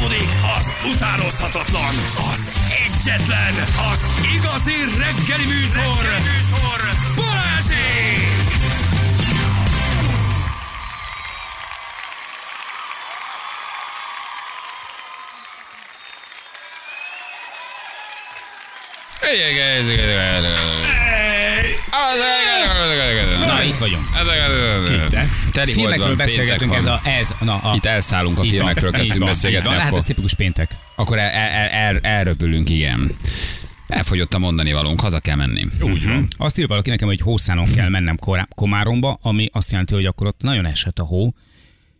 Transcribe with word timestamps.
Folytatódik 0.00 0.28
az 0.58 0.72
utánozhatatlan, 0.94 1.94
az 2.32 2.52
egyetlen, 2.84 3.54
az 3.92 4.06
igazi 4.34 4.74
reggeli 4.98 5.46
műsor, 5.46 6.02
reggeli 6.02 6.36
műsor. 6.36 6.80
Balázsék! 7.16 8.28
Na, 23.46 23.62
itt 23.62 23.78
vagyunk. 23.78 24.06
Teli 25.52 25.72
Filmekről 25.72 26.16
beszélgetünk, 26.16 26.74
ez 26.74 26.84
a, 26.84 27.00
ez, 27.04 27.34
na, 27.40 27.56
a, 27.56 27.74
Itt 27.74 27.84
elszállunk 27.84 28.38
a 28.38 28.42
filmekről, 28.42 28.90
kezdtünk 28.90 29.24
beszélgetni. 29.24 29.68
van. 29.68 29.78
Hát 29.78 29.94
ez 29.94 30.04
tipikus 30.04 30.34
péntek. 30.34 30.76
Akkor 30.96 31.18
el, 31.18 31.30
el, 31.30 31.68
el, 31.68 31.98
elröpülünk, 31.98 32.70
igen. 32.70 33.16
Elfogyott 33.86 34.34
a 34.34 34.38
mondani 34.38 34.72
valónk, 34.72 35.00
haza 35.00 35.20
kell 35.20 35.36
menni. 35.36 35.66
Úgy 35.80 36.04
van. 36.04 36.28
Azt 36.36 36.58
ír 36.58 36.66
valaki 36.66 36.90
nekem, 36.90 37.08
hogy 37.08 37.20
hószánon 37.20 37.64
kell 37.74 37.88
mennem 37.88 38.18
Komáromba, 38.54 39.18
ami 39.22 39.48
azt 39.52 39.70
jelenti, 39.70 39.94
hogy 39.94 40.06
akkor 40.06 40.26
ott 40.26 40.42
nagyon 40.42 40.66
esett 40.66 40.98
a 40.98 41.04
hó. 41.04 41.34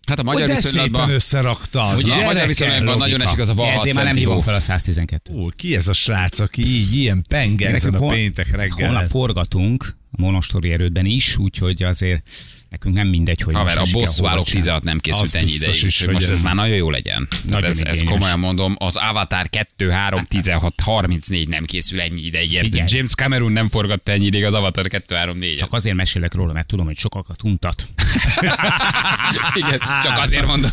Hát 0.08 0.18
a 0.18 0.22
magyar 0.22 0.48
viszonylatban... 0.48 1.10
összeraktad. 1.10 1.96
Ugye, 1.96 2.14
a 2.14 2.24
magyar 2.24 2.46
viszonylatban 2.46 2.98
nagyon 2.98 3.22
esik 3.22 3.38
az 3.38 3.48
a 3.48 3.54
val 3.54 3.66
6 3.66 3.78
Ezért 3.78 3.96
már 3.96 4.04
nem 4.04 4.14
hívom 4.14 4.40
fel 4.40 4.54
a 4.54 4.60
112. 4.60 5.32
Ó, 5.34 5.48
ki 5.48 5.76
ez 5.76 5.88
a 5.88 5.92
srác, 5.92 6.38
aki 6.40 6.66
így 6.66 6.94
ilyen 6.94 7.24
penge 7.28 7.68
ezen 7.68 7.94
a 7.94 7.98
hol- 7.98 8.14
péntek 8.14 8.50
reggel? 8.50 8.88
Holnap 8.88 9.08
forgatunk 9.08 9.96
a 10.10 10.20
monostori 10.20 10.72
erődben 10.72 11.06
is, 11.06 11.36
úgyhogy 11.36 11.82
azért 11.82 12.22
nekünk 12.70 12.94
nem 12.94 13.08
mindegy, 13.08 13.40
hogy 13.42 13.54
Haver, 13.54 13.78
a 13.78 13.82
bosszúállók 13.92 14.44
hóval. 14.46 14.60
16 14.60 14.82
nem 14.82 14.98
készült 14.98 15.22
Az 15.22 15.34
ennyi 15.34 15.50
ideig, 15.52 15.82
is, 15.84 16.00
hogy 16.04 16.12
most 16.12 16.28
ez 16.28 16.36
ez- 16.36 16.42
már 16.42 16.54
nagyon 16.54 16.76
jó 16.76 16.90
legyen. 16.90 17.28
Nagyon 17.48 17.64
ez, 17.64 17.80
ez 17.82 18.02
komolyan 18.02 18.38
mondom, 18.38 18.74
az 18.78 18.96
Avatar 18.96 19.48
2, 19.48 19.90
3, 19.90 20.24
16, 20.24 20.74
34 20.82 21.48
nem 21.48 21.64
készül 21.64 22.00
ennyi 22.00 22.20
ideig. 22.20 22.58
Figyelj. 22.58 22.88
James 22.88 23.10
Cameron 23.14 23.52
nem 23.52 23.68
forgatta 23.68 24.12
ennyi 24.12 24.26
ideig 24.26 24.44
az 24.44 24.54
Avatar 24.54 24.86
2, 24.86 25.14
3, 25.14 25.38
4 25.38 25.56
Csak 25.56 25.72
azért 25.72 25.96
mesélek 25.96 26.34
róla, 26.34 26.52
mert 26.52 26.66
tudom, 26.66 26.86
hogy 26.86 26.96
sokakat 26.96 27.42
untat. 27.42 27.86
Igen, 29.54 29.78
csak 30.02 30.18
azért 30.18 30.46
mondom. 30.46 30.70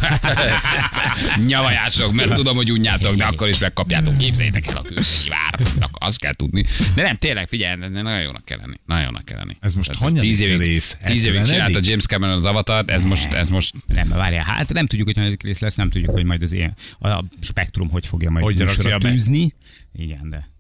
Nyavajások, 1.48 2.14
mert 2.14 2.34
tudom, 2.34 2.56
hogy 2.56 2.72
unjátok, 2.72 3.16
de 3.16 3.24
akkor 3.24 3.48
is 3.48 3.58
megkapjátok. 3.58 4.18
Képzeljétek 4.18 4.68
el 4.68 4.78
a 4.78 4.82
külsői 4.82 5.30
váratoknak, 5.30 5.90
azt 6.00 6.20
kell 6.20 6.34
tudni. 6.34 6.66
De 6.96 7.02
nem, 7.02 7.18
tényleg, 7.18 7.48
figyelj, 7.48 7.76
de 7.80 8.02
nagyon 8.02 8.22
jónak 8.22 8.46
kell 8.46 8.58
lenni. 8.58 8.76
Nagyon 8.86 9.04
jónak 9.04 9.26
kell 9.26 9.38
lenni. 9.38 9.58
Ez 9.60 9.76
most 9.76 9.96
hanyadik 9.96 10.58
rész? 10.58 10.98
Tíz 11.06 11.26
évig 11.26 11.40
70-edik? 11.42 11.48
csinálta 11.50 11.80
James 11.88 12.06
Cameron 12.06 12.36
az 12.36 12.46
Avatart, 12.46 12.90
ez 12.90 13.04
most, 13.04 13.34
ez 13.34 13.50
most 13.50 13.76
Nem, 13.88 14.10
várjál, 14.10 14.44
hát 14.44 14.74
nem 14.74 14.88
tudjuk, 14.88 15.08
hogy 15.08 15.18
hanyadik 15.18 15.44
rész 15.44 15.60
lesz, 15.60 15.76
nem 15.76 15.90
tudjuk, 15.90 16.12
hogy 16.12 16.26
majd 16.26 16.42
az 16.42 16.52
ilyen, 16.52 16.76
a 17.00 17.24
spektrum 17.40 17.90
hogy 17.90 18.06
fogja 18.06 18.30
majd 18.30 18.46
Hogy 18.46 18.58
műsorra 18.58 18.98
tűzni. 18.98 19.54
Igen, 19.94 20.30
de 20.30 20.57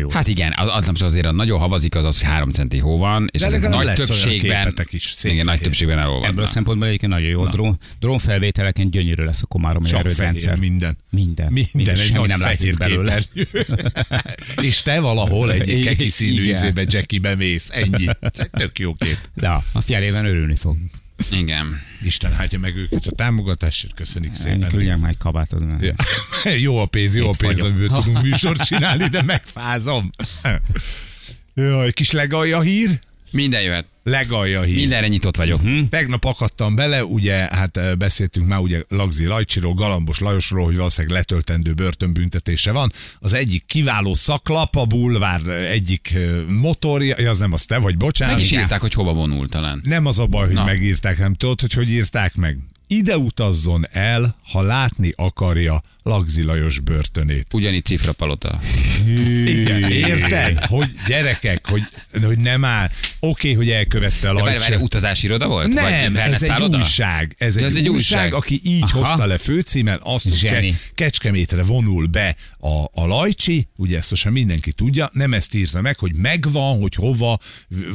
jó. 0.00 0.10
Hát 0.10 0.28
igen, 0.28 0.52
az, 0.56 0.66
az 0.72 0.84
nem 0.84 0.94
csak 0.94 1.06
azért 1.06 1.26
a 1.26 1.32
nagyon 1.32 1.58
havazik, 1.58 1.94
az 1.94 2.04
az, 2.04 2.18
hogy 2.18 2.28
három 2.28 2.50
centi 2.50 2.78
hó 2.78 2.98
van, 2.98 3.28
és 3.32 3.40
De 3.40 3.46
ezek 3.46 3.68
nagy 3.68 3.94
többségben, 3.94 4.74
is, 4.90 5.14
igen, 5.22 5.44
nagy 5.44 5.60
többségben 5.60 5.98
Ebből 5.98 6.10
a 6.10 6.14
elolvadnak. 6.16 6.46
szempontból 6.46 6.88
egyébként 6.88 7.12
nagyon 7.12 7.28
jó. 7.28 7.46
Drón, 7.46 7.78
drónfelvételeken 8.00 8.90
gyönyörű 8.90 9.22
lesz 9.24 9.42
a 9.42 9.46
komáromi 9.46 9.86
Csak 9.86 9.98
erődrendszer. 9.98 10.58
minden. 10.58 10.96
Minden. 11.10 11.52
Minden, 11.52 11.70
Minden, 11.72 11.98
egy 11.98 12.12
nagy 12.12 12.28
nem 12.28 12.40
látszik 12.40 12.76
belőle. 12.76 13.22
És 14.60 14.82
te 14.82 15.00
valahol 15.00 15.52
egy 15.52 15.80
keki 15.84 16.08
színű 16.08 16.42
izébe 16.48 16.84
Jackie 16.88 17.20
bemész. 17.20 17.70
Ennyi. 17.72 18.06
Tök 18.50 18.78
jó 18.78 18.94
kép. 18.94 19.18
De 19.34 19.48
a 19.72 19.80
fialében 19.80 20.24
örülni 20.24 20.54
fog. 20.56 20.76
Igen. 21.30 21.80
Isten 22.02 22.32
hátja 22.32 22.58
meg 22.58 22.76
őket 22.76 23.06
a 23.06 23.10
támogatásért. 23.10 23.94
Köszönjük 23.94 24.34
szépen. 24.34 24.68
küldjek 24.68 24.98
már 24.98 25.10
egy 25.10 25.18
kabátot. 25.18 25.62
Ja. 25.80 25.94
Jó 26.66 26.78
a 26.78 26.86
pénz, 26.86 27.16
jó 27.16 27.28
a 27.28 27.34
pénz, 27.38 27.62
amiből 27.62 27.88
tudunk 28.00 28.22
műsort 28.22 28.64
csinálni, 28.64 29.08
de 29.08 29.22
megfázom. 29.22 30.10
Jaj, 31.54 31.92
kis 31.92 32.10
legalja 32.10 32.60
hír? 32.60 32.98
Minden 33.34 33.62
jöhet. 33.62 33.86
Legalja 34.02 34.62
hír. 34.62 34.76
Mindenre 34.76 35.08
nyitott 35.08 35.36
vagyok. 35.36 35.62
Mhm. 35.62 35.76
Hm? 35.76 35.84
Tegnap 35.84 36.24
akadtam 36.24 36.74
bele, 36.74 37.04
ugye, 37.04 37.34
hát 37.34 37.98
beszéltünk 37.98 38.46
már 38.46 38.58
ugye 38.58 38.82
Lagzi 38.88 39.26
Lajcsiról, 39.26 39.74
Galambos 39.74 40.18
Lajosról, 40.18 40.64
hogy 40.64 40.76
valószínűleg 40.76 41.16
letöltendő 41.16 41.72
börtönbüntetése 41.72 42.72
van. 42.72 42.92
Az 43.18 43.32
egyik 43.32 43.64
kiváló 43.66 44.14
szaklap, 44.14 44.76
a 44.76 44.84
bulvár 44.84 45.46
egyik 45.48 46.16
motorja, 46.48 47.14
ja, 47.18 47.30
az 47.30 47.38
nem 47.38 47.52
az 47.52 47.64
te 47.64 47.78
vagy, 47.78 47.96
bocsánat. 47.96 48.34
Meg 48.34 48.44
is 48.44 48.52
írták, 48.52 48.80
hogy 48.80 48.92
hova 48.92 49.12
vonul 49.12 49.48
talán. 49.48 49.80
Nem 49.84 50.06
az 50.06 50.18
a 50.18 50.26
baj, 50.26 50.46
hogy 50.46 50.54
Na. 50.54 50.64
megírták, 50.64 51.18
nem 51.18 51.34
tudod, 51.34 51.60
hogy 51.60 51.72
hogy 51.72 51.90
írták 51.90 52.34
meg. 52.34 52.58
Ide 52.94 53.18
utazzon 53.18 53.86
el, 53.92 54.36
ha 54.52 54.62
látni 54.62 55.12
akarja 55.16 55.82
Lagzi 56.02 56.42
Lajos 56.42 56.80
börtönét. 56.80 57.46
Ugyanígy 57.52 57.84
cifra 57.84 58.12
palota. 58.12 58.60
Igen, 59.46 59.90
érted? 59.92 60.64
Hogy 60.64 60.92
gyerekek, 61.06 61.66
hogy, 61.68 61.82
hogy 62.22 62.38
nem 62.38 62.64
áll. 62.64 62.90
Oké, 63.20 63.52
hogy 63.52 63.70
elkövette 63.70 64.30
a 64.30 64.34
De 64.34 64.58
várj, 64.58 64.74
utazási 64.74 65.26
iroda 65.26 65.48
volt? 65.48 65.66
Vagy 65.66 65.74
Nem, 65.74 65.84
wellness 65.84 66.34
ez 66.34 66.42
egy 66.42 66.48
szálloda? 66.48 66.76
újság. 66.76 67.34
Ez 67.38 67.56
egy, 67.56 67.62
ez 67.62 67.76
egy 67.76 67.88
újság, 67.88 68.18
újság. 68.18 68.34
aki 68.34 68.60
így 68.64 68.82
Aha. 68.82 68.98
hozta 68.98 69.26
le 69.26 69.38
főcímen 69.38 69.98
azt, 70.02 70.28
hogy 70.28 70.40
ke, 70.40 70.64
Kecskemétre 70.94 71.62
vonul 71.62 72.06
be 72.06 72.36
a, 72.58 73.02
a 73.02 73.06
Lajcsi, 73.06 73.68
ugye 73.76 73.96
ezt 73.96 74.10
most 74.10 74.30
mindenki 74.30 74.72
tudja, 74.72 75.10
nem 75.12 75.32
ezt 75.32 75.54
írta 75.54 75.80
meg, 75.80 75.98
hogy 75.98 76.14
megvan, 76.14 76.80
hogy 76.80 76.94
hova 76.94 77.38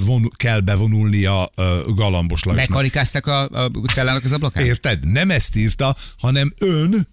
vonul, 0.06 0.32
kell 0.36 0.60
bevonulni 0.60 1.26
a, 1.26 1.42
a 1.44 1.94
Galambos 1.96 2.44
Lajosnak. 2.44 2.70
Bekarikázták 2.70 3.28
a, 3.28 3.50
a 3.50 3.72
cellának 3.92 4.24
az 4.24 4.32
ablakát? 4.32 4.64
Érted? 4.64 4.89
Nem 5.02 5.32
ezt 5.32 5.56
írta, 5.56 5.96
hanem 6.18 6.54
ön, 6.62 7.08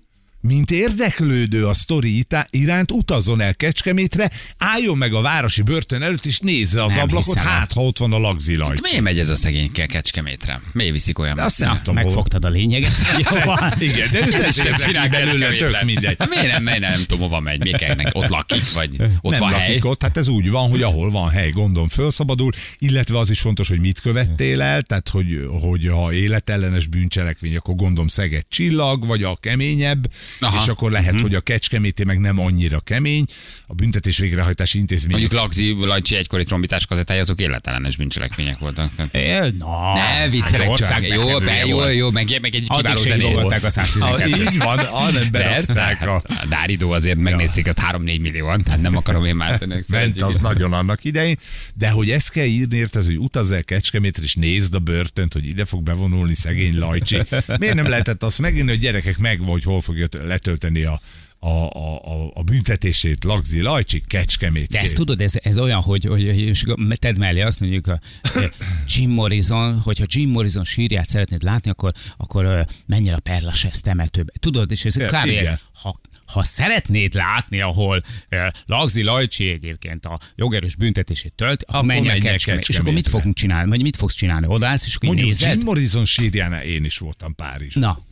mint 0.47 0.71
érdeklődő 0.71 1.67
a 1.67 1.75
sztori 1.75 2.27
iránt 2.51 2.91
utazzon 2.91 3.41
el 3.41 3.55
Kecskemétre, 3.55 4.31
álljon 4.59 4.97
meg 4.97 5.15
a 5.15 5.21
városi 5.21 5.63
börtön 5.63 6.03
előtt, 6.03 6.25
és 6.27 6.39
nézze 6.39 6.85
az 6.85 6.95
Nem 6.95 7.03
ablakot, 7.03 7.35
hiszem 7.35 7.51
hát 7.51 7.73
ha 7.73 7.81
ott 7.81 7.99
van 7.99 8.13
a 8.13 8.19
Lagzi 8.19 8.57
Lajcsi. 8.57 8.81
Miért 8.83 9.03
megy 9.03 9.19
ez 9.19 9.29
a 9.29 9.35
szegény 9.35 9.73
ke- 9.73 9.87
kecskemétre? 9.87 10.61
Miért 10.73 10.93
viszik 10.93 11.19
olyan 11.19 11.39
azt 11.39 11.59
nem 11.59 11.77
tudom, 11.77 11.95
hol. 11.95 12.05
Megfogtad 12.05 12.45
a 12.45 12.49
lényeget. 12.49 12.93
Igen, 13.79 14.11
de 14.13 14.21
ez 14.21 14.59
érdekli 14.59 14.85
csinál 14.85 15.09
belőle, 15.09 15.57
tök 15.57 15.83
mindegy. 15.83 16.17
Hát 16.19 16.29
miért 16.29 16.47
nem, 16.47 16.63
miért 16.63 16.81
nem, 16.81 16.91
nem 16.91 17.01
tudom, 17.01 17.19
hova 17.19 17.41
megy, 17.41 17.61
miért 17.61 18.11
ott 18.13 18.29
lakik, 18.29 18.73
vagy 18.73 18.97
ott 19.21 19.31
nem 19.31 19.41
van 19.41 19.51
lakik 19.51 19.67
hely. 19.67 19.81
ott, 19.83 20.03
hát 20.03 20.17
ez 20.17 20.29
úgy 20.29 20.51
van, 20.51 20.71
hogy 20.71 20.83
ahol 20.83 21.11
van 21.11 21.31
hely, 21.31 21.51
gondom 21.51 21.89
felszabadul, 21.89 22.53
illetve 22.79 23.19
az 23.19 23.31
is 23.31 23.41
fontos, 23.41 23.69
hogy 23.69 23.81
mit 23.81 24.01
követtél 24.01 24.63
el, 24.63 24.83
tehát 24.83 25.09
hogy, 25.09 25.49
hogy 25.61 25.89
ha 25.89 26.13
életellenes 26.13 26.87
bűncselekmény, 26.87 27.57
akkor 27.57 27.75
gondom 27.75 28.07
Szeged 28.07 28.45
csillag, 28.49 29.07
vagy 29.07 29.23
a 29.23 29.37
keményebb, 29.41 30.11
Aha. 30.41 30.61
És 30.63 30.69
akkor 30.69 30.91
lehet, 30.91 31.21
hogy 31.21 31.35
a 31.35 31.41
kecskemété 31.41 32.05
meg 32.05 32.19
nem 32.19 32.39
annyira 32.39 32.81
kemény, 32.81 33.25
a 33.67 33.75
büntetés 33.75 34.19
végrehajtási 34.19 34.79
intézmény. 34.79 35.11
Mondjuk 35.11 35.33
Lagzi 35.33 35.73
Lajcsi 35.79 36.17
egykori 36.17 36.43
trombitás 36.45 36.87
kazettája, 36.87 37.21
azok 37.21 37.41
életellenes 37.41 37.97
bűncselekmények 37.97 38.59
voltak. 38.59 38.91
Tehát- 38.97 39.15
É, 39.15 39.53
Na, 39.59 39.95
Ne, 39.95 40.29
viccelek 40.29 40.69
hát 40.69 40.77
csak. 40.77 41.07
Jó, 41.09 41.25
megnevője 41.27 41.45
be, 41.61 41.67
jó, 41.67 41.89
jó, 41.89 42.11
meg, 42.11 42.39
meg 42.41 42.55
egy 42.55 42.69
kiváló 42.77 42.97
zenész. 43.03 43.37
a 43.37 43.55
Ah, 43.55 43.69
112 43.71 44.29
így 44.53 44.59
van, 44.59 44.79
ah, 45.03 45.13
nem 45.13 45.31
Persze, 45.31 45.81
a... 45.81 45.85
hát 45.85 46.07
a 46.07 46.23
Dáridó 46.49 46.91
azért 46.91 47.19
megnézték 47.19 47.67
azt 47.67 47.81
3-4 47.93 48.21
millióan, 48.21 48.63
tehát 48.63 48.81
nem 48.81 48.97
akarom 48.97 49.25
én 49.25 49.37
már 49.37 49.51
ennek 49.51 49.69
Ment 49.69 49.85
szeretjük. 49.87 50.27
az 50.27 50.37
nagyon 50.37 50.73
annak 50.73 51.05
idején, 51.05 51.37
de 51.75 51.91
hogy 51.91 52.11
ezt 52.11 52.31
kell 52.31 52.45
írni, 52.45 52.77
érted, 52.77 53.05
hogy 53.05 53.19
utazz 53.19 53.51
el 53.53 53.65
Kecskemétre, 53.65 54.23
és 54.23 54.35
nézd 54.35 54.75
a 54.75 54.79
börtönt, 54.79 55.33
hogy 55.33 55.47
ide 55.47 55.65
fog 55.65 55.83
bevonulni 55.83 56.35
szegény 56.35 56.79
Lajcsi. 56.79 57.23
Miért 57.59 57.75
nem 57.75 57.89
lehetett 57.89 58.23
azt 58.23 58.39
megírni, 58.39 58.69
hogy 58.71 58.79
gyerekek 58.79 59.19
megvan, 59.19 59.49
hogy 59.49 59.63
hol 59.63 59.81
fogja 59.81 60.07
letölteni 60.25 60.83
a, 60.83 61.01
a, 61.39 61.49
a, 61.49 62.31
a, 62.35 62.43
büntetését 62.43 63.25
Lagzi 63.25 63.61
Lajcsi 63.61 64.03
Kecskemét. 64.07 64.69
De 64.69 64.81
ezt 64.81 64.95
tudod, 64.95 65.21
ez, 65.21 65.33
ez 65.43 65.59
olyan, 65.59 65.81
hogy, 65.81 66.05
hogy, 66.05 66.53
hogy 66.65 66.99
tedd 66.99 67.19
mellé 67.19 67.41
azt 67.41 67.61
mondjuk 67.61 67.87
a 67.87 68.01
eh, 68.23 68.51
Jim 68.87 69.11
Morrison, 69.11 69.81
hogyha 69.81 70.05
Jim 70.09 70.31
Morrison 70.31 70.65
sírját 70.65 71.09
szeretnéd 71.09 71.43
látni, 71.43 71.71
akkor, 71.71 71.93
akkor 72.17 72.45
eh, 72.45 72.65
menj 72.87 73.09
el 73.09 73.15
a 73.15 73.21
Perlases 73.21 73.81
temetőbe. 73.81 74.33
Tudod, 74.41 74.71
és 74.71 74.85
ez 74.85 74.97
kb. 74.97 75.15
ez, 75.15 75.51
ha, 75.83 76.01
ha 76.27 76.45
szeretnéd 76.45 77.15
látni, 77.15 77.61
ahol 77.61 78.03
eh, 78.29 78.49
Lagzi 78.67 79.03
Lajcsi 79.03 79.49
egyébként 79.49 80.05
a 80.05 80.21
jogerős 80.35 80.77
büntetését 80.77 81.33
tölt, 81.33 81.65
akkor, 81.67 81.85
menj 81.85 82.09
el 82.09 82.19
Kecskemétre. 82.19 82.73
És 82.73 82.79
akkor 82.79 82.93
mit 82.93 83.09
fogunk 83.09 83.35
csinálni? 83.35 83.69
Vagy 83.71 83.83
mit 83.83 83.97
fogsz 83.97 84.15
csinálni? 84.15 84.47
Odaállsz, 84.47 84.87
és 84.87 84.95
akkor 84.95 85.09
Mondjuk 85.09 85.29
nézed? 85.29 85.57
Jim 85.57 85.65
Morrison 85.65 86.05
sírjánál 86.05 86.63
én 86.63 86.85
is 86.85 86.99
voltam 86.99 87.35
Párizs. 87.35 87.75
Na, 87.75 88.05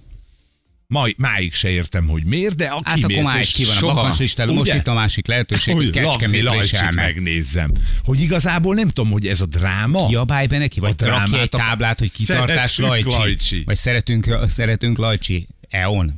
Ma, 0.87 1.07
máig 1.17 1.53
se 1.55 1.69
értem, 1.71 2.07
hogy 2.07 2.25
miért, 2.25 2.55
de 2.55 2.67
aki 2.67 2.91
hát 2.91 3.07
mész, 3.07 3.53
ki 3.53 3.65
van 3.65 3.75
a 3.75 3.79
soha- 3.79 3.95
bakancslistán, 3.95 4.49
most 4.49 4.75
itt 4.75 4.87
a 4.87 4.93
másik 4.95 5.27
lehetőség, 5.27 5.75
hogy 5.75 5.85
hogy 5.85 5.93
Kecskemétre 5.93 6.91
megnézzem. 6.91 7.73
Hogy 8.05 8.21
igazából 8.21 8.75
nem 8.75 8.89
tudom, 8.89 9.11
hogy 9.11 9.27
ez 9.27 9.41
a 9.41 9.47
dráma. 9.47 10.07
Kiabálj 10.07 10.47
be 10.47 10.59
neki, 10.59 10.81
vagy 10.81 10.95
A 10.99 11.05
rakj 11.05 11.35
egy 11.37 11.49
a- 11.53 11.57
táblát, 11.57 11.99
hogy 11.99 12.13
kitartás 12.13 12.79
Lajcsi. 12.79 13.09
Lajcsi. 13.09 13.63
Vagy 13.65 13.77
szeretünk, 13.77 14.39
szeretünk 14.49 14.99
Lajcsi. 14.99 15.47
Eon. 15.69 16.15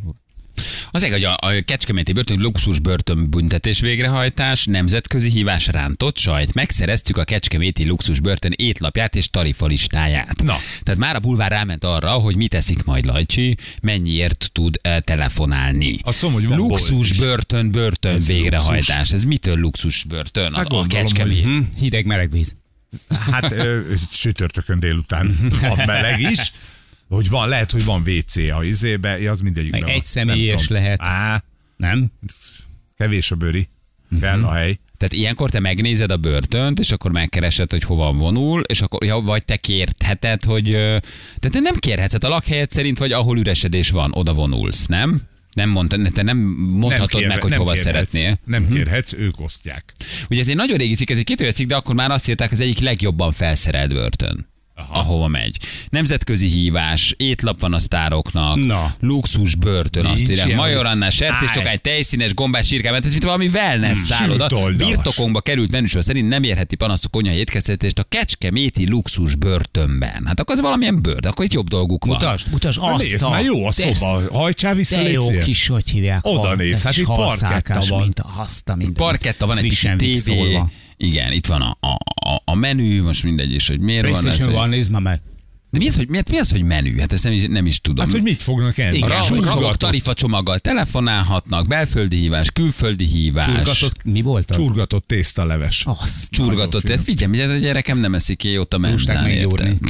Az 0.90 1.02
egy, 1.02 1.10
hogy 1.10 1.24
a, 1.24 1.32
a 1.40 1.50
Kecskeméti 1.64 2.12
börtön 2.12 2.38
luxus 2.40 2.78
börtön 2.78 3.30
büntetés 3.30 3.80
végrehajtás, 3.80 4.64
nemzetközi 4.64 5.30
hívás 5.30 5.66
rántott 5.66 6.18
sajt. 6.18 6.54
Megszereztük 6.54 7.16
a 7.16 7.24
Kecskeméti 7.24 7.86
luxus 7.86 8.20
börtön 8.20 8.52
étlapját 8.56 9.16
és 9.16 9.30
tarifalistáját. 9.30 10.42
Na. 10.42 10.56
Tehát 10.82 11.00
már 11.00 11.14
a 11.16 11.18
bulvár 11.20 11.50
ráment 11.50 11.84
arra, 11.84 12.10
hogy 12.10 12.36
mit 12.36 12.50
teszik 12.50 12.84
majd 12.84 13.04
Lajcsi, 13.04 13.56
mennyiért 13.82 14.50
tud 14.52 14.78
eh, 14.82 14.98
telefonálni. 15.00 15.98
Azt 16.02 16.22
mondom, 16.22 16.44
hogy 16.46 16.58
luxus 16.58 17.12
börtön, 17.18 17.70
börtön 17.70 18.14
Ez 18.14 18.26
végrehajtás. 18.26 19.12
Ez 19.12 19.24
mitől 19.24 19.56
luxus 19.58 20.04
börtön? 20.04 20.54
Hát 20.54 20.64
a, 20.72 20.76
a 20.76 20.78
gondolom, 20.78 21.04
Kecskemét. 21.06 21.42
hogy- 21.44 21.52
Hm, 21.52 21.60
hideg 21.78 22.06
meleg 22.06 22.30
víz. 22.30 22.54
Hát 23.30 23.52
ö, 23.52 23.80
csütörtökön 24.12 24.80
délután 24.80 25.36
van 25.60 25.82
meleg 25.86 26.20
is. 26.20 26.52
Hogy 27.08 27.28
van, 27.28 27.48
lehet, 27.48 27.70
hogy 27.70 27.84
van 27.84 28.02
WC 28.06 28.36
a 28.36 28.64
izébe, 28.64 29.30
az 29.30 29.40
mindegyik. 29.40 29.70
Meg 29.70 29.88
egy 29.88 30.04
személyes 30.06 30.68
lehet. 30.68 31.00
Á, 31.02 31.42
Nem? 31.76 32.12
kevés 32.96 33.30
a 33.30 33.34
böri. 33.34 33.68
Kell 34.20 34.44
a 34.44 34.52
hely. 34.52 34.78
Tehát 34.98 35.12
ilyenkor 35.12 35.50
te 35.50 35.60
megnézed 35.60 36.10
a 36.10 36.16
börtönt, 36.16 36.78
és 36.78 36.90
akkor 36.90 37.10
megkeresed, 37.10 37.70
hogy 37.70 37.82
hova 37.82 38.12
vonul, 38.12 38.62
és 38.62 38.80
akkor, 38.80 39.04
ja, 39.04 39.16
vagy 39.16 39.44
te 39.44 39.56
kérheted, 39.56 40.44
hogy... 40.44 40.70
Tehát 40.70 41.50
te 41.50 41.60
nem 41.60 41.76
kérhetsz, 41.76 42.12
hát 42.12 42.24
a 42.24 42.28
lakhelyed 42.28 42.70
szerint, 42.70 42.98
vagy 42.98 43.12
ahol 43.12 43.38
üresedés 43.38 43.90
van, 43.90 44.12
oda 44.14 44.34
vonulsz, 44.34 44.86
nem? 44.86 45.20
Nem 45.52 45.68
mondta, 45.70 45.96
te 46.12 46.22
nem 46.22 46.38
mondhatod 46.70 47.08
kérhe- 47.08 47.28
meg, 47.28 47.40
hogy 47.40 47.50
nem 47.50 47.58
hova 47.58 47.72
kérhetsz. 47.72 48.10
szeretnél. 48.10 48.38
Nem 48.44 48.68
kérhetsz, 48.68 49.12
ők 49.12 49.40
osztják. 49.40 49.94
Ugye 50.30 50.40
ez 50.40 50.48
egy 50.48 50.56
nagyon 50.56 50.76
régi 50.76 50.94
cikk, 50.94 51.10
ez 51.10 51.16
egy 51.16 51.24
két 51.24 51.52
cikk, 51.52 51.68
de 51.68 51.76
akkor 51.76 51.94
már 51.94 52.10
azt 52.10 52.28
írták, 52.28 52.52
az 52.52 52.60
egyik 52.60 52.78
legjobban 52.78 53.32
felszerelt 53.32 53.92
börtön. 53.92 54.46
Aha. 54.78 54.98
ahova 54.98 55.26
megy. 55.28 55.56
Nemzetközi 55.88 56.46
hívás, 56.48 57.14
étlap 57.16 57.60
van 57.60 57.72
a 57.74 57.78
sztároknak, 57.78 58.64
Na. 58.64 58.94
luxus 59.00 59.54
börtön, 59.54 60.04
azt 60.04 60.14
Nincs 60.16 60.28
írják, 60.30 60.46
ilyen, 60.46 60.58
Major 60.58 60.86
Annál, 60.86 61.02
Állj. 61.02 61.10
sertéstokány, 61.10 61.78
tejszínes, 61.82 62.34
gombás 62.34 62.66
sírkám, 62.66 62.94
hát 62.94 63.04
ez 63.04 63.10
mint 63.10 63.24
valami 63.24 63.46
wellness 63.46 63.98
szálloda. 63.98 64.48
Sült-oldalas. 64.48 64.86
Birtokunkba 64.88 65.40
került 65.40 65.70
menüsor 65.70 66.04
szerint 66.04 66.28
nem 66.28 66.42
érheti 66.42 66.76
panaszok 66.76 67.10
konyha 67.10 67.32
étkeztetést 67.34 67.98
a 67.98 68.02
kecskeméti 68.02 68.88
luxus 68.88 69.34
börtönben. 69.34 70.22
Hát 70.26 70.40
akkor 70.40 70.54
az 70.54 70.60
valamilyen 70.60 71.02
bőr, 71.02 71.26
akkor 71.26 71.44
itt 71.44 71.52
jobb 71.52 71.68
dolguk 71.68 72.04
van. 72.04 72.16
Mutasd, 72.16 72.50
mutasd 72.50 72.78
azt 72.82 73.02
nézd, 73.02 73.28
már 73.28 73.44
jó 73.44 73.66
a 73.66 73.72
szoba. 73.72 74.22
Hajtsál 74.32 74.74
vissza, 74.74 75.02
De 75.02 75.10
jó 75.10 75.38
kis, 75.38 75.66
hogy 75.66 75.90
hívják. 75.90 76.26
Oda 76.26 76.54
néz, 76.54 76.82
hát 76.82 76.92
kis 76.92 77.02
itt 77.02 77.06
parketta 77.06 77.80
van. 77.88 78.00
Mint 78.02 78.18
a 78.18 78.28
haszta, 78.28 78.74
minden. 78.74 78.94
Parketta 78.94 79.46
van 79.46 79.58
egy 79.58 79.78
tévé. 79.96 80.58
Igen, 80.96 81.32
itt 81.32 81.46
van 81.46 81.62
a, 81.62 81.76
a, 81.80 81.96
a, 82.44 82.54
menü, 82.54 83.02
most 83.02 83.22
mindegy 83.22 83.52
is, 83.52 83.68
hogy 83.68 83.80
miért 83.80 84.08
van 84.08 84.26
ez. 84.26 84.44
Van, 84.44 84.68
nézd 84.68 84.90
már 84.90 85.02
meg. 85.02 85.20
De 85.76 85.82
mi 85.82 85.88
az, 85.88 85.96
hogy, 85.96 86.08
mi, 86.08 86.20
mi 86.30 86.38
az, 86.38 86.50
hogy 86.50 86.62
menü? 86.62 86.98
Hát 86.98 87.12
ezt 87.12 87.24
nem 87.24 87.32
is, 87.32 87.44
nem 87.48 87.66
is 87.66 87.80
tudom. 87.80 88.04
Hát, 88.04 88.14
hogy 88.14 88.22
mit 88.22 88.42
fognak 88.42 88.78
enni? 88.78 88.94
A 88.94 88.96
Igen, 88.96 89.08
ra- 89.08 89.24
súlyos 89.24 89.44
ragok 89.44 89.76
tarifa 89.76 90.14
csomaggal 90.14 90.58
telefonálhatnak, 90.58 91.66
belföldi 91.66 92.16
hívás, 92.16 92.50
külföldi 92.50 93.04
hívás. 93.04 93.44
Csurgatott, 93.46 94.04
mi 94.04 94.22
volt 94.22 94.50
az? 94.50 94.56
Csurgatott 94.56 95.06
tésztaleves. 95.06 95.84
Azt. 95.86 96.30
Csurgatott. 96.30 96.82
Tehát 96.82 97.02
figyelj, 97.02 97.32
ugye 97.32 97.48
a 97.48 97.56
gyerekem 97.56 97.98
nem 97.98 98.14
eszik 98.14 98.38
ki 98.38 98.58
ott 98.58 98.74
a 98.74 98.78
menzán, 98.78 99.28
érted? 99.28 99.78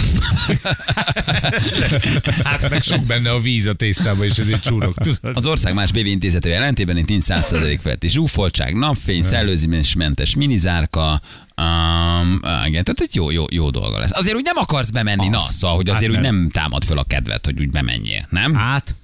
Hát 2.45 2.71
meg 2.71 2.83
sok 2.83 3.05
benne 3.05 3.31
a 3.31 3.41
víz 3.41 3.67
a 3.67 3.73
tésztában, 3.73 4.25
és 4.25 4.39
ezért 4.39 4.63
csúrok. 4.63 4.95
Tudod? 4.99 5.37
Az 5.37 5.47
ország 5.47 5.75
más 5.75 5.93
BV 5.93 5.97
intézető 6.07 6.49
jelentében 6.49 6.97
itt 6.97 7.09
nincs 7.09 7.25
100% 7.27 7.79
feletti 7.83 8.09
zsúfoltság, 8.09 8.75
napfény, 8.77 9.23
szellőzésmentes 9.23 10.35
minizárka, 10.35 11.21
Um, 11.63 12.41
igen, 12.67 12.85
tehát 12.85 13.01
egy 13.01 13.15
jó, 13.15 13.31
jó, 13.31 13.45
jó 13.51 13.71
dolga 13.71 13.99
lesz. 13.99 14.11
Azért 14.13 14.37
úgy 14.37 14.45
nem 14.45 14.57
akarsz 14.57 14.91
bemenni, 14.91 15.29
na, 15.29 15.39
Az. 15.39 15.55
szóval, 15.55 15.77
hogy 15.77 15.89
Hát 15.89 15.97
azért 15.97 16.13
úgy 16.13 16.21
nem. 16.21 16.49
támad 16.49 16.85
föl 16.85 16.99
a 16.99 17.05
kedved, 17.05 17.45
hogy 17.45 17.61
úgy 17.61 17.71
bemenjél, 17.71 18.27
nem? 18.31 18.55
Hát, 18.55 18.95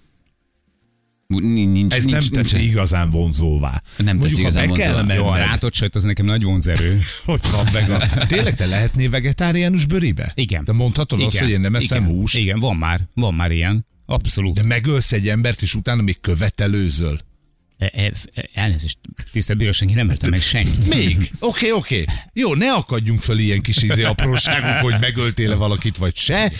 Nincs, 1.26 1.72
nincs, 1.72 1.94
Ez 1.94 2.04
nem 2.04 2.12
nincs, 2.20 2.30
teszi 2.30 2.56
nincs. 2.56 2.68
igazán 2.70 3.10
vonzóvá. 3.10 3.82
Nem 3.96 4.18
teszi 4.18 4.40
igazán 4.40 4.68
vonzóvá. 4.68 5.14
jó, 5.14 5.26
a 5.26 5.36
rátott 5.36 5.74
sajt 5.74 5.94
az 5.94 6.02
nekem 6.02 6.26
nagy 6.26 6.42
vonzerő. 6.42 7.00
Hogy 7.24 7.40
van 7.52 7.68
vega? 7.72 8.06
Tényleg 8.26 8.54
te 8.54 8.66
lehetnél 8.66 9.10
vegetáriánus 9.10 9.86
bőribe? 9.86 10.32
Igen. 10.34 10.64
Te 10.64 10.72
mondhatod 10.72 11.22
azt, 11.22 11.38
hogy 11.38 11.50
én 11.50 11.60
nem 11.60 11.74
eszem 11.74 12.02
Igen. 12.02 12.14
húst, 12.14 12.36
Igen, 12.36 12.58
van 12.60 12.76
már, 12.76 13.00
van 13.14 13.34
már 13.34 13.50
ilyen. 13.50 13.86
Abszolút. 14.06 14.54
de 14.54 14.62
megölsz 14.62 15.12
egy 15.12 15.28
embert, 15.28 15.62
és 15.62 15.74
utána 15.74 16.02
még 16.02 16.20
követelőzöl. 16.20 17.18
E, 17.82 17.90
e, 17.94 18.12
e, 18.34 18.48
elnézést, 18.54 18.98
tisztelt 19.32 19.58
bíróság, 19.58 19.88
én 19.88 19.94
nem 19.94 20.10
öltem 20.10 20.30
meg 20.30 20.40
senkit. 20.40 20.88
Még? 20.88 21.30
Oké, 21.38 21.70
oké. 21.70 22.04
Jó, 22.32 22.54
ne 22.54 22.72
akadjunk 22.72 23.20
föl 23.20 23.38
ilyen 23.38 23.60
kis 23.60 23.82
izé 23.82 24.02
apróságok, 24.02 24.90
hogy 24.90 25.00
megöltél-e 25.00 25.54
valakit, 25.54 25.96
vagy 25.96 26.16
se. 26.16 26.52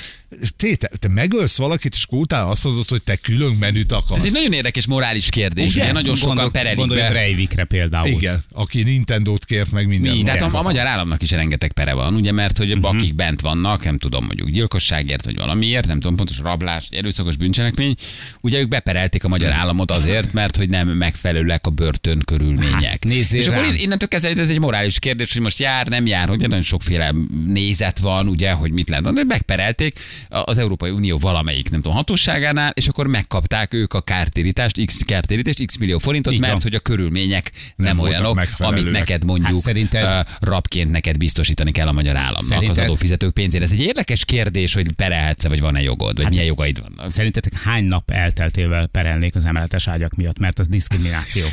Te, 0.56 0.76
te, 0.76 0.90
te 0.98 1.08
megölsz 1.08 1.56
valakit, 1.56 1.94
és 1.94 2.02
akkor 2.02 2.18
utána 2.18 2.48
azt 2.48 2.64
mondod, 2.64 2.88
hogy 2.88 3.02
te 3.02 3.16
külön 3.16 3.52
menüt 3.52 3.92
akarsz. 3.92 4.20
Ez 4.20 4.26
egy 4.26 4.32
nagyon 4.32 4.52
érdekes 4.52 4.86
morális 4.86 5.28
kérdés, 5.28 5.74
Ugye? 5.74 5.82
ugye 5.82 5.92
nagyon 5.92 6.14
sokan 6.14 6.34
Gondol- 6.34 6.52
perelik 6.52 6.78
Gondolj 6.78 7.00
a 7.00 7.04
be. 7.04 7.10
Breivikre 7.10 7.64
például. 7.64 8.06
Igen, 8.06 8.44
aki 8.52 8.82
Nintendo-t 8.82 9.44
kért 9.44 9.70
meg 9.70 9.86
minden. 9.86 10.14
Minden. 10.14 10.36
Tehát 10.36 10.54
a, 10.54 10.58
a 10.58 10.62
magyar 10.62 10.86
államnak 10.86 11.22
is 11.22 11.30
rengeteg 11.30 11.72
pere 11.72 11.92
van, 11.92 12.14
ugye, 12.14 12.32
mert 12.32 12.58
hogy 12.58 12.72
uh-huh. 12.72 12.94
akik 12.96 13.14
bent 13.14 13.40
vannak, 13.40 13.84
nem 13.84 13.98
tudom, 13.98 14.24
mondjuk 14.24 14.48
gyilkosságért, 14.48 15.24
vagy 15.24 15.36
valamiért, 15.36 15.86
nem 15.86 16.00
tudom, 16.00 16.16
pontos 16.16 16.38
rablás, 16.38 16.88
erőszakos 16.90 17.36
bűncselekmény, 17.36 17.94
ugye 18.40 18.58
ők 18.58 18.68
beperelték 18.68 19.24
a 19.24 19.28
magyar 19.28 19.52
államot 19.52 19.90
azért, 19.90 20.32
mert 20.32 20.56
hogy 20.56 20.68
nem 20.68 20.88
megfelelőek 20.88 21.66
a 21.66 21.70
börtön 21.70 22.22
körülmények. 22.24 23.04
Hát, 23.04 23.04
És 23.32 23.46
akkor 23.46 23.62
rám. 23.62 23.74
innentől 23.74 24.08
kezdve 24.08 24.40
ez 24.40 24.50
egy 24.50 24.60
morális 24.60 24.98
kérdés, 24.98 25.32
hogy 25.32 25.42
most 25.42 25.58
jár, 25.58 25.86
nem 25.86 26.06
jár, 26.06 26.28
hogy 26.28 26.40
nagyon 26.40 26.62
sokféle 26.62 27.14
nézet 27.46 27.98
van, 27.98 28.28
ugye, 28.28 28.52
hogy 28.52 28.72
mit 28.72 28.88
lehet 28.88 29.12
de 29.12 29.24
megperelték 29.24 29.98
az 30.28 30.58
Európai 30.58 30.90
Unió 30.90 31.18
valamelyik, 31.18 31.70
nem 31.70 31.80
tudom, 31.80 31.96
hatóságánál, 31.96 32.70
és 32.74 32.88
akkor 32.88 33.06
megkapták 33.06 33.74
ők 33.74 33.94
a 33.94 34.00
kártérítást, 34.00 34.84
x 34.84 35.02
kártérítést, 35.02 35.66
x 35.66 35.76
millió 35.76 35.98
forintot, 35.98 36.32
Így 36.32 36.40
van. 36.40 36.48
mert 36.48 36.62
hogy 36.62 36.74
a 36.74 36.78
körülmények 36.80 37.50
nem, 37.76 37.86
Nem 37.86 37.96
voltak 37.96 38.20
olyanok, 38.20 38.48
amit 38.58 38.90
neked 38.90 39.24
mondjuk 39.24 39.52
Hát 39.52 39.60
szerinted- 39.60 40.04
ö, 40.04 40.46
rabként 40.46 40.90
neked 40.90 41.16
biztosítani 41.16 41.70
kell 41.72 41.86
a 41.86 41.92
magyar 41.92 42.16
államnak 42.16 42.40
az 42.40 42.46
Szerinted- 42.46 42.84
adófizetők 42.84 43.32
pénzére. 43.32 43.64
Ez 43.64 43.72
egy 43.72 43.80
érdekes 43.80 44.24
kérdés, 44.24 44.74
hogy 44.74 44.92
perelhetsz 44.92 45.46
vagy 45.46 45.60
van-e 45.60 45.82
jogod, 45.82 46.16
vagy 46.16 46.28
milyen 46.28 46.44
jogaid 46.44 46.80
vannak. 46.80 47.10
Szerintetek 47.10 47.52
hány 47.62 47.84
nap 47.84 48.10
elteltével 48.10 48.86
perelnék 48.86 49.34
az 49.34 49.44
emeletes 49.44 49.88
ágyak 49.88 50.14
miatt, 50.14 50.38
mert 50.38 50.58
az 50.58 50.68
diszkrimináció? 50.68 51.44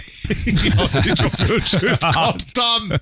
És 0.44 1.20
a 1.20 1.30
fölsőt 1.30 1.98
kaptam. 2.14 2.98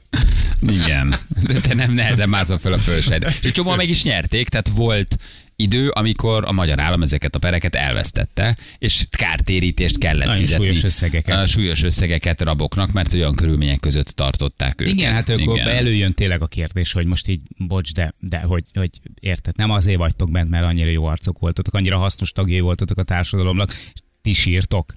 Igen. 0.68 1.16
De 1.44 1.60
te 1.60 1.74
nem 1.74 1.92
nehezen 1.94 2.30
mászol 2.30 2.58
föl 2.58 2.74
a 2.74 2.78
fölsejre. 2.80 3.28
És 3.40 3.46
egy 3.46 3.52
csomó 3.52 3.76
meg 3.76 3.90
is 3.90 4.04
nyerték, 4.04 4.50
tehát 4.50 4.68
volt 4.76 5.16
idő, 5.60 5.90
amikor 5.90 6.46
a 6.46 6.52
magyar 6.52 6.80
állam 6.80 7.02
ezeket 7.02 7.36
a 7.36 7.40
pereket 7.40 7.76
elvesztette, 7.76 8.58
és 8.78 9.06
kártérítést 9.10 9.98
kellett 9.98 10.26
Nagyon 10.26 10.42
fizetni. 10.42 10.66
súlyos 10.66 10.84
összegeket. 10.84 11.42
Ö, 11.42 11.46
Súlyos 11.46 11.84
összegeket 11.84 12.42
raboknak, 12.42 12.92
mert 12.92 13.14
olyan 13.14 13.36
körülmények 13.36 13.80
között 13.80 14.08
tartották 14.08 14.82
őket. 14.82 14.94
Igen, 14.94 15.14
hát 15.14 15.30
akkor 15.30 15.60
előjön 15.60 16.14
tényleg 16.14 16.42
a 16.42 16.48
kérdés, 16.48 16.92
hogy 16.92 17.06
most 17.06 17.28
így, 17.28 17.42
bocs, 17.58 17.94
de, 17.94 18.14
de 18.20 18.40
hogy, 18.40 18.64
hogy 18.74 18.90
érted, 19.20 19.56
nem 19.56 19.72
azért 19.72 19.98
vagytok 19.98 20.32
bent, 20.32 20.50
mert 20.50 20.66
annyira 20.66 20.90
jó 20.90 21.06
arcok 21.06 21.40
voltatok, 21.40 21.74
annyira 21.74 21.98
hasznos 21.98 22.32
tagjai 22.32 22.60
voltatok 22.60 22.98
a 22.98 23.04
társadalomnak, 23.04 23.72
és 23.72 24.02
ti 24.22 24.34
sírtok. 24.34 24.96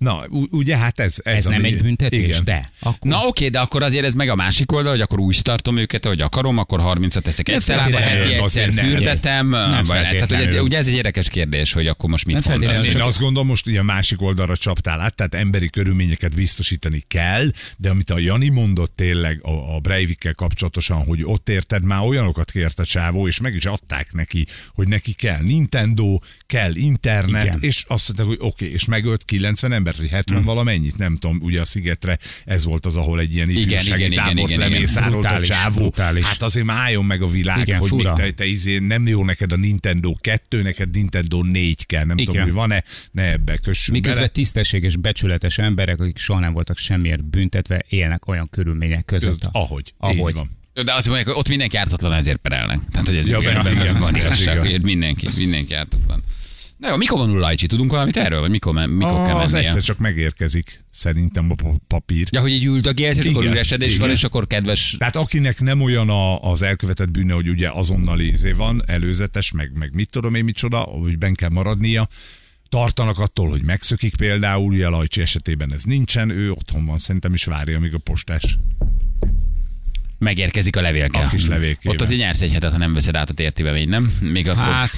Na, 0.00 0.24
ugye 0.50 0.76
hát 0.76 1.00
ez... 1.00 1.14
Ez, 1.22 1.36
Ez 1.36 1.44
nem 1.44 1.58
ami- 1.58 1.68
egy 1.68 1.82
büntetés, 1.82 2.20
Igen. 2.20 2.44
de 2.44 2.70
akkor 2.80 3.10
Na 3.10 3.26
oké, 3.26 3.48
de 3.48 3.60
akkor 3.60 3.82
azért 3.82 4.04
ez 4.04 4.14
meg 4.14 4.28
a 4.28 4.34
másik 4.34 4.72
oldal, 4.72 4.90
hogy 4.90 5.00
akkor 5.00 5.18
úgy 5.20 5.42
tartom 5.42 5.76
őket, 5.76 6.04
hogy 6.04 6.20
akarom, 6.20 6.58
akkor 6.58 6.80
30-at 6.82 7.20
teszek 7.22 7.48
egyszer, 7.48 7.76
feltétlenül, 7.78 8.18
heti 8.22 8.34
egyszer 8.34 8.72
fürdetem. 8.72 9.48
Nem 9.48 9.84
Tehát, 9.84 10.20
hogy 10.20 10.40
ez, 10.40 10.60
ugye 10.60 10.78
ez 10.78 10.86
egy 10.86 10.94
érdekes 10.94 11.28
kérdés, 11.28 11.72
hogy 11.72 11.86
akkor 11.86 12.10
most 12.10 12.26
mit 12.26 12.48
mondasz. 12.48 12.84
Én 12.84 12.90
csak- 12.90 13.06
azt 13.06 13.18
gondolom, 13.18 13.48
most 13.48 13.66
ugye 13.66 13.80
a 13.80 13.82
másik 13.82 14.22
oldalra 14.22 14.56
csaptál 14.56 15.00
át, 15.00 15.14
tehát 15.14 15.34
emberi 15.34 15.70
körülményeket 15.70 16.34
biztosítani 16.34 17.04
kell, 17.08 17.52
de 17.76 17.90
amit 17.90 18.10
a 18.10 18.18
Jani 18.18 18.48
mondott 18.48 18.92
tényleg 18.96 19.38
a, 19.42 19.74
a 19.74 19.78
Breivikkel 19.80 20.34
kapcsolatosan, 20.34 21.04
hogy 21.04 21.20
ott 21.24 21.48
érted, 21.48 21.84
már 21.84 22.00
olyanokat 22.02 22.50
kért 22.50 22.78
a 22.78 22.84
csávó, 22.84 23.26
és 23.26 23.40
meg 23.40 23.54
is 23.54 23.64
adták 23.64 24.12
neki, 24.12 24.46
hogy 24.74 24.88
neki 24.88 25.12
kell 25.12 25.42
Nintendo, 25.42 26.18
kell 26.46 26.74
internet, 26.74 27.44
Igen. 27.44 27.58
és 27.60 27.84
azt 27.88 28.06
mondták, 28.06 28.26
hogy 28.26 28.48
oké, 28.48 28.64
okay, 28.64 28.74
és 28.74 28.84
megölt 28.84 29.24
90 29.24 29.88
embert, 29.90 29.98
vagy 29.98 30.08
70 30.18 30.38
Hm. 30.38 30.44
valamennyit, 30.44 30.98
nem 30.98 31.16
tudom, 31.16 31.38
ugye 31.42 31.60
a 31.60 31.64
szigetre 31.64 32.18
ez 32.44 32.64
volt 32.64 32.86
az, 32.86 32.96
ahol 32.96 33.20
egy 33.20 33.34
ilyen 33.34 33.50
ifjúsági 33.50 34.04
igen, 34.04 34.12
tábort 34.12 34.36
igen, 34.36 34.48
igen. 34.48 34.70
lemészárolt 34.70 35.24
a 35.24 35.40
csávó. 35.40 35.74
brutális. 35.80 36.24
Hát 36.24 36.42
azért 36.42 36.66
már 36.66 36.76
álljon 36.76 37.04
meg 37.04 37.22
a 37.22 37.26
világ, 37.28 37.60
Igen, 37.60 37.78
hogy 37.78 37.88
fura. 37.88 38.14
még 38.14 38.24
te, 38.24 38.30
te 38.30 38.44
izé, 38.44 38.78
nem 38.78 39.06
jó 39.06 39.24
neked 39.24 39.52
a 39.52 39.56
Nintendo 39.56 40.14
2, 40.20 40.62
neked 40.62 40.90
Nintendo 40.90 41.42
4 41.42 41.86
kell, 41.86 42.04
nem 42.04 42.18
Igen. 42.18 42.26
tudom, 42.30 42.42
hogy 42.42 42.52
van-e, 42.52 42.84
ne 43.10 43.30
ebbe 43.30 43.56
kössünk 43.56 43.96
Miközben 43.96 44.20
bele. 44.22 44.32
tisztességes, 44.32 44.96
becsületes 44.96 45.58
emberek, 45.58 46.00
akik 46.00 46.18
soha 46.18 46.40
nem 46.40 46.52
voltak 46.52 46.76
semmiért 46.78 47.24
büntetve, 47.24 47.84
élnek 47.88 48.28
olyan 48.28 48.48
körülmények 48.50 49.04
között. 49.04 49.48
Ahogy. 49.52 49.94
Ahogy. 49.98 50.28
Így 50.30 50.34
van. 50.34 50.58
De 50.84 50.94
azt 50.94 51.06
mondják, 51.06 51.28
hogy 51.28 51.36
ott 51.38 51.48
mindenki 51.48 51.76
ártatlan, 51.76 52.12
ezért 52.12 52.36
perelnek. 52.38 52.78
Tehát, 52.90 53.06
hogy 53.06 53.16
ez 53.16 53.26
Ja, 53.26 53.40
benne, 53.40 53.92
van 53.92 54.16
igazság, 54.16 54.56
igaz. 54.64 54.76
mindenki, 54.82 55.28
mindenki 55.36 55.74
ártatlan. 55.74 56.19
Na 56.80 56.88
jó, 56.88 56.96
mikor 56.96 57.18
vonul 57.18 57.38
Lajcsi? 57.38 57.66
Tudunk 57.66 57.90
valamit 57.90 58.16
erről? 58.16 58.40
Vagy 58.40 58.50
mikor, 58.50 58.86
mikor 58.86 59.22
kell 59.26 59.34
az 59.36 59.52
mennie? 59.52 59.66
egyszer 59.66 59.82
csak 59.82 59.98
megérkezik, 59.98 60.84
szerintem 60.90 61.50
a 61.50 61.54
pa- 61.54 61.80
papír. 61.86 62.28
Ja, 62.30 62.40
hogy 62.40 62.50
így 62.50 62.64
üldögélsz, 62.64 63.18
és 63.18 63.26
akkor 63.26 63.42
Igen, 63.42 63.54
üresedés 63.54 63.92
van, 63.96 64.04
igen. 64.04 64.16
és 64.16 64.24
akkor 64.24 64.46
kedves... 64.46 64.94
Tehát 64.98 65.16
akinek 65.16 65.60
nem 65.60 65.80
olyan 65.80 66.08
a, 66.08 66.40
az 66.42 66.62
elkövetett 66.62 67.10
bűne, 67.10 67.32
hogy 67.32 67.48
ugye 67.48 67.70
azonnali 67.70 68.28
izé 68.28 68.52
van, 68.52 68.82
előzetes, 68.86 69.52
meg, 69.52 69.70
meg 69.74 69.94
mit 69.94 70.10
tudom 70.10 70.34
én 70.34 70.44
micsoda, 70.44 70.78
hogy 70.78 71.18
ben 71.18 71.34
kell 71.34 71.48
maradnia, 71.48 72.08
tartanak 72.68 73.18
attól, 73.18 73.48
hogy 73.48 73.62
megszökik 73.62 74.16
például, 74.16 74.72
ugye 74.72 74.88
Lajcsi 74.88 75.20
esetében 75.20 75.72
ez 75.72 75.82
nincsen, 75.84 76.30
ő 76.30 76.50
otthon 76.50 76.86
van, 76.86 76.98
szerintem 76.98 77.34
is 77.34 77.44
várja, 77.44 77.76
amíg 77.76 77.94
a 77.94 77.98
postás. 77.98 78.56
Megérkezik 80.20 80.76
a 80.76 80.80
levélke. 80.80 81.18
A 81.20 81.28
kis 81.28 81.46
levélkével. 81.46 81.92
Ott 81.92 82.00
azért 82.00 82.20
nyersz 82.20 82.40
egy 82.42 82.52
hetet, 82.52 82.72
ha 82.72 82.78
nem 82.78 82.92
veszed 82.94 83.16
át 83.16 83.30
a 83.30 83.34
tértibe, 83.34 83.72
még 83.72 83.88
nem? 83.88 84.12
Még 84.20 84.48
akkor... 84.48 84.62
Hát, 84.64 84.90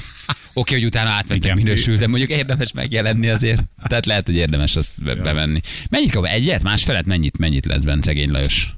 Oké, 0.52 0.74
hogy 0.74 0.84
utána 0.84 1.10
átvettek 1.10 1.44
Igen. 1.44 1.56
minősül, 1.56 1.96
de 1.96 2.06
mondjuk 2.06 2.30
érdemes 2.30 2.72
megjelenni 2.72 3.28
azért. 3.28 3.62
Tehát 3.88 4.06
lehet, 4.06 4.26
hogy 4.26 4.34
érdemes 4.34 4.76
azt 4.76 5.02
be- 5.02 5.14
bevenni. 5.14 5.60
Mennyit 5.90 6.12
kap? 6.12 6.24
Egyet? 6.24 6.62
Másfelet? 6.62 7.06
Mennyit, 7.06 7.38
mennyit 7.38 7.66
lesz 7.66 7.82
benne 7.84 8.02
szegény 8.02 8.30
Lajos? 8.30 8.74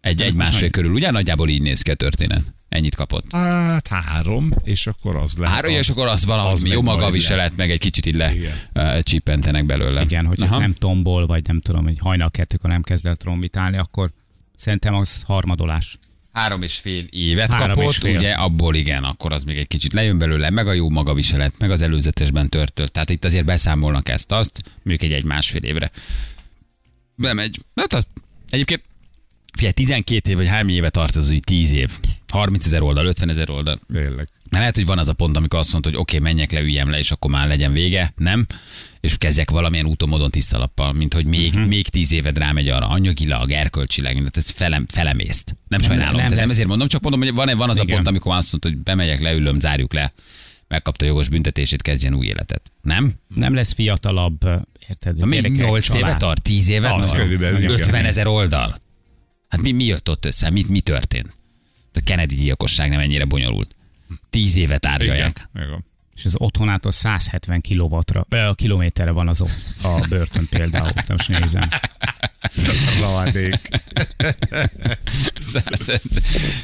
Egy, 0.00 0.20
egy 0.20 0.34
másfél 0.34 0.70
körül. 0.70 0.92
Ugye 0.92 1.10
nagyjából 1.10 1.48
így 1.48 1.62
néz 1.62 1.82
ki 1.82 1.90
a 1.90 1.94
történet. 1.94 2.42
Ennyit 2.68 2.94
kapott. 2.94 3.32
Hát 3.32 3.88
három, 3.88 4.52
és 4.64 4.86
akkor 4.86 5.16
az 5.16 5.36
lehet. 5.36 5.54
Három, 5.54 5.72
és 5.72 5.88
akkor 5.88 6.06
az 6.06 6.24
valami 6.24 6.50
az 6.50 6.64
jó 6.64 6.82
maga 6.82 7.10
viselet, 7.10 7.56
meg 7.56 7.70
egy 7.70 7.78
kicsit 7.78 8.06
így 8.06 8.14
le 8.14 8.32
uh, 8.74 9.00
csippentenek 9.00 9.66
belőle. 9.66 10.02
igen, 10.02 10.26
hogy 10.26 10.38
nem 10.38 10.74
tombol, 10.78 11.26
vagy 11.26 11.46
nem 11.46 11.60
tudom, 11.60 11.84
hogy 11.84 11.98
hajnal 11.98 12.30
kettőkor 12.30 12.70
nem 12.70 12.82
kezd 12.82 13.06
el 13.06 13.16
trombitálni, 13.16 13.76
akkor 13.76 14.10
szerintem 14.60 14.94
az 14.94 15.22
harmadolás. 15.26 15.98
Három 16.32 16.62
és 16.62 16.76
fél 16.76 17.04
évet 17.10 17.50
Három 17.50 17.76
kapott, 17.76 17.92
fél. 17.94 18.16
ugye 18.16 18.32
abból 18.32 18.74
igen, 18.74 19.04
akkor 19.04 19.32
az 19.32 19.44
még 19.44 19.56
egy 19.56 19.66
kicsit 19.66 19.92
lejön 19.92 20.18
belőle, 20.18 20.50
meg 20.50 20.66
a 20.66 20.72
jó 20.72 20.90
magaviselet, 20.90 21.52
meg 21.58 21.70
az 21.70 21.82
előzetesben 21.82 22.48
törtölt. 22.48 22.92
Tehát 22.92 23.10
itt 23.10 23.24
azért 23.24 23.44
beszámolnak 23.44 24.08
ezt, 24.08 24.32
azt, 24.32 24.62
mondjuk 24.82 25.10
egy, 25.10 25.16
egy 25.16 25.24
másfél 25.24 25.62
évre. 25.62 25.90
Bemegy. 27.14 27.58
Hát 27.74 27.92
azt 27.92 28.08
egyébként 28.48 28.82
Figyelj, 29.52 29.72
12 29.72 30.30
év, 30.30 30.36
vagy 30.36 30.48
hány 30.48 30.70
éve 30.70 30.90
tart 30.90 31.16
ez, 31.16 31.28
hogy 31.28 31.44
10 31.44 31.72
év. 31.72 31.90
30 32.30 32.66
ezer 32.66 32.82
oldal, 32.82 33.06
50 33.06 33.28
ezer 33.28 33.50
oldal. 33.50 33.78
Tényleg. 33.92 34.28
Mert 34.50 34.62
lehet, 34.62 34.74
hogy 34.74 34.86
van 34.86 34.98
az 34.98 35.08
a 35.08 35.12
pont, 35.12 35.36
amikor 35.36 35.58
azt 35.58 35.72
mondta, 35.72 35.90
hogy 35.90 35.98
oké, 35.98 36.16
okay, 36.16 36.32
menjek 36.32 36.52
le, 36.52 36.60
üljem 36.60 36.90
le, 36.90 36.98
és 36.98 37.10
akkor 37.10 37.30
már 37.30 37.48
legyen 37.48 37.72
vége, 37.72 38.12
nem? 38.16 38.46
És 39.00 39.16
kezdjek 39.16 39.50
valamilyen 39.50 39.86
úton, 39.86 40.08
módon 40.08 40.30
tiszta 40.30 40.58
lappal, 40.58 40.92
mint 40.92 41.14
hogy 41.14 41.26
még, 41.26 41.52
uh-huh. 41.52 41.68
még 41.68 41.88
tíz 41.88 42.12
éved 42.12 42.38
rámegy 42.38 42.68
arra, 42.68 42.88
anyagilag, 42.88 43.50
erkölcsileg, 43.50 44.12
tehát 44.12 44.36
ez 44.36 44.50
felem, 44.50 44.86
felemészt. 44.88 45.56
Nem 45.68 45.80
sajnálom. 45.80 46.16
nem 46.16 46.28
Nem, 46.28 46.38
nem, 46.38 46.50
ezért 46.50 46.68
mondom, 46.68 46.88
csak 46.88 47.02
mondom, 47.02 47.20
hogy 47.20 47.34
van, 47.34 47.56
van 47.56 47.70
az 47.70 47.78
a 47.78 47.82
Igen. 47.82 47.94
pont, 47.94 48.06
amikor 48.06 48.36
azt 48.36 48.50
mondta, 48.50 48.68
hogy 48.68 48.78
bemegyek, 48.78 49.20
leülöm, 49.20 49.58
zárjuk 49.58 49.92
le, 49.92 50.12
megkapta 50.68 51.04
jogos 51.04 51.28
büntetését, 51.28 51.82
kezdjen 51.82 52.14
új 52.14 52.26
életet. 52.26 52.72
Nem? 52.82 53.12
Nem 53.34 53.54
lesz 53.54 53.72
fiatalabb, 53.72 54.44
érted? 54.88 55.16
Gyerekek, 55.16 55.56
8 55.56 55.88
éve 55.88 55.98
család. 55.98 56.18
tart, 56.18 56.42
10 56.42 56.68
éve? 56.68 56.94
Az 56.94 57.06
tart? 57.06 57.20
körülbelül, 57.20 57.62
igen. 57.62 57.80
50 57.80 58.04
ezer 58.04 58.26
oldal. 58.26 58.80
Hát 59.48 59.60
mi, 59.60 59.72
mi 59.72 59.84
jött 59.84 60.08
ott 60.08 60.24
össze? 60.24 60.50
Mit, 60.50 60.68
mi 60.68 60.80
történt? 60.80 61.38
A 61.94 62.00
Kennedy 62.04 62.34
gyilkosság 62.34 62.88
nem 62.90 63.00
ennyire 63.00 63.24
bonyolult. 63.24 63.70
10 64.30 64.56
éve 64.56 64.78
tárgyalják. 64.78 65.48
Igen. 65.54 65.66
Igen. 65.68 65.84
És 66.16 66.24
az 66.24 66.34
otthonától 66.38 66.92
170 66.92 67.60
kilowattra, 67.60 68.26
ö, 68.28 68.50
kilométerre 68.54 69.10
van 69.10 69.28
az 69.28 69.40
a 69.82 70.06
börtön 70.08 70.46
például, 70.50 70.90
most 71.08 71.28
nézem. 71.28 71.68
Lavadék. 73.00 73.58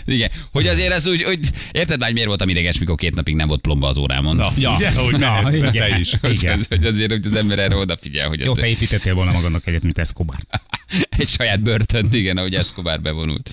Igen. 0.04 0.30
Hogy 0.52 0.66
azért 0.66 0.92
ez 0.92 1.06
úgy, 1.06 1.22
hogy 1.22 1.50
érted 1.72 1.96
már, 1.96 2.04
hogy 2.04 2.12
miért 2.12 2.28
voltam 2.28 2.48
ideges, 2.48 2.78
mikor 2.78 2.96
két 2.96 3.14
napig 3.14 3.34
nem 3.34 3.48
volt 3.48 3.60
plomba 3.60 3.88
az 3.88 3.96
órámon? 3.96 4.36
Na, 4.36 4.52
Ja. 4.58 4.74
ugye, 4.74 4.92
hogy 4.92 5.12
Na, 5.12 5.18
mehetsz 5.18 5.50
be 5.50 5.56
igen. 5.56 5.72
te 5.72 5.98
is. 5.98 6.14
Hogy, 6.20 6.42
Igen. 6.42 6.64
hogy 6.68 6.86
azért, 6.86 7.10
hogy 7.10 7.26
az 7.26 7.34
ember 7.34 7.58
erre 7.58 7.76
odafigyel, 7.76 8.28
hogy 8.28 8.40
Jó, 8.40 8.52
ez 8.52 8.58
te 8.58 8.66
építettél 8.66 9.14
volna 9.14 9.32
magadnak 9.32 9.66
egyet, 9.66 9.82
mint 9.82 9.98
Escobar. 9.98 10.36
egy 11.18 11.28
saját 11.28 11.60
börtön, 11.60 12.08
igen, 12.12 12.36
ahogy 12.36 12.54
Escobar 12.54 13.00
bevonult. 13.00 13.50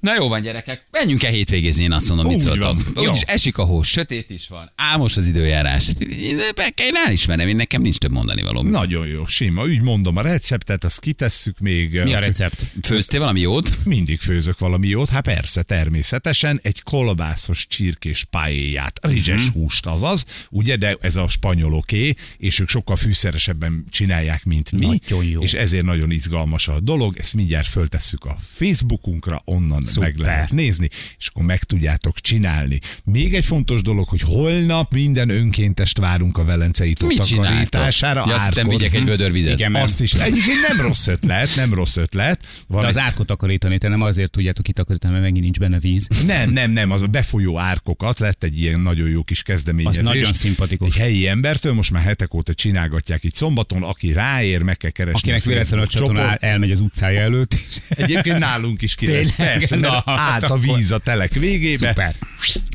Na 0.00 0.14
jó 0.14 0.28
van, 0.28 0.42
gyerekek, 0.42 0.84
menjünk 0.90 1.22
el 1.22 1.30
hétvégézni, 1.30 1.82
én 1.82 1.92
azt 1.92 2.08
mondom, 2.08 2.26
mit 2.26 2.42
van. 2.42 2.84
Úgyis 2.94 3.20
esik 3.20 3.58
a 3.58 3.64
hó, 3.64 3.82
sötét 3.82 4.30
is 4.30 4.48
van, 4.48 4.72
álmos 4.76 5.16
az 5.16 5.26
időjárás. 5.26 5.92
Én, 5.98 6.38
én 6.74 6.96
elismerem, 7.06 7.48
én 7.48 7.56
nekem 7.56 7.82
nincs 7.82 7.96
több 7.96 8.12
mondani 8.12 8.42
való. 8.42 8.62
Nagyon 8.62 9.06
jó, 9.06 9.26
sima. 9.26 9.62
Úgy 9.62 9.82
mondom 9.82 10.16
a 10.16 10.20
receptet, 10.20 10.84
azt 10.84 11.00
kitesszük 11.00 11.58
még. 11.58 12.02
Mi 12.02 12.14
a 12.14 12.18
recept? 12.18 12.62
Főztél 12.82 13.20
valami 13.20 13.40
jót? 13.40 13.84
Mindig 13.84 14.20
főzök 14.20 14.58
valami 14.58 14.88
jót, 14.88 15.08
hát 15.08 15.24
persze, 15.24 15.62
természetesen. 15.62 16.60
Egy 16.62 16.82
kolbászos 16.82 17.66
csirkés 17.66 18.24
paéját, 18.24 18.98
rizses 19.02 19.46
uh-huh. 19.46 19.62
húst 19.62 19.86
azaz, 19.86 20.24
ugye, 20.50 20.76
de 20.76 20.96
ez 21.00 21.16
a 21.16 21.28
spanyoloké, 21.28 22.14
és 22.36 22.60
ők 22.60 22.68
sokkal 22.68 22.96
fűszeresebben 22.96 23.84
csinálják, 23.90 24.44
mint 24.44 24.72
mi. 24.72 24.86
Nagyon 24.86 25.24
jó. 25.24 25.40
És 25.40 25.54
ezért 25.54 25.84
nagyon 25.84 26.10
izgalmas 26.10 26.68
a 26.68 26.80
dolog. 26.80 27.16
Ezt 27.18 27.34
mindjárt 27.34 27.66
föltesszük 27.66 28.24
a 28.24 28.36
Facebookunkra, 28.42 29.40
onnan 29.44 29.84
Szuper. 29.92 30.08
meg 30.12 30.18
lehet 30.18 30.52
nézni, 30.52 30.88
és 31.18 31.26
akkor 31.26 31.44
meg 31.44 31.62
tudjátok 31.62 32.18
csinálni. 32.20 32.78
Még 33.04 33.34
egy 33.34 33.44
fontos 33.44 33.82
dolog, 33.82 34.08
hogy 34.08 34.20
holnap 34.20 34.92
minden 34.92 35.28
önkéntest 35.28 35.98
várunk 35.98 36.38
a 36.38 36.44
Velencei 36.44 36.92
tó 36.92 37.08
takarítására. 37.08 38.24
Ja, 38.26 38.34
azt 38.34 38.44
árkor. 38.44 38.76
vigyek 38.76 38.94
egy 38.94 39.04
vödör 39.04 39.32
vizet. 39.32 39.52
Igen, 39.52 39.70
mert 39.70 39.84
Azt 39.84 40.00
is. 40.00 40.12
Egyébként 40.12 40.68
nem 40.68 40.80
rossz 40.86 41.06
ötlet, 41.06 41.56
nem 41.56 41.74
rossz 41.74 41.96
ötlet. 41.96 42.40
Van 42.68 42.80
de 42.80 42.88
egy- 42.88 42.96
az 42.96 43.02
árkot 43.02 43.26
takarítani, 43.26 43.78
te 43.78 43.88
nem 43.88 44.00
azért 44.02 44.30
tudjátok 44.30 44.64
kitakarítani, 44.64 45.12
mert 45.12 45.24
megint 45.24 45.44
nincs 45.44 45.58
benne 45.58 45.78
víz. 45.78 46.08
Nem, 46.26 46.50
nem, 46.50 46.70
nem, 46.70 46.90
az 46.90 47.02
a 47.02 47.06
befolyó 47.06 47.58
árkokat 47.58 48.18
lett 48.18 48.44
egy 48.44 48.60
ilyen 48.60 48.80
nagyon 48.80 49.08
jó 49.08 49.22
kis 49.22 49.42
kezdeményezés. 49.42 50.00
Az 50.00 50.06
nagyon 50.06 50.32
szimpatikus. 50.32 50.88
Egy 50.94 51.00
helyi 51.00 51.26
embertől 51.26 51.72
most 51.72 51.90
már 51.90 52.02
hetek 52.02 52.34
óta 52.34 52.54
csinálgatják 52.54 53.24
itt 53.24 53.34
szombaton, 53.34 53.82
aki 53.82 54.12
ráér, 54.12 54.62
meg 54.62 54.76
kell 54.76 54.90
keresni. 54.90 55.18
Akinek 55.20 55.46
a 55.46 55.48
véletlenül 55.48 55.84
a 55.86 55.88
csatorna 55.88 56.34
elmegy 56.34 56.70
az 56.70 56.80
utcája 56.80 57.20
előtt. 57.20 57.52
és- 57.54 57.78
Egyébként 57.88 58.38
nálunk 58.38 58.82
is 58.82 58.94
ki? 58.94 59.06
Persze, 59.36 59.75
mert 59.80 60.04
Na, 60.04 60.12
állt 60.12 60.42
a 60.42 60.58
víz 60.58 60.90
a 60.90 60.98
telek 60.98 61.32
végébe, 61.32 61.86
Szuper. 61.88 62.14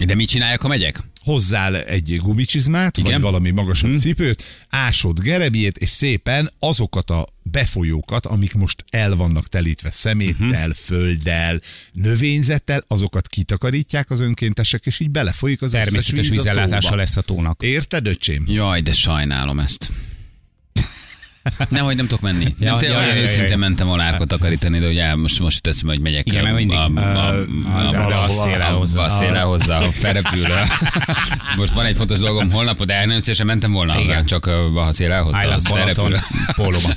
De 0.05 0.15
mit 0.15 0.29
csinálják, 0.29 0.61
ha 0.61 0.67
megyek? 0.67 0.99
hozzál 1.23 1.81
egy 1.81 2.17
gumicsizmát, 2.21 2.97
Igen. 2.97 3.11
vagy 3.11 3.21
valami 3.21 3.49
magasabb 3.51 3.89
Mhm. 3.89 3.99
cipőt, 3.99 4.43
ásod 4.69 5.19
gerebjét, 5.19 5.77
és 5.77 5.89
szépen 5.89 6.51
azokat 6.59 7.09
a 7.09 7.27
befolyókat, 7.43 8.25
amik 8.25 8.53
most 8.53 8.83
el 8.89 9.15
vannak 9.15 9.47
telítve 9.49 9.91
szeméttel, 9.91 10.67
Mhm. 10.67 10.75
földdel, 10.77 11.61
növényzettel, 11.93 12.83
azokat 12.87 13.27
kitakarítják 13.27 14.09
az 14.09 14.19
önkéntesek, 14.19 14.85
és 14.85 14.99
így 14.99 15.09
belefolyik 15.09 15.61
az 15.61 15.71
Természetes 15.71 16.11
összes 16.11 16.17
víz 16.29 16.29
a 16.29 16.31
vízellátása 16.31 16.95
lesz 16.95 17.17
a 17.17 17.21
tónak. 17.21 17.61
Érted, 17.63 18.07
öcsém? 18.07 18.43
Jaj, 18.47 18.81
de 18.81 18.93
sajnálom 18.93 19.59
ezt. 19.59 19.89
Nem, 21.69 21.83
hogy 21.83 21.95
nem 21.95 22.07
tudok 22.07 22.23
menni. 22.23 22.43
Nem, 22.43 22.53
Ja, 22.59 22.77
tényleg 22.77 23.01
ja, 23.01 23.07
ja, 23.07 23.13
ja, 23.13 23.21
őszintén 23.21 23.49
ja. 23.49 23.57
mentem 23.57 23.87
volna 23.87 24.03
árkot 24.03 24.27
takarítani, 24.27 24.79
de 24.79 24.87
ugye 24.87 25.15
most, 25.15 25.39
most 25.39 25.61
teszem, 25.61 25.87
hogy 25.87 25.99
megyek. 25.99 26.27
Igen, 26.27 26.43
mert 26.43 26.55
mindig. 26.55 26.77
a, 26.77 26.83
a, 26.83 26.87
a, 26.87 27.91
de 27.91 27.97
a 27.97 28.23
a, 28.23 28.29
szél 28.29 28.61
a, 28.61 28.63
elhozza. 28.63 29.01
a 29.77 29.83
a 29.83 29.91
ferepülő. 29.91 30.53
Most 31.57 31.73
van 31.73 31.85
egy 31.85 31.95
fontos 31.95 32.19
dolgom, 32.19 32.51
holnap, 32.51 32.85
de 32.85 33.05
nagyon 33.05 33.21
szívesen 33.21 33.45
mentem 33.45 33.71
volna, 33.71 33.99
Igen. 33.99 34.25
csak 34.25 34.45
a 34.45 34.87
a 34.87 34.93
szél 34.93 35.11
elhozza, 35.11 35.37
Island 35.41 35.57
az 35.57 35.67
Balaton, 35.67 36.11
ferepülő. 36.11 36.19
pólóba. 36.55 36.89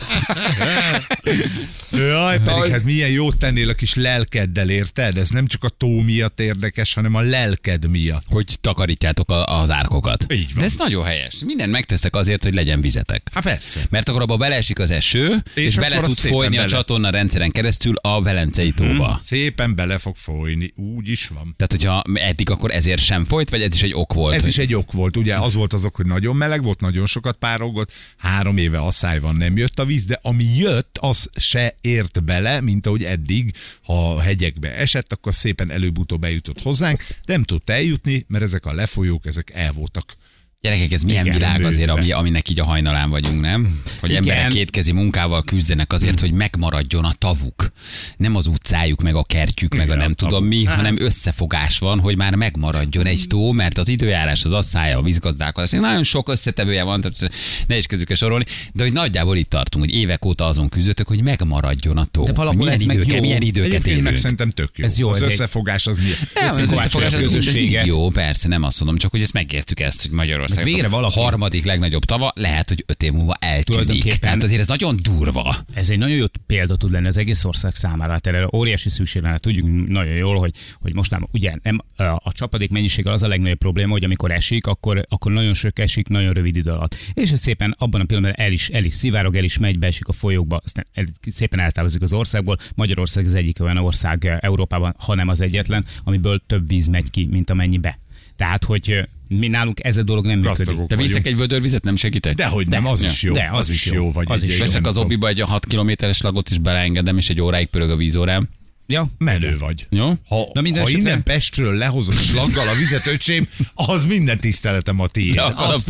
Jaj, 2.08 2.38
pedig 2.44 2.72
hát 2.72 2.84
milyen 2.84 3.10
jót 3.10 3.36
tennél 3.36 3.68
a 3.68 3.74
kis 3.74 3.94
lelkeddel, 3.94 4.68
érted? 4.68 5.16
Ez 5.16 5.28
nem 5.28 5.46
csak 5.46 5.64
a 5.64 5.68
tó 5.68 6.00
miatt 6.00 6.40
érdekes, 6.40 6.94
hanem 6.94 7.14
a 7.14 7.20
lelked 7.20 7.90
miatt. 7.90 8.24
Hogy 8.28 8.56
takarítjátok 8.60 9.30
a, 9.30 9.60
az 9.60 9.70
árkokat. 9.70 10.26
Így 10.32 10.46
van. 10.46 10.58
De 10.58 10.64
ez 10.64 10.74
nagyon 10.78 11.04
helyes. 11.04 11.34
Mindent 11.44 11.70
megteszek 11.70 12.16
azért, 12.16 12.42
hogy 12.42 12.54
legyen 12.54 12.80
vizetek. 12.80 13.28
Hát 13.34 13.42
persze. 13.42 13.80
Mert 13.90 14.08
akkor 14.08 14.22
abba 14.34 14.44
beleesik 14.44 14.78
az 14.78 14.90
eső, 14.90 15.42
és, 15.54 15.66
és 15.66 15.76
bele 15.76 16.00
tud 16.00 16.16
folyni 16.16 16.56
a 16.56 16.58
bele. 16.58 16.70
csatorna 16.70 17.10
rendszeren 17.10 17.50
keresztül 17.50 17.94
a 17.96 18.22
Velencei 18.22 18.72
tóba. 18.72 19.18
Szépen 19.22 19.74
bele 19.74 19.98
fog 19.98 20.16
folyni, 20.16 20.72
úgy 20.76 21.08
is 21.08 21.26
van. 21.26 21.54
Tehát, 21.56 21.72
hogyha 21.72 22.02
eddig 22.14 22.50
akkor 22.50 22.70
ezért 22.70 23.00
sem 23.00 23.24
folyt, 23.24 23.50
vagy 23.50 23.62
ez 23.62 23.74
is 23.74 23.82
egy 23.82 23.94
ok 23.94 24.12
volt? 24.12 24.34
Ez 24.34 24.40
hogy... 24.40 24.50
is 24.50 24.58
egy 24.58 24.74
ok 24.74 24.92
volt, 24.92 25.16
ugye 25.16 25.36
az 25.36 25.54
volt 25.54 25.72
az 25.72 25.84
ok, 25.84 25.96
hogy 25.96 26.06
nagyon 26.06 26.36
meleg 26.36 26.62
volt, 26.62 26.80
nagyon 26.80 27.06
sokat 27.06 27.36
párolgott, 27.36 27.92
három 28.16 28.56
éve 28.56 28.78
asszály 28.78 29.20
van, 29.20 29.36
nem 29.36 29.56
jött 29.56 29.78
a 29.78 29.84
víz, 29.84 30.04
de 30.04 30.18
ami 30.22 30.44
jött, 30.56 30.98
az 31.00 31.30
se 31.36 31.76
ért 31.80 32.24
bele, 32.24 32.60
mint 32.60 32.86
ahogy 32.86 33.04
eddig, 33.04 33.52
ha 33.82 34.14
a 34.14 34.20
hegyekbe 34.20 34.74
esett, 34.74 35.12
akkor 35.12 35.34
szépen 35.34 35.70
előbb-utóbb 35.70 36.20
bejutott 36.20 36.62
hozzánk, 36.62 37.06
nem 37.24 37.42
tudta 37.42 37.72
eljutni, 37.72 38.24
mert 38.28 38.44
ezek 38.44 38.66
a 38.66 38.72
lefolyók, 38.72 39.26
ezek 39.26 39.50
el 39.54 39.72
voltak. 39.72 40.16
Gyerekek, 40.64 40.92
ez 40.92 41.02
milyen 41.02 41.24
Igen, 41.26 41.36
világ 41.38 41.64
azért, 41.64 41.90
ami, 41.90 42.10
aminek 42.12 42.48
így 42.48 42.60
a 42.60 42.64
hajnalán 42.64 43.10
vagyunk, 43.10 43.40
nem? 43.40 43.80
Hogy 44.00 44.10
Igen. 44.10 44.22
emberek 44.22 44.48
kétkezi 44.48 44.92
munkával 44.92 45.42
küzdenek 45.42 45.92
azért, 45.92 46.20
hogy 46.20 46.32
megmaradjon 46.32 47.04
a 47.04 47.12
tavuk. 47.18 47.72
Nem 48.16 48.36
az 48.36 48.46
utcájuk, 48.46 49.02
meg 49.02 49.14
a 49.14 49.22
kertjük, 49.22 49.72
meg 49.72 49.80
a 49.80 49.84
Igen, 49.84 49.96
nem 49.98 50.10
a 50.10 50.14
tudom 50.14 50.44
mi, 50.44 50.64
hanem 50.64 50.96
összefogás 51.00 51.78
van, 51.78 52.00
hogy 52.00 52.16
már 52.16 52.34
megmaradjon 52.34 53.06
egy 53.06 53.24
tó, 53.28 53.52
mert 53.52 53.78
az 53.78 53.88
időjárás, 53.88 54.44
az 54.44 54.52
asszája, 54.52 54.98
a 54.98 55.02
vízgazdálkodás, 55.02 55.70
nagyon 55.70 56.02
sok 56.02 56.28
összetevője 56.28 56.82
van, 56.82 57.00
tehát 57.00 57.34
ne 57.66 57.76
is 57.76 57.86
kezdjük 57.86 58.10
el 58.10 58.16
sorolni, 58.16 58.44
de 58.72 58.82
hogy 58.82 58.92
nagyjából 58.92 59.36
itt 59.36 59.50
tartunk, 59.50 59.84
hogy 59.84 59.94
évek 59.94 60.24
óta 60.24 60.46
azon 60.46 60.68
küzdötök, 60.68 61.08
hogy 61.08 61.22
megmaradjon 61.22 61.96
a 61.96 62.04
tó. 62.04 62.24
De 62.24 62.32
valahol 62.32 62.70
ez 62.70 62.82
meg 62.82 63.06
jó. 63.06 63.20
milyen 63.20 63.42
időket 63.42 63.68
Egyébként 63.72 63.96
meg 63.96 64.04
élünk. 64.04 64.16
szerintem 64.22 64.50
tök 64.50 64.70
jó. 64.76 64.84
Ez 64.84 64.98
jó, 64.98 65.08
az 65.08 65.20
összefogás 65.20 65.86
az 65.86 65.96
mi? 65.96 66.02
Nem, 66.34 66.48
az 66.48 66.58
Összefogás 66.58 67.12
az, 67.12 67.58
jó, 67.84 68.08
persze, 68.08 68.48
nem 68.48 68.62
azt 68.62 68.78
mondom, 68.78 68.98
csak 68.98 69.10
hogy 69.10 69.22
ezt 69.22 69.32
megértük 69.32 69.80
ezt, 69.80 70.02
hogy 70.02 70.10
Magyarország 70.10 70.52
Magyarország 70.54 70.82
Végre 70.82 70.88
valaki- 70.88 71.20
harmadik 71.20 71.64
legnagyobb 71.64 72.04
tava, 72.04 72.32
lehet, 72.34 72.68
hogy 72.68 72.84
öt 72.86 73.02
év 73.02 73.12
múlva 73.12 73.36
eltűnik. 73.40 74.14
Tehát 74.14 74.42
azért 74.42 74.60
ez 74.60 74.66
nagyon 74.66 74.98
durva. 75.02 75.56
Ez 75.74 75.90
egy 75.90 75.98
nagyon 75.98 76.16
jó 76.16 76.24
példa 76.46 76.76
tud 76.76 76.92
lenni 76.92 77.06
az 77.06 77.16
egész 77.16 77.44
ország 77.44 77.74
számára. 77.74 78.12
Hát 78.12 78.26
erre 78.26 78.48
óriási 78.52 78.88
szükség 78.88 79.22
lenne. 79.22 79.38
Tudjuk 79.38 79.88
nagyon 79.88 80.14
jól, 80.14 80.38
hogy, 80.38 80.52
hogy 80.80 80.94
most 80.94 81.10
nem, 81.10 81.28
ugye 81.32 81.54
nem, 81.62 81.80
a, 81.96 82.32
csapadék 82.32 82.70
mennyiséggel 82.70 83.12
az 83.12 83.22
a 83.22 83.28
legnagyobb 83.28 83.58
probléma, 83.58 83.92
hogy 83.92 84.04
amikor 84.04 84.30
esik, 84.30 84.66
akkor, 84.66 85.06
akkor 85.08 85.32
nagyon 85.32 85.54
sok 85.54 85.78
esik, 85.78 86.08
nagyon 86.08 86.32
rövid 86.32 86.56
idő 86.56 86.70
alatt. 86.70 86.96
És 87.14 87.30
ez 87.30 87.40
szépen 87.40 87.74
abban 87.78 88.00
a 88.00 88.04
pillanatban 88.04 88.46
el 88.46 88.52
is, 88.52 88.68
el 88.68 88.84
is 88.84 88.94
szivárog, 88.94 89.36
el 89.36 89.44
is 89.44 89.58
megy, 89.58 89.78
beesik 89.78 90.08
a 90.08 90.12
folyókba, 90.12 90.60
aztán 90.64 90.86
el, 90.92 91.04
szépen 91.26 91.60
eltávozik 91.60 92.02
az 92.02 92.12
országból. 92.12 92.56
Magyarország 92.74 93.24
az 93.26 93.34
egyik 93.34 93.60
olyan 93.60 93.76
ország 93.76 94.38
Európában, 94.40 94.94
ha 94.98 95.14
nem 95.14 95.28
az 95.28 95.40
egyetlen, 95.40 95.84
amiből 96.04 96.42
több 96.46 96.68
víz 96.68 96.86
megy 96.86 97.10
ki, 97.10 97.28
mint 97.30 97.50
amennyi 97.50 97.78
be. 97.78 97.98
Tehát, 98.36 98.64
hogy 98.64 99.08
mi 99.38 99.48
nálunk 99.48 99.84
ez 99.84 99.96
a 99.96 100.02
dolog 100.02 100.26
nem 100.26 100.38
működik. 100.38 100.56
Gazdagok 100.58 100.88
De 100.88 100.96
viszek 100.96 101.16
vagyunk. 101.22 101.26
egy 101.26 101.36
vödör 101.40 101.60
vizet, 101.62 101.84
nem 101.84 101.96
segítek? 101.96 102.34
Dehogy 102.34 102.66
nem, 102.68 102.86
az 102.86 103.02
is 103.02 103.22
jó. 103.22 103.32
de 103.32 103.48
az, 103.52 103.70
is 103.70 103.86
jó. 103.86 104.12
Vagy 104.12 104.26
Az 104.28 104.42
is. 104.42 104.58
Veszek 104.58 104.86
az 104.86 104.96
obiba 104.96 105.28
egy 105.28 105.40
6 105.40 105.66
kilométeres 105.66 106.20
lagot, 106.20 106.50
és 106.50 106.58
beleengedem, 106.58 107.16
és 107.16 107.30
egy 107.30 107.40
óráig 107.40 107.66
pörög 107.66 107.90
a 107.90 107.96
vízórám. 107.96 108.48
Ja, 108.86 109.08
Menő 109.18 109.58
vagy. 109.58 109.86
Jó? 109.90 110.12
Ha, 110.28 110.48
Na 110.52 110.60
minden 110.60 110.82
ha 110.82 110.88
esetre- 110.88 111.06
innen 111.08 111.22
Pestről 111.22 111.74
lehozod 111.74 112.14
slaggal 112.14 112.68
a 112.68 112.74
vizet, 112.74 113.06
öcsém, 113.06 113.48
az 113.74 114.06
minden 114.06 114.40
tiszteletem 114.40 115.00
a 115.00 115.06
tiéd. 115.06 115.34
Ja, 115.34 115.46
akkor 115.46 115.74
az, 115.74 115.84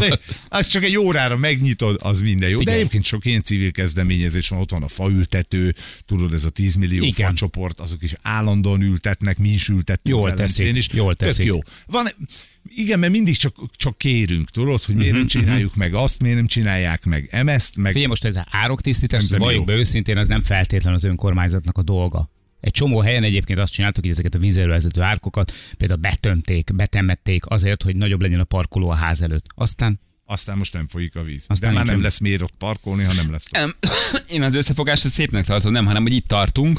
a- 0.48 0.62
csak 0.64 0.82
egy 0.84 0.96
órára 0.96 1.36
megnyitod, 1.36 1.96
az 2.02 2.20
minden 2.20 2.48
jó. 2.48 2.54
De 2.54 2.58
Figyelj. 2.58 2.78
egyébként 2.78 3.04
sok 3.04 3.24
ilyen 3.24 3.42
civil 3.42 3.70
kezdeményezés 3.70 4.48
van, 4.48 4.58
ott 4.60 4.70
van 4.70 4.82
a 4.82 4.88
faültető, 4.88 5.74
tudod, 6.06 6.32
ez 6.32 6.44
a 6.44 6.50
10 6.50 6.74
millió 6.74 7.04
Igen. 7.04 7.28
facsoport, 7.30 7.80
azok 7.80 8.02
is 8.02 8.12
állandóan 8.22 8.80
ültetnek, 8.82 9.38
mi 9.38 9.48
is 9.48 9.68
ültettünk 9.68 10.16
Jól 10.16 10.34
teszik, 10.34 10.76
is. 10.76 10.88
jól 10.92 11.14
Tök 11.14 11.28
teszik. 11.28 11.46
jó. 11.46 11.58
Van, 11.86 12.06
igen, 12.74 12.98
mert 12.98 13.12
mindig 13.12 13.36
csak, 13.36 13.56
csak 13.76 13.98
kérünk, 13.98 14.50
tudod, 14.50 14.82
hogy 14.82 14.94
Mhm, 14.94 15.02
miért 15.02 15.16
nem 15.16 15.26
csináljuk 15.26 15.74
meg 15.74 15.94
azt, 15.94 16.20
miért 16.22 16.36
nem 16.36 16.46
csinálják 16.46 17.04
meg 17.04 17.28
emezt, 17.30 17.76
meg 17.76 17.92
Figyelj, 17.92 18.06
most 18.08 18.24
ez 18.24 18.36
az 18.36 18.42
ároktisztítás, 18.50 19.24
valljuk 19.30 19.64
be 19.64 19.72
őszintén, 19.74 20.16
az 20.16 20.28
nem 20.28 20.42
feltétlen 20.42 20.94
az 20.94 21.04
önkormányzatnak 21.04 21.78
a 21.78 21.82
dolga. 21.82 22.30
Egy 22.64 22.72
csomó 22.72 23.00
helyen 23.00 23.22
egyébként 23.22 23.58
azt 23.58 23.72
csináltuk, 23.72 24.02
hogy 24.02 24.12
ezeket 24.12 24.34
a 24.34 24.38
vízelővezető 24.38 25.02
árkokat 25.02 25.52
például 25.76 26.00
betömték, 26.00 26.74
betemették 26.74 27.46
azért, 27.46 27.82
hogy 27.82 27.96
nagyobb 27.96 28.20
legyen 28.20 28.40
a 28.40 28.44
parkoló 28.44 28.90
a 28.90 28.94
ház 28.94 29.22
előtt. 29.22 29.46
Aztán 29.54 30.00
aztán 30.26 30.56
most 30.56 30.72
nem 30.72 30.88
folyik 30.88 31.16
a 31.16 31.22
víz. 31.22 31.44
Aztán 31.48 31.72
De 31.72 31.76
már 31.76 31.86
nem 31.86 32.02
lesz 32.02 32.18
miért 32.18 32.42
ott 32.42 32.56
parkolni, 32.58 33.02
ha 33.04 33.12
nem 33.12 33.30
lesz. 33.30 33.46
Nem, 33.50 33.74
én 34.34 34.42
az 34.42 34.54
összefogást 34.54 35.08
szépnek 35.08 35.44
tartom, 35.44 35.72
nem, 35.72 35.86
hanem 35.86 36.02
hogy 36.02 36.12
itt 36.12 36.26
tartunk, 36.26 36.78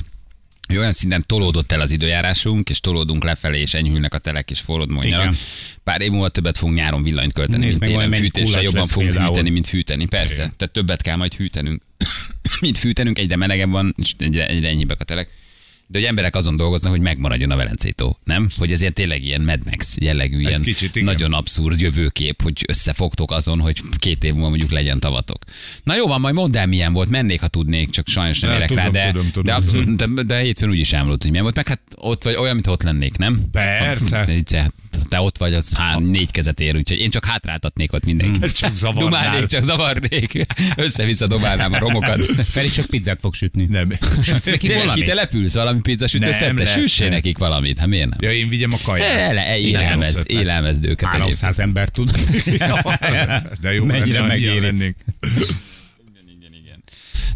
hogy 0.68 0.78
olyan 0.78 0.92
szinten 0.92 1.24
tolódott 1.26 1.72
el 1.72 1.82
az 1.82 1.92
időjárásunk, 1.92 2.70
és 2.70 2.80
tolódunk 2.80 3.24
lefelé, 3.24 3.60
és 3.60 3.74
enyhülnek 3.74 4.14
a 4.14 4.18
telek, 4.18 4.52
és 4.52 4.60
forrod 4.60 4.92
mondjanak. 4.92 5.36
Pár 5.84 6.02
év 6.02 6.12
múlva 6.12 6.30
többet 6.30 6.58
fogunk 6.58 6.78
nyáron 6.78 7.04
villanyt 7.04 7.34
költeni, 7.34 7.66
Nézd 7.66 7.80
mint 7.80 7.96
meg, 7.96 8.04
télen 8.04 8.20
fűtésre, 8.20 8.62
jobban 8.62 8.84
fogunk 8.84 9.10
például. 9.10 9.30
hűteni, 9.30 9.50
mint 9.50 9.68
fűteni, 9.68 10.06
persze. 10.06 10.34
Igen. 10.34 10.54
Tehát 10.58 10.74
többet 10.74 11.02
kell 11.02 11.16
majd 11.16 11.34
hűtenünk, 11.34 11.82
mint 12.62 12.78
fűtenünk, 12.78 13.20
egyre 13.20 13.36
melegebb 13.36 13.70
van, 13.70 13.96
és 13.98 14.14
egyre, 14.18 14.48
egyre 14.48 14.68
enyhébbek 14.68 15.00
a 15.00 15.04
telek. 15.04 15.30
De 15.88 15.98
hogy 16.00 16.08
emberek 16.08 16.36
azon 16.36 16.56
dolgoznak, 16.56 16.92
hogy 16.92 17.02
megmaradjon 17.02 17.52
a 17.52 17.56
Velencei 17.56 17.92
tó, 17.92 18.18
nem? 18.24 18.50
Hogy 18.58 18.72
ez 18.72 18.82
ilyen 18.82 18.94
tényleg 18.94 19.24
ilyen 19.24 19.42
Mad 19.42 19.60
Max 19.66 19.96
jellegű, 20.02 20.40
ilyen 20.40 20.62
kicsit, 20.62 20.96
igen. 20.96 21.08
nagyon 21.08 21.34
abszurd 21.34 21.80
jövőkép, 21.80 22.42
hogy 22.42 22.64
összefogtok 22.68 23.32
azon, 23.32 23.60
hogy 23.60 23.82
két 23.98 24.24
év 24.24 24.34
múlva 24.34 24.50
mondjuk 24.50 24.72
legyen 24.72 25.00
tavatok. 25.00 25.44
Na 25.84 25.96
jó 25.96 26.08
van, 26.08 26.20
majd 26.22 26.34
mondd 26.36 26.58
el, 26.58 26.66
milyen 26.66 26.94
volt, 26.94 27.10
mennék, 27.10 27.40
ha 27.42 27.48
tudnék, 27.48 27.90
csak 27.90 28.08
sajnos 28.08 28.40
nem 28.40 28.50
De, 28.52 28.56
érek 28.58 28.70
rá, 28.70 28.86
tudom, 28.86 29.02
de, 29.02 29.08
tudom, 29.12 29.26
tudom, 29.32 29.44
de 29.44 29.54
abszolút, 29.54 29.96
de, 29.96 30.24
de 30.24 30.40
hétfőn 30.40 30.70
úgy 30.70 30.80
is 30.80 30.94
elmúlt, 30.94 31.22
hogy 31.22 31.30
milyen 31.30 31.44
volt, 31.44 31.56
meg 31.56 31.68
hát 31.68 31.82
ott 31.96 32.24
vagy 32.24 32.36
olyan, 32.36 32.54
mint 32.54 32.68
ott 32.68 32.84
lennék, 32.84 33.18
nem? 33.18 33.42
Persze. 33.52 34.18
Ha- 34.18 34.44
Te, 34.44 34.72
te 35.10 35.20
ott 35.20 35.38
vagy, 35.38 35.54
az 35.54 35.74
há, 35.78 35.98
négy 35.98 36.32
kezet 36.32 36.60
ér, 36.60 36.76
úgyhogy 36.76 37.00
én 37.00 37.10
csak 37.10 37.26
hátráltatnék 37.26 37.94
ott 37.94 38.06
mindenkit. 38.06 38.44
Ez 38.44 38.52
csak 38.52 38.76
zavarnál. 38.76 39.04
Dumálnék, 39.04 39.48
csak 39.48 39.64
zavarnék. 39.64 40.46
Össze-vissza 40.76 41.28
dobálnám 41.28 41.74
a 41.74 41.80
romokat. 41.80 42.26
Feri 42.44 42.70
csak 42.70 42.86
pizzát 42.86 43.20
fog 43.20 43.34
sütni. 43.34 43.66
Nem. 43.66 43.88
Neki 44.44 44.58
Tényleg 44.58 44.78
valami? 44.80 45.00
kitelepülsz 45.02 45.54
valami 45.54 45.75
pizzasütő 45.82 46.26
Nem 46.26 46.34
szerte? 46.34 46.80
nem. 47.00 47.10
nekik 47.10 47.38
valamit, 47.38 47.78
hát 47.80 47.88
miért 47.88 48.10
nem? 48.10 48.18
Ja, 48.22 48.32
én 48.32 48.50
vigyem 48.50 48.74
a 48.74 48.78
kaját. 48.84 49.08
Ele, 49.30 49.44
Nem 49.44 49.58
élelmezd, 49.60 50.18
ötlet. 50.20 50.42
élelmezd 50.42 50.86
őket. 50.86 51.10
300 51.10 51.60
ember 51.60 51.90
tud. 51.90 52.12
De 53.62 53.74
jó, 53.74 53.86
Mennyire 53.86 54.06
lenne, 54.06 54.20
ha 54.20 54.28
megéri. 54.28 54.96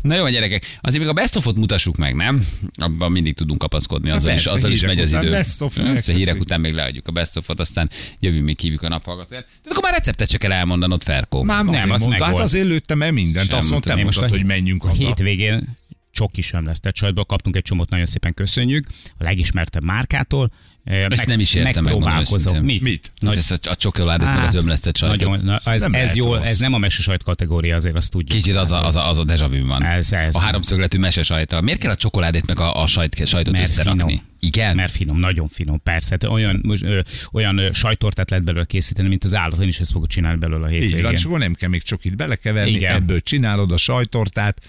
Na 0.01 0.15
jó, 0.15 0.27
gyerekek, 0.27 0.77
azért 0.81 1.01
még 1.01 1.11
a 1.11 1.13
best 1.13 1.35
of-ot 1.35 1.57
mutassuk 1.57 1.95
meg, 1.97 2.15
nem? 2.15 2.45
Abban 2.73 3.11
mindig 3.11 3.33
tudunk 3.33 3.59
kapaszkodni, 3.59 4.09
azzal, 4.09 4.33
is, 4.33 4.45
azzal 4.45 4.71
is 4.71 4.81
megy 4.85 4.99
az 4.99 5.11
idő. 5.11 5.29
best 5.29 5.61
of, 5.61 5.77
Össze 5.77 6.13
hírek 6.13 6.39
után 6.39 6.59
még 6.59 6.73
leadjuk 6.73 7.07
a 7.07 7.11
best 7.11 7.37
of-ot, 7.37 7.59
aztán 7.59 7.89
jövünk, 8.19 8.43
még 8.45 8.59
hívjuk 8.59 8.81
a 8.81 8.87
naphallgatóját. 8.87 9.45
De 9.63 9.69
akkor 9.69 9.83
már 9.83 9.93
receptet 9.93 10.29
se 10.29 10.37
kell 10.37 10.51
elmondanod, 10.51 11.03
Ferkó. 11.03 11.43
Már 11.43 11.63
Nem, 11.63 11.73
nem, 11.73 11.91
az 11.91 12.03
mondta, 12.03 12.23
hát 12.25 12.39
azért 12.39 12.65
lőttem 12.67 13.01
el 13.01 13.11
mindent. 13.11 13.49
Sem 13.49 13.57
Azt 13.57 13.69
mondta, 13.69 13.89
te 13.95 14.01
mondtad. 14.01 14.23
a 14.23 14.27
hogy 14.29 14.45
menjünk 14.45 14.83
A 14.83 14.87
haza. 14.87 15.07
hétvégén 15.07 15.77
csoki 16.11 16.41
sem 16.41 16.65
lesz. 16.65 16.79
Tehát 16.79 16.95
sajtból 16.95 17.25
kaptunk 17.25 17.55
egy 17.55 17.61
csomót, 17.63 17.89
nagyon 17.89 18.05
szépen 18.05 18.33
köszönjük. 18.33 18.87
A 19.17 19.23
legismertebb 19.23 19.83
márkától. 19.83 20.51
Ezt 20.83 21.25
nem 21.27 21.39
is 21.39 21.53
értem, 21.53 21.83
Megpróbálkozom. 21.83 22.53
őszintén. 22.53 22.61
Mit? 22.75 22.81
Mit? 22.81 23.11
Nagy... 23.19 23.37
Ez 23.37 23.51
a, 23.65 23.75
csokoládét, 23.75 24.27
meg 24.27 24.43
az 24.43 24.55
ömlesztett 24.55 24.97
sajtot. 24.97 25.29
Nagyon, 25.29 25.45
na, 25.45 25.71
ez, 25.71 25.81
Nem 25.81 25.93
ez, 25.93 26.15
rossz. 26.15 26.45
ez 26.45 26.59
nem 26.59 26.73
a 26.73 26.77
mesesajt 26.77 27.23
kategória, 27.23 27.75
azért 27.75 27.95
azt 27.95 28.11
tudjuk. 28.11 28.37
Kicsit 28.41 28.55
az 28.55 28.71
a, 28.71 28.85
az 28.85 28.95
a, 28.95 29.09
az 29.09 29.17
a 29.17 29.23
deja 29.23 29.47
vu 29.49 29.65
van. 29.67 29.83
Ez- 29.83 30.13
ez. 30.13 30.35
a 30.35 30.39
háromszögletű 30.39 30.97
mese 30.97 31.23
sajta. 31.23 31.61
Miért 31.61 31.79
kell 31.79 31.91
a 31.91 31.95
csokoládét 31.95 32.47
meg 32.47 32.59
a, 32.59 32.81
a 32.81 32.87
sajt, 32.87 33.27
sajtot 33.27 33.53
Mert 33.53 33.67
összerakni? 33.67 34.01
finom. 34.03 34.21
Igen? 34.39 34.75
Mert 34.75 34.91
finom, 34.91 35.17
nagyon 35.17 35.47
finom, 35.47 35.81
persze. 35.83 36.09
Hát 36.21 36.23
olyan, 36.31 36.59
most, 36.63 36.83
ö, 36.83 36.99
olyan 37.31 37.57
ö, 37.57 37.71
sajtortát 37.71 38.29
lehet 38.29 38.45
belőle 38.45 38.65
készíteni, 38.65 39.07
mint 39.07 39.23
az 39.23 39.35
állat. 39.35 39.61
Én 39.61 39.67
is 39.67 39.79
ezt 39.79 39.91
fogok 39.91 40.07
csinálni 40.07 40.39
belőle 40.39 40.65
a 40.65 40.71
Így 40.71 40.79
hétvégén. 40.81 41.03
van, 41.03 41.13
és 41.13 41.23
akkor 41.23 41.39
nem 41.39 41.53
kell 41.53 41.69
még 41.69 41.83
csokit 41.83 42.15
belekeverni, 42.15 42.71
Igen. 42.71 42.95
ebből 42.95 43.21
csinálod 43.21 43.71
a 43.71 43.77
sajtortát, 43.77 44.61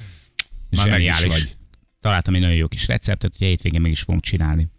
már 0.77 0.89
meg 0.89 1.01
is 1.01 1.17
Zseniális. 1.17 1.43
vagy. 1.43 1.57
Találtam 2.01 2.35
egy 2.35 2.41
nagyon 2.41 2.57
jó 2.57 2.69
kis 2.69 2.87
receptet, 2.87 3.35
hogy 3.39 3.47
hétvégén 3.47 3.81
meg 3.81 3.91
is 3.91 4.01
fogom 4.01 4.21
csinálni. 4.21 4.71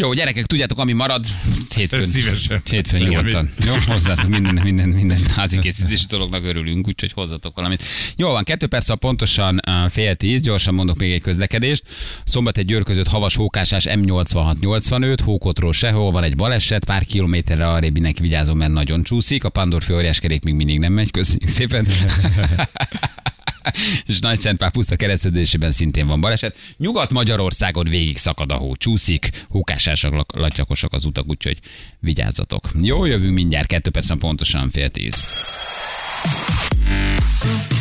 Jó, 0.00 0.12
gyerekek, 0.12 0.46
tudjátok, 0.46 0.78
ami 0.78 0.92
marad, 0.92 1.26
hétfőn. 1.74 2.00
Szívesen. 2.00 2.60
Hétfőn 2.70 3.02
nyugodtan. 3.02 3.48
Jó, 3.66 3.74
hozzátok 3.86 4.28
minden, 4.28 4.62
minden, 4.62 4.88
minden 4.88 5.18
házi 5.36 5.58
készítési 5.58 6.06
dolognak 6.08 6.44
örülünk, 6.44 6.88
úgyhogy 6.88 7.12
hozzatok 7.12 7.54
valamit. 7.54 7.82
Jó 8.16 8.28
van, 8.28 8.44
kettő 8.44 8.66
perc, 8.66 8.98
pontosan 8.98 9.60
fél 9.88 10.14
tíz, 10.14 10.42
gyorsan 10.42 10.74
mondok 10.74 10.98
még 10.98 11.12
egy 11.12 11.20
közlekedést. 11.20 11.82
Szombat 12.24 12.58
egy 12.58 12.64
győr 12.66 12.82
között 12.82 13.08
havas 13.08 13.36
hókásás 13.36 13.86
M86-85, 13.88 15.18
Hókotról 15.24 15.72
sehol 15.72 16.10
van 16.10 16.22
egy 16.22 16.36
baleset, 16.36 16.84
pár 16.84 17.04
kilométerre 17.04 17.68
arrébb 17.68 17.92
mindenki 17.92 18.22
vigyázom, 18.22 18.58
mert 18.58 18.72
nagyon 18.72 19.02
csúszik. 19.02 19.44
A 19.44 19.48
Pandorfi 19.48 19.92
óriáskerék 19.92 20.44
még 20.44 20.54
mindig 20.54 20.78
nem 20.78 20.92
megy, 20.92 21.10
köszönjük 21.10 21.48
szépen. 21.48 21.86
és 24.06 24.18
Nagy 24.18 24.40
Szentpál 24.40 24.70
puszta 24.70 24.96
keresztődésében 24.96 25.70
szintén 25.70 26.06
van 26.06 26.20
baleset. 26.20 26.56
Nyugat-Magyarországon 26.76 27.88
végig 27.88 28.16
szakad 28.16 28.52
a 28.52 28.54
hó, 28.54 28.76
csúszik, 28.76 29.30
hókásások, 29.48 30.24
latyakosak 30.34 30.92
az 30.92 31.04
utak, 31.04 31.28
úgyhogy 31.28 31.58
vigyázzatok. 32.00 32.70
Jó, 32.80 33.04
jövünk 33.04 33.34
mindjárt, 33.34 33.66
kettő 33.66 33.90
percen 33.90 34.18
pontosan 34.18 34.70
fél 34.70 34.88
tíz. 34.88 35.14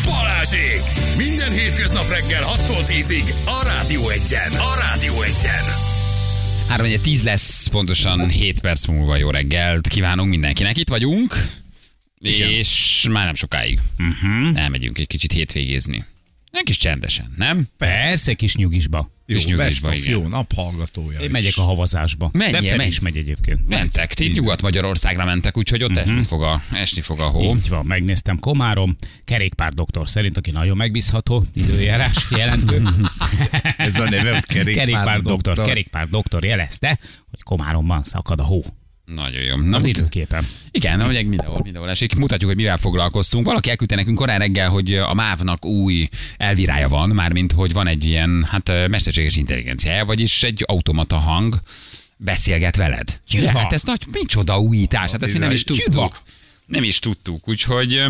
Balázsék! 0.05 0.81
Minden 1.17 1.51
hétköznap 1.51 2.09
reggel 2.09 2.43
6-tól 2.43 2.83
10-ig 2.87 3.33
a 3.45 3.63
Rádió 3.65 4.09
Egyen. 4.09 4.51
A 4.51 4.75
Rádió 4.79 5.21
Egyen. 5.21 5.63
3 6.67 7.01
10 7.01 7.23
lesz, 7.23 7.67
pontosan 7.67 8.29
7 8.29 8.59
perc 8.59 8.85
múlva 8.85 9.15
jó 9.15 9.29
reggelt 9.29 9.87
kívánunk 9.87 10.29
mindenkinek. 10.29 10.77
Itt 10.77 10.89
vagyunk, 10.89 11.47
és 12.19 13.07
már 13.11 13.25
nem 13.25 13.35
sokáig. 13.35 13.79
Uh-huh. 13.99 14.61
Elmegyünk 14.61 14.97
egy 14.97 15.07
kicsit 15.07 15.31
hétvégézni. 15.31 16.05
Egy 16.51 16.63
kis 16.63 16.77
csendesen, 16.77 17.33
nem? 17.35 17.67
Persze, 17.77 18.33
kis 18.33 18.55
nyugisba. 18.55 19.11
Jó, 19.25 19.35
És 19.35 19.45
of, 19.83 19.95
igen. 19.95 20.11
jó 20.11 20.27
naphallgatója. 20.27 21.19
Én 21.19 21.25
is. 21.25 21.31
megyek 21.31 21.57
a 21.57 21.61
havazásba. 21.61 22.29
Menjél, 22.33 22.61
De 22.61 22.75
menj. 22.75 22.89
is 22.89 22.99
megy 22.99 23.17
egyébként. 23.17 23.67
Mentek, 23.67 24.13
ti 24.13 24.27
Nyugat-Magyarországra 24.27 25.25
mentek, 25.25 25.57
úgyhogy 25.57 25.83
ott 25.83 25.97
esni, 25.97 26.23
fog 26.23 26.43
a, 26.43 26.61
esni 26.71 27.01
fog 27.01 27.19
a 27.19 27.23
hó. 27.23 27.55
Így 27.55 27.69
van, 27.69 27.85
megnéztem 27.85 28.39
Komárom, 28.39 28.95
kerékpár 29.23 29.73
doktor 29.73 30.09
szerint, 30.09 30.37
aki 30.37 30.51
nagyon 30.51 30.77
megbízható, 30.77 31.45
időjárás 31.53 32.27
jelentő. 32.31 32.81
Ez 33.77 33.95
a 33.95 34.09
neve, 34.09 34.43
kerékpár, 34.47 34.73
kerékpár 34.75 35.21
doktor, 35.21 35.41
doktor. 35.41 35.65
kerékpár 35.65 36.07
doktor 36.07 36.43
jelezte, 36.43 36.99
hogy 37.29 37.43
Komáromban 37.43 38.03
szakad 38.03 38.39
a 38.39 38.43
hó. 38.43 38.63
Nagyon 39.15 39.41
jó. 39.41 39.55
Na, 39.55 39.75
Az 39.75 39.85
időképen. 39.85 40.47
Igen, 40.71 41.01
ugye 41.01 41.23
mindenhol, 41.23 41.59
mindenhol 41.63 41.89
esik. 41.89 42.15
Mutatjuk, 42.15 42.49
hogy 42.49 42.59
mivel 42.59 42.77
foglalkoztunk. 42.77 43.45
Valaki 43.45 43.69
elküldte 43.69 43.95
nekünk 43.95 44.17
korán 44.17 44.39
reggel, 44.39 44.69
hogy 44.69 44.93
a 44.95 45.13
MÁV-nak 45.13 45.65
új 45.65 46.09
elvirája 46.37 46.87
van, 46.87 47.09
mármint, 47.09 47.51
hogy 47.51 47.73
van 47.73 47.87
egy 47.87 48.05
ilyen, 48.05 48.47
hát 48.49 48.87
mesterséges 48.87 49.37
intelligenciája, 49.37 50.05
vagyis 50.05 50.43
egy 50.43 50.63
automata 50.65 51.15
hang 51.15 51.59
beszélget 52.17 52.75
veled. 52.75 53.19
Ja, 53.29 53.57
hát 53.57 53.73
ez 53.73 53.83
nagy, 53.83 54.01
micsoda 54.11 54.59
újítás, 54.59 55.11
hát 55.11 55.23
ezt 55.23 55.33
mi 55.33 55.39
nem 55.39 55.51
is 55.51 55.63
tudtuk. 55.63 56.19
Nem 56.65 56.83
is 56.83 56.99
tudtuk, 56.99 57.47
úgyhogy 57.47 58.03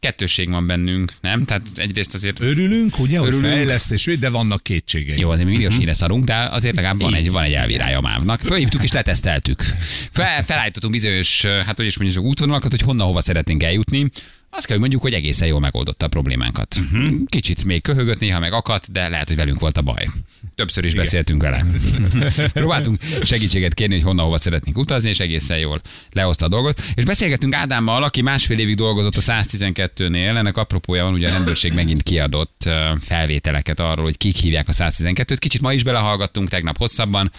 öm, 0.00 0.10
Kettősség 0.10 0.50
van 0.50 0.66
bennünk, 0.66 1.12
nem? 1.20 1.44
Tehát 1.44 1.62
egyrészt 1.76 2.14
azért 2.14 2.40
Örülünk, 2.40 2.98
ugye, 2.98 3.18
hogy 3.18 3.28
Örülünk. 3.28 3.52
fejlesztés, 3.52 4.04
de 4.18 4.28
vannak 4.30 4.62
kétségei. 4.62 5.18
Jó, 5.18 5.30
azért 5.30 5.46
még 5.48 5.56
mindig 5.58 5.78
síre 5.78 5.92
szarunk, 5.92 6.24
de 6.24 6.34
azért 6.34 6.74
legalább 6.74 7.00
van 7.00 7.14
egy, 7.14 7.30
van 7.30 7.44
egy 7.44 7.52
elvirája 7.52 7.98
a 7.98 8.00
mávnak. 8.00 8.40
Fölhívtuk 8.40 8.82
és 8.82 8.92
leteszteltük. 8.92 9.62
Fel, 10.12 10.44
felállítottunk 10.44 10.92
bizonyos, 10.92 11.44
hát 11.44 11.76
hogy 11.76 11.86
is 11.86 11.98
mondjuk 11.98 12.24
útvonalakat, 12.24 12.70
hogy 12.70 12.80
honnan 12.80 13.06
hova 13.06 13.20
szeretnénk 13.20 13.62
eljutni. 13.62 14.10
Azt 14.50 14.66
kell, 14.66 14.78
hogy 14.78 14.80
mondjuk, 14.80 15.02
hogy 15.02 15.12
egészen 15.12 15.48
jól 15.48 15.60
megoldotta 15.60 16.04
a 16.06 16.08
problémánkat. 16.08 16.76
Uh-huh. 16.80 17.26
Kicsit 17.26 17.64
még 17.64 17.82
köhögött, 17.82 18.18
néha 18.18 18.38
meg 18.38 18.52
akadt, 18.52 18.92
de 18.92 19.08
lehet, 19.08 19.28
hogy 19.28 19.36
velünk 19.36 19.60
volt 19.60 19.76
a 19.76 19.82
baj. 19.82 20.08
Többször 20.54 20.84
is 20.84 20.92
Igen. 20.92 21.04
beszéltünk 21.04 21.42
vele. 21.42 21.64
Próbáltunk 22.52 22.98
segítséget 23.22 23.74
kérni, 23.74 23.94
hogy 23.94 24.04
honnan 24.04 24.24
hova 24.24 24.38
szeretnénk 24.38 24.78
utazni, 24.78 25.08
és 25.08 25.20
egészen 25.20 25.58
jól 25.58 25.80
lehozta 26.12 26.44
a 26.44 26.48
dolgot. 26.48 26.82
És 26.94 27.04
beszélgettünk 27.04 27.54
Ádámmal, 27.54 28.02
aki 28.02 28.22
másfél 28.22 28.58
évig 28.58 28.76
dolgozott 28.76 29.16
a 29.16 29.20
112-nél. 29.20 30.36
Ennek 30.36 30.56
apropója 30.56 31.04
van, 31.04 31.12
ugye 31.12 31.28
a 31.28 31.32
rendőrség 31.32 31.74
megint 31.74 32.02
kiadott 32.02 32.68
felvételeket 33.00 33.80
arról, 33.80 34.04
hogy 34.04 34.16
kik 34.16 34.36
hívják 34.36 34.68
a 34.68 34.72
112-t. 34.72 35.36
Kicsit 35.38 35.60
ma 35.60 35.72
is 35.72 35.82
belehallgattunk, 35.82 36.48
tegnap 36.48 36.76
hosszabban 36.76 37.30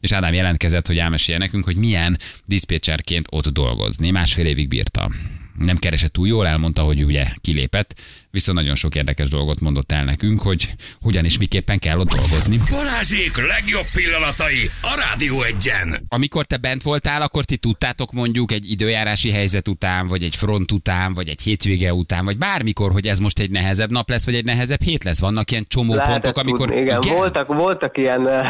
és 0.00 0.12
Ádám 0.12 0.34
jelentkezett, 0.34 0.86
hogy 0.86 0.98
elmesélje 0.98 1.40
nekünk, 1.40 1.64
hogy 1.64 1.76
milyen 1.76 2.18
diszpécserként 2.44 3.26
ott 3.30 3.48
dolgozni. 3.48 4.10
Másfél 4.10 4.46
évig 4.46 4.68
bírta. 4.68 5.10
Nem 5.58 5.76
keresett 5.76 6.12
túl 6.12 6.26
jól, 6.26 6.46
elmondta, 6.46 6.82
hogy 6.82 7.04
ugye 7.04 7.24
kilépett, 7.40 7.94
viszont 8.30 8.58
nagyon 8.58 8.74
sok 8.74 8.94
érdekes 8.94 9.28
dolgot 9.28 9.60
mondott 9.60 9.92
el 9.92 10.04
nekünk, 10.04 10.42
hogy 10.42 10.74
hogyan 11.00 11.24
és 11.24 11.38
miképpen 11.38 11.78
kell 11.78 11.98
ott 11.98 12.08
dolgozni. 12.08 12.58
Balázsék 12.70 13.36
legjobb 13.36 13.86
pillanatai 13.92 14.70
a 14.82 15.02
Rádió 15.08 15.42
egyen. 15.42 15.96
Amikor 16.08 16.44
te 16.44 16.56
bent 16.56 16.82
voltál, 16.82 17.22
akkor 17.22 17.44
ti 17.44 17.56
tudtátok 17.56 18.12
mondjuk 18.12 18.52
egy 18.52 18.70
időjárási 18.70 19.30
helyzet 19.30 19.68
után, 19.68 20.08
vagy 20.08 20.22
egy 20.22 20.36
front 20.36 20.72
után, 20.72 21.14
vagy 21.14 21.28
egy 21.28 21.40
hétvége 21.40 21.94
után, 21.94 22.24
vagy 22.24 22.38
bármikor, 22.38 22.92
hogy 22.92 23.06
ez 23.06 23.18
most 23.18 23.38
egy 23.38 23.50
nehezebb 23.50 23.90
nap 23.90 24.08
lesz, 24.08 24.24
vagy 24.24 24.34
egy 24.34 24.44
nehezebb 24.44 24.82
hét 24.82 25.04
lesz. 25.04 25.20
Vannak 25.20 25.50
ilyen 25.50 25.64
csomó 25.68 25.94
Lehetett 25.94 26.22
pontok, 26.22 26.42
amikor... 26.42 26.66
tudni, 26.68 26.82
igen, 26.82 27.00
Voltak, 27.16 27.46
voltak 27.46 27.98
ilyen 27.98 28.28
eh, 28.28 28.40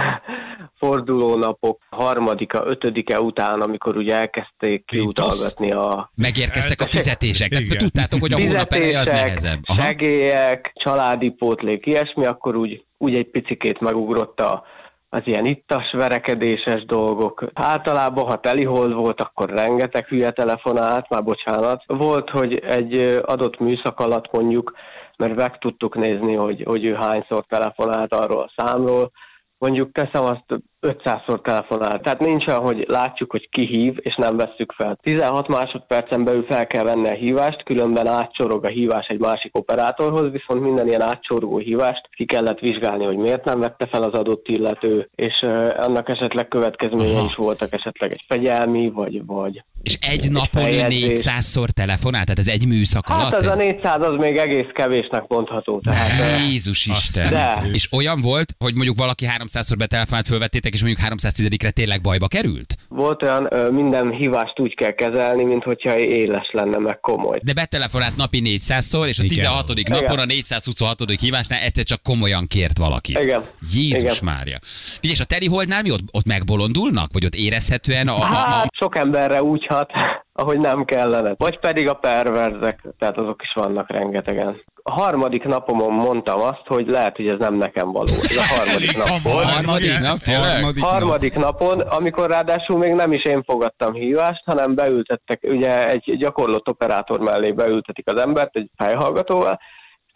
fordulónapok 0.79 1.83
harmadika, 1.91 2.65
ötödike 2.67 3.21
után, 3.21 3.61
amikor 3.61 3.97
ugye 3.97 4.15
elkezdték 4.15 4.85
kiutalgatni 4.85 5.73
a 5.73 6.11
Megérkeztek 6.15 6.81
a 6.81 6.87
fizetések. 6.97 7.49
Tehát 7.49 7.65
Igen. 7.65 7.79
tudtátok, 7.79 8.21
hogy 8.21 8.33
a 8.33 8.41
hónap 8.41 8.73
eleje 8.73 8.99
az 8.99 9.07
nehezebb. 9.07 9.61
Aha. 9.67 9.83
segélyek, 9.83 10.73
családi 10.75 11.31
pótlék, 11.31 11.87
ilyesmi, 11.87 12.25
akkor 12.25 12.57
úgy, 12.57 12.85
úgy 12.99 13.17
egy 13.17 13.31
picikét 13.31 13.81
megugrott 13.81 14.41
a, 14.41 14.65
az 15.09 15.23
ilyen 15.25 15.47
ittas, 15.47 15.93
verekedéses 15.93 16.85
dolgok. 16.85 17.45
Általában, 17.53 18.25
ha 18.25 18.41
telihold 18.41 18.93
volt, 18.93 19.21
akkor 19.21 19.51
rengeteg 19.51 20.07
hülye 20.07 20.31
telefonált, 20.31 21.09
már 21.09 21.23
bocsánat. 21.23 21.83
Volt, 21.87 22.31
hogy 22.31 22.55
egy 22.55 22.95
adott 23.23 23.59
műszak 23.59 24.01
alatt 24.01 24.33
mondjuk, 24.33 24.73
mert 25.17 25.35
meg 25.35 25.59
tudtuk 25.59 25.97
nézni, 25.97 26.35
hogy, 26.35 26.63
hogy 26.65 26.85
ő 26.85 26.95
hányszor 26.95 27.45
telefonált 27.49 28.15
arról 28.15 28.43
a 28.43 28.53
számról, 28.57 29.11
mondjuk 29.59 29.93
teszem 29.93 30.25
azt 30.25 30.63
500-szor 30.81 31.41
telefonál. 31.43 32.01
Tehát 32.01 32.19
nincs 32.19 32.47
olyan, 32.47 32.61
hogy 32.61 32.85
látjuk, 32.89 33.31
hogy 33.31 33.49
ki 33.51 33.67
hív, 33.67 33.95
és 33.97 34.15
nem 34.17 34.37
vesszük 34.37 34.73
fel. 34.73 34.99
16 35.03 35.49
másodpercen 35.49 36.25
belül 36.25 36.47
fel 36.51 36.67
kell 36.67 36.85
venni 36.85 37.09
a 37.09 37.15
hívást, 37.15 37.63
különben 37.65 38.07
átcsorog 38.07 38.67
a 38.67 38.69
hívás 38.69 39.07
egy 39.07 39.19
másik 39.19 39.57
operátorhoz, 39.57 40.31
viszont 40.33 40.63
minden 40.63 40.87
ilyen 40.89 41.03
átcsorgó 41.03 41.59
hívást 41.59 42.09
ki 42.17 42.25
kellett 42.25 42.59
vizsgálni, 42.59 43.05
hogy 43.05 43.17
miért 43.17 43.45
nem 43.45 43.61
vette 43.61 43.87
fel 43.87 44.03
az 44.03 44.13
adott 44.13 44.49
illető, 44.49 45.09
és 45.15 45.35
uh, 45.43 45.75
annak 45.79 46.09
esetleg 46.09 46.49
következménye 46.49 47.23
is 47.23 47.35
voltak, 47.35 47.73
esetleg 47.73 48.13
egy 48.13 48.25
fegyelmi, 48.29 48.91
vagy, 48.91 49.27
vagy 49.27 49.65
És 49.83 49.99
egy 50.01 50.31
napon 50.31 50.63
ő 50.63 50.71
feljegyzés. 50.71 51.25
400-szor 51.25 51.69
telefonál, 51.69 52.25
tehát 52.25 52.39
ez 52.39 52.49
egy 52.49 52.67
műszak 52.67 53.09
Hát 53.09 53.21
alatt? 53.21 53.43
az 53.43 53.49
a 53.49 53.55
400 53.55 53.97
az 54.09 54.17
még 54.19 54.37
egész 54.37 54.71
kevésnek 54.73 55.25
mondható. 55.29 55.81
Tehát, 55.81 56.41
Jézus 56.49 56.87
Isten. 56.87 57.31
De. 57.31 57.69
És 57.73 57.93
olyan 57.93 58.21
volt, 58.21 58.55
hogy 58.59 58.75
mondjuk 58.75 58.97
valaki 58.97 59.27
300-szor 59.39 59.75
betelefonált, 59.79 60.27
fölvettétek, 60.67 60.73
és 60.73 60.83
mondjuk 60.83 61.61
310-re 61.61 61.71
tényleg 61.71 62.01
bajba 62.01 62.29
került? 62.29 62.77
volt 62.89 63.23
olyan, 63.23 63.47
ö, 63.51 63.71
minden 63.71 64.11
hívást 64.11 64.61
úgy 64.61 64.75
kell 64.75 64.93
kezelni, 64.93 65.45
mint 65.45 65.63
hogyha 65.63 65.99
éles 65.99 66.49
lenne, 66.53 66.79
meg 66.79 67.01
komoly. 67.01 67.39
De 67.43 67.53
betelefonált 67.53 68.17
napi 68.17 68.41
400-szor, 68.45 69.07
és 69.07 69.19
a 69.19 69.23
Igen. 69.23 69.37
16. 69.37 69.69
napon 69.89 70.03
Igen. 70.03 70.19
a 70.19 70.25
426. 70.25 71.11
hívásnál 71.21 71.61
egyszer 71.61 71.85
csak 71.85 72.03
komolyan 72.03 72.47
kért 72.47 72.79
valakit. 72.79 73.19
Igen. 73.19 73.45
Jézus 73.75 74.19
Igen. 74.19 74.35
Mária. 74.35 74.59
Figyelj, 75.01 75.15
és 75.15 75.21
a 75.21 75.25
Teriholdnál 75.25 75.83
mi 75.83 75.91
ott, 75.91 76.05
ott 76.13 76.27
megbolondulnak? 76.27 77.13
Vagy 77.13 77.25
ott 77.25 77.35
érezhetően 77.35 78.09
a, 78.09 78.17
a, 78.17 78.23
a, 78.23 78.25
Hát 78.25 78.75
sok 78.81 78.99
emberre 78.99 79.43
úgy 79.43 79.67
hat, 79.69 79.91
ahogy 80.37 80.59
nem 80.59 80.85
kellene. 80.85 81.35
Vagy 81.37 81.59
pedig 81.59 81.89
a 81.89 81.95
perverzek, 81.95 82.81
tehát 82.99 83.19
azok 83.19 83.43
is 83.43 83.53
vannak 83.55 83.91
rengetegen. 83.91 84.63
A 84.83 84.93
harmadik 84.93 85.45
napomon 85.45 85.93
mondtam 85.93 86.41
azt, 86.41 86.67
hogy 86.67 86.87
lehet, 86.89 87.17
hogy 87.17 87.27
ez 87.27 87.39
nem 87.39 87.55
nekem 87.55 87.93
való. 87.93 88.13
Ez 88.23 88.37
a 88.37 88.55
harmadik 88.57 88.97
nap 88.97 89.21
volt. 89.33 89.45
Harmadik 89.45 89.99
nap? 89.99 90.19
Harmadik. 90.25 90.83
Harmadik 90.83 91.35
napon, 91.35 91.81
amikor 91.81 92.31
ráadásul 92.31 92.79
még 92.79 92.93
nem 92.93 93.13
is 93.13 93.25
én 93.25 93.43
fogadtam 93.43 93.93
hívást, 93.93 94.43
hanem 94.45 94.75
beültettek, 94.75 95.41
ugye 95.43 95.89
egy 95.89 96.17
gyakorlott 96.19 96.69
operátor 96.69 97.21
mellé 97.21 97.53
beültetik 97.53 98.11
az 98.11 98.21
embert 98.21 98.57
egy 98.57 98.71
fejhallgatóval, 98.77 99.59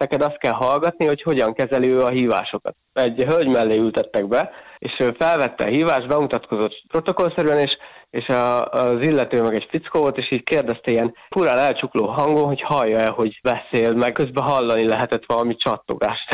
neked 0.00 0.22
azt 0.22 0.38
kell 0.38 0.52
hallgatni, 0.52 1.06
hogy 1.06 1.22
hogyan 1.22 1.54
kezeli 1.54 1.88
ő 1.88 2.00
a 2.00 2.10
hívásokat. 2.10 2.76
Egy 2.92 3.22
hölgy 3.22 3.48
mellé 3.48 3.76
ültettek 3.76 4.28
be, 4.28 4.50
és 4.78 4.92
ő 4.98 5.16
felvette 5.18 5.64
a 5.64 5.70
hívást, 5.70 6.08
bemutatkozott 6.08 6.82
protokollszerűen, 6.88 7.58
és, 7.58 7.76
és 8.10 8.26
a, 8.26 8.64
az 8.64 9.00
illető 9.00 9.42
meg 9.42 9.54
egy 9.54 9.66
fickó 9.70 10.00
volt, 10.00 10.16
és 10.16 10.32
így 10.32 10.44
kérdezte 10.44 10.92
ilyen 10.92 11.14
furán 11.30 11.58
elcsukló 11.58 12.06
hangon, 12.06 12.44
hogy 12.44 12.62
hallja-e, 12.62 13.10
hogy 13.10 13.40
beszél, 13.42 13.92
meg 13.92 14.12
közben 14.12 14.44
hallani 14.44 14.88
lehetett 14.88 15.24
valami 15.26 15.56
csattogást. 15.56 16.28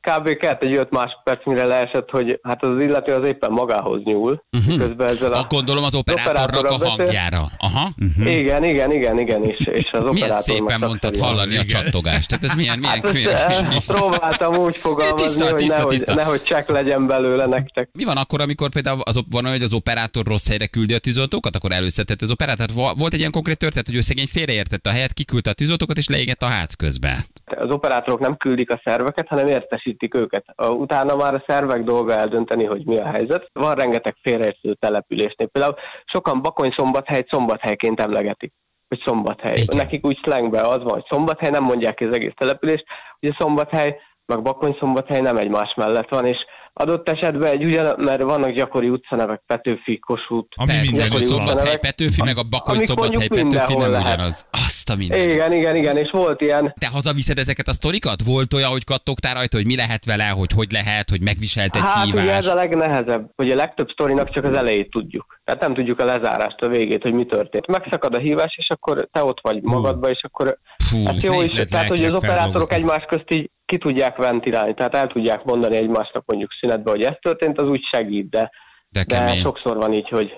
Kb. 0.00 0.36
kellett 0.36 0.62
egy 0.62 0.76
5 0.76 0.90
másodperc, 0.90 1.46
mire 1.46 1.66
leesett, 1.66 2.10
hogy 2.10 2.40
hát 2.42 2.62
az 2.64 2.82
illető 2.82 3.12
az 3.12 3.26
éppen 3.26 3.50
magához 3.50 4.02
nyúl, 4.04 4.44
uh-huh. 4.58 4.78
közben 4.78 5.08
ezzel 5.08 5.32
a... 5.32 5.38
A 5.38 5.46
gondolom 5.48 5.84
az 5.84 5.94
operátornak 5.94 6.82
a 6.82 6.88
hangjára. 6.88 7.40
Aha. 7.58 7.88
Igen, 8.24 8.64
igen, 8.64 8.90
igen, 8.90 9.18
igen, 9.18 9.44
és, 9.44 9.66
és 9.66 9.90
az 9.92 10.10
Milyen 10.10 10.30
szépen 10.30 10.80
mondtad 10.80 11.16
hallani 11.16 11.56
a 11.56 11.64
csattogást. 11.64 12.28
Tehát 12.28 12.44
ez 12.44 12.54
milyen, 12.54 12.78
milyen, 12.78 13.00
Hát 13.00 13.62
eh, 13.62 13.76
próbáltam 13.86 14.54
úgy 14.54 14.76
fogalmazni, 14.76 15.24
Tiszta, 15.24 15.44
hogy 15.44 15.54
tiszta, 15.54 15.76
nehogy, 15.76 15.94
tiszta. 15.94 16.14
nehogy 16.14 16.42
csekk 16.42 16.70
legyen 16.70 17.06
belőle 17.06 17.46
nektek. 17.46 17.88
Mi 17.92 18.04
van 18.04 18.16
akkor, 18.16 18.40
amikor 18.40 18.70
például 18.70 19.00
az, 19.02 19.20
van 19.30 19.44
olyan, 19.44 19.56
hogy 19.56 19.66
az 19.66 19.74
operátor 19.74 20.26
rossz 20.26 20.48
helyre 20.48 20.66
küldi 20.66 20.94
a 20.94 20.98
tűzoltókat, 20.98 21.56
akkor 21.56 21.72
előszedhet 21.72 22.22
az 22.22 22.30
operátor? 22.30 22.66
Volt 22.74 23.12
egy 23.12 23.18
ilyen 23.18 23.30
konkrét 23.30 23.58
történet, 23.58 23.86
hogy 23.86 23.96
ő 23.96 24.00
szegény 24.00 24.26
félreértette 24.26 24.90
a 24.90 24.92
helyet, 24.92 25.12
kiküldte 25.12 25.50
a 25.50 25.52
tűzoltókat 25.52 25.96
és 25.96 26.08
leégett 26.08 26.42
a 26.42 26.46
ház 26.46 26.74
közben. 26.74 27.18
Az 27.44 27.70
operátorok 27.70 28.20
nem 28.20 28.36
küldik 28.36 28.70
a 28.70 28.80
szerveket, 28.84 29.28
hanem 29.28 29.46
értesítik 29.46 29.89
őket. 30.14 30.44
A- 30.54 30.68
Utána 30.70 31.16
már 31.16 31.34
a 31.34 31.44
szervek 31.46 31.82
dolga 31.82 32.14
eldönteni, 32.14 32.64
hogy 32.64 32.86
mi 32.86 32.98
a 32.98 33.06
helyzet. 33.06 33.48
Van 33.52 33.74
rengeteg 33.74 34.16
félreértő 34.22 34.74
településnél. 34.74 35.46
Például 35.46 35.74
sokan 36.04 36.42
Bakony 36.42 36.74
szombathelyt 36.76 37.28
szombathelyként 37.28 38.00
emlegetik 38.00 38.52
hogy 38.90 39.02
szombathely. 39.04 39.60
Igen. 39.60 39.76
Nekik 39.76 40.06
úgy 40.06 40.18
slangbe 40.22 40.60
az 40.60 40.82
van, 40.82 40.92
hogy 40.92 41.04
szombathely, 41.08 41.50
nem 41.50 41.64
mondják 41.64 41.94
ki 41.94 42.04
az 42.04 42.14
egész 42.16 42.32
települést, 42.36 42.84
ugye 43.20 43.34
szombathely, 43.38 44.00
meg 44.26 44.42
Bakony 44.42 44.76
szombathely 44.78 45.20
nem 45.20 45.36
egymás 45.36 45.74
mellett 45.76 46.08
van, 46.08 46.26
és 46.26 46.38
adott 46.80 47.08
esetben 47.08 47.52
egy 47.52 47.64
ugyan, 47.64 47.94
mert 47.98 48.22
vannak 48.22 48.50
gyakori 48.50 48.88
utcanevek, 48.88 49.42
Petőfi, 49.46 49.98
Kossuth, 49.98 50.48
Ami 50.56 50.70
Persze, 50.70 50.82
minden 50.82 51.04
ez 51.04 51.06
a 51.06 51.08
gyakori 51.08 51.24
szombat. 51.24 51.48
szombathely. 51.48 51.78
Petőfi, 51.78 52.22
meg 52.24 52.36
a 52.36 52.42
Bakony 52.42 52.78
szombathely 52.78 53.28
Petőfi 53.28 53.34
nem 53.34 53.46
mindenhol 53.46 53.88
lehet. 53.88 54.14
ugyanaz. 54.14 54.46
Azt 54.50 54.90
a 54.90 54.96
minden. 54.96 55.28
Igen, 55.28 55.52
igen, 55.52 55.76
igen, 55.76 55.96
és 55.96 56.10
volt 56.12 56.40
ilyen, 56.40 56.74
Te 56.78 56.88
hazaviszed 56.88 57.38
ezeket 57.38 57.68
a 57.68 57.72
sztorikat? 57.72 58.22
Volt 58.24 58.54
olyan, 58.54 58.70
hogy 58.70 58.84
kattogtál 58.84 59.34
rajta, 59.34 59.56
hogy 59.56 59.66
mi 59.66 59.76
lehet 59.76 60.04
vele, 60.04 60.28
hogy 60.28 60.52
hogy 60.52 60.70
lehet, 60.72 61.10
hogy 61.10 61.22
megviselt 61.22 61.76
egy 61.76 61.82
hát 61.84 62.06
ugye 62.06 62.20
hívás? 62.20 62.36
ez 62.36 62.46
a 62.46 62.54
legnehezebb, 62.54 63.30
hogy 63.36 63.50
a 63.50 63.54
legtöbb 63.54 63.88
sztorinak 63.88 64.30
csak 64.30 64.44
az 64.44 64.56
elejét 64.56 64.90
tudjuk. 64.90 65.40
Tehát 65.44 65.62
nem 65.62 65.74
tudjuk 65.74 66.00
a 66.00 66.04
lezárást, 66.04 66.60
a 66.60 66.68
végét, 66.68 67.02
hogy 67.02 67.12
mi 67.12 67.26
történt. 67.26 67.66
Megszakad 67.66 68.14
a 68.14 68.18
hívás, 68.18 68.54
és 68.56 68.68
akkor 68.68 69.08
te 69.12 69.24
ott 69.24 69.38
vagy 69.42 69.62
magadba, 69.62 70.10
és 70.10 70.20
akkor 70.22 70.58
Fú, 70.76 71.04
hát 71.04 71.16
ez 71.16 71.24
jó 71.24 71.32
nehéz 71.32 71.52
is, 71.52 71.68
tehát 71.68 71.88
hogy 71.88 72.04
az 72.04 72.14
operátorok 72.14 72.72
egymás 72.72 73.04
közt 73.08 73.34
így 73.34 73.50
ki 73.70 73.78
tudják 73.78 74.16
ventilálni, 74.16 74.74
tehát 74.74 74.94
el 74.94 75.06
tudják 75.06 75.44
mondani 75.44 75.76
egymásnak 75.76 76.22
mondjuk 76.26 76.50
szünetbe, 76.60 76.90
hogy 76.90 77.02
ez 77.02 77.14
történt, 77.20 77.60
az 77.60 77.68
úgy 77.68 77.82
segít, 77.92 78.28
de, 78.30 78.50
De 78.88 79.04
de 79.04 79.34
sokszor 79.34 79.76
van 79.76 79.92
így, 79.92 80.08
hogy 80.08 80.30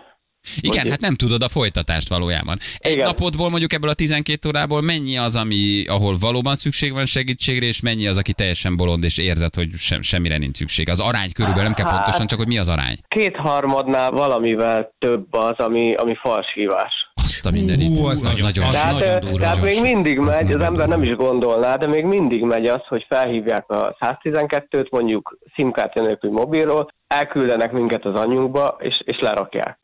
Igen, 0.60 0.80
hogy- 0.80 0.90
hát 0.90 1.00
nem 1.00 1.14
tudod 1.14 1.42
a 1.42 1.48
folytatást 1.48 2.08
valójában. 2.08 2.56
Egy 2.78 2.92
Igen. 2.92 3.06
napodból 3.06 3.50
mondjuk 3.50 3.72
ebből 3.72 3.90
a 3.90 3.94
12 3.94 4.48
órából 4.48 4.80
mennyi 4.82 5.16
az, 5.16 5.36
ami, 5.36 5.84
ahol 5.86 6.16
valóban 6.20 6.54
szükség 6.54 6.92
van 6.92 7.06
segítségre, 7.06 7.66
és 7.66 7.80
mennyi 7.80 8.06
az, 8.06 8.16
aki 8.18 8.32
teljesen 8.32 8.76
bolond, 8.76 9.04
és 9.04 9.18
érzed, 9.18 9.54
hogy 9.54 9.68
sem, 9.76 10.02
semmire 10.02 10.36
nincs 10.38 10.56
szükség. 10.56 10.88
Az 10.88 11.00
arány 11.00 11.32
körülbelül 11.32 11.64
nem 11.64 11.74
kell 11.74 11.86
Hát- 11.86 11.94
pontosan, 11.96 12.26
csak 12.26 12.38
hogy 12.38 12.48
mi 12.48 12.58
az 12.58 12.68
arány. 12.68 12.96
kétharmadnál 13.08 14.10
valamivel 14.10 14.94
több 14.98 15.26
az, 15.34 15.56
ami, 15.66 15.94
ami 15.94 16.14
falsihívás. 16.22 16.92
Azt 17.22 17.46
a 17.46 17.50
mindenit. 17.50 17.98
Hú, 17.98 18.04
az, 18.04 18.24
az 18.24 18.38
nagyon, 18.38 18.66
Az 18.66 18.74
Tehát, 18.74 18.92
nagyon 18.92 19.20
durva, 19.20 19.36
tehát 19.36 19.60
gyors. 19.60 19.80
még 19.80 19.94
mindig 19.94 20.18
Az 20.18 20.40
megy, 20.40 20.52
az 20.52 20.62
ember 20.62 20.88
nem 20.88 21.02
is 21.02 21.16
gondolná, 21.16 21.76
de 21.76 21.86
még 21.86 22.04
mindig 22.04 22.42
megy 22.42 22.66
az, 22.66 22.80
hogy 22.88 23.06
felhívják 23.08 23.70
a 23.70 23.96
112-t, 24.00 24.90
mondjuk 24.90 25.38
SIM-kártya 25.54 26.02
nélkül 26.02 26.30
mobilról, 26.30 26.88
elküldenek 27.06 27.72
minket 27.72 28.04
az 28.04 28.20
anyunkba, 28.20 28.76
és, 28.80 29.02
és 29.04 29.18
lerakják. 29.20 29.78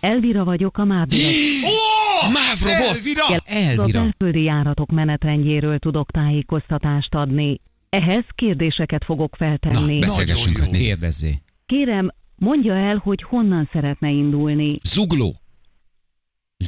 Elvira 0.00 0.44
vagyok 0.44 0.78
a 0.78 0.84
Mábira. 0.84 1.28
Máv 2.32 2.58
Naprovot? 2.60 2.96
Elvira! 2.96 3.22
Elvira. 3.76 4.00
belföldi 4.00 4.42
járatok 4.42 4.90
menetrendjéről 4.90 5.78
tudok 5.78 6.10
tájékoztatást 6.10 7.14
adni. 7.14 7.60
Ehhez 7.88 8.24
kérdéseket 8.34 9.04
fogok 9.04 9.36
feltenni. 9.36 9.98
Na, 9.98 10.06
beszélgessünk. 10.06 10.70
Nézd. 10.70 10.84
Kérdezzé. 10.84 11.34
Kérem, 11.66 12.10
mondja 12.44 12.74
el, 12.74 12.96
hogy 12.96 13.22
honnan 13.22 13.68
szeretne 13.72 14.08
indulni. 14.10 14.78
Zugló. 14.82 15.40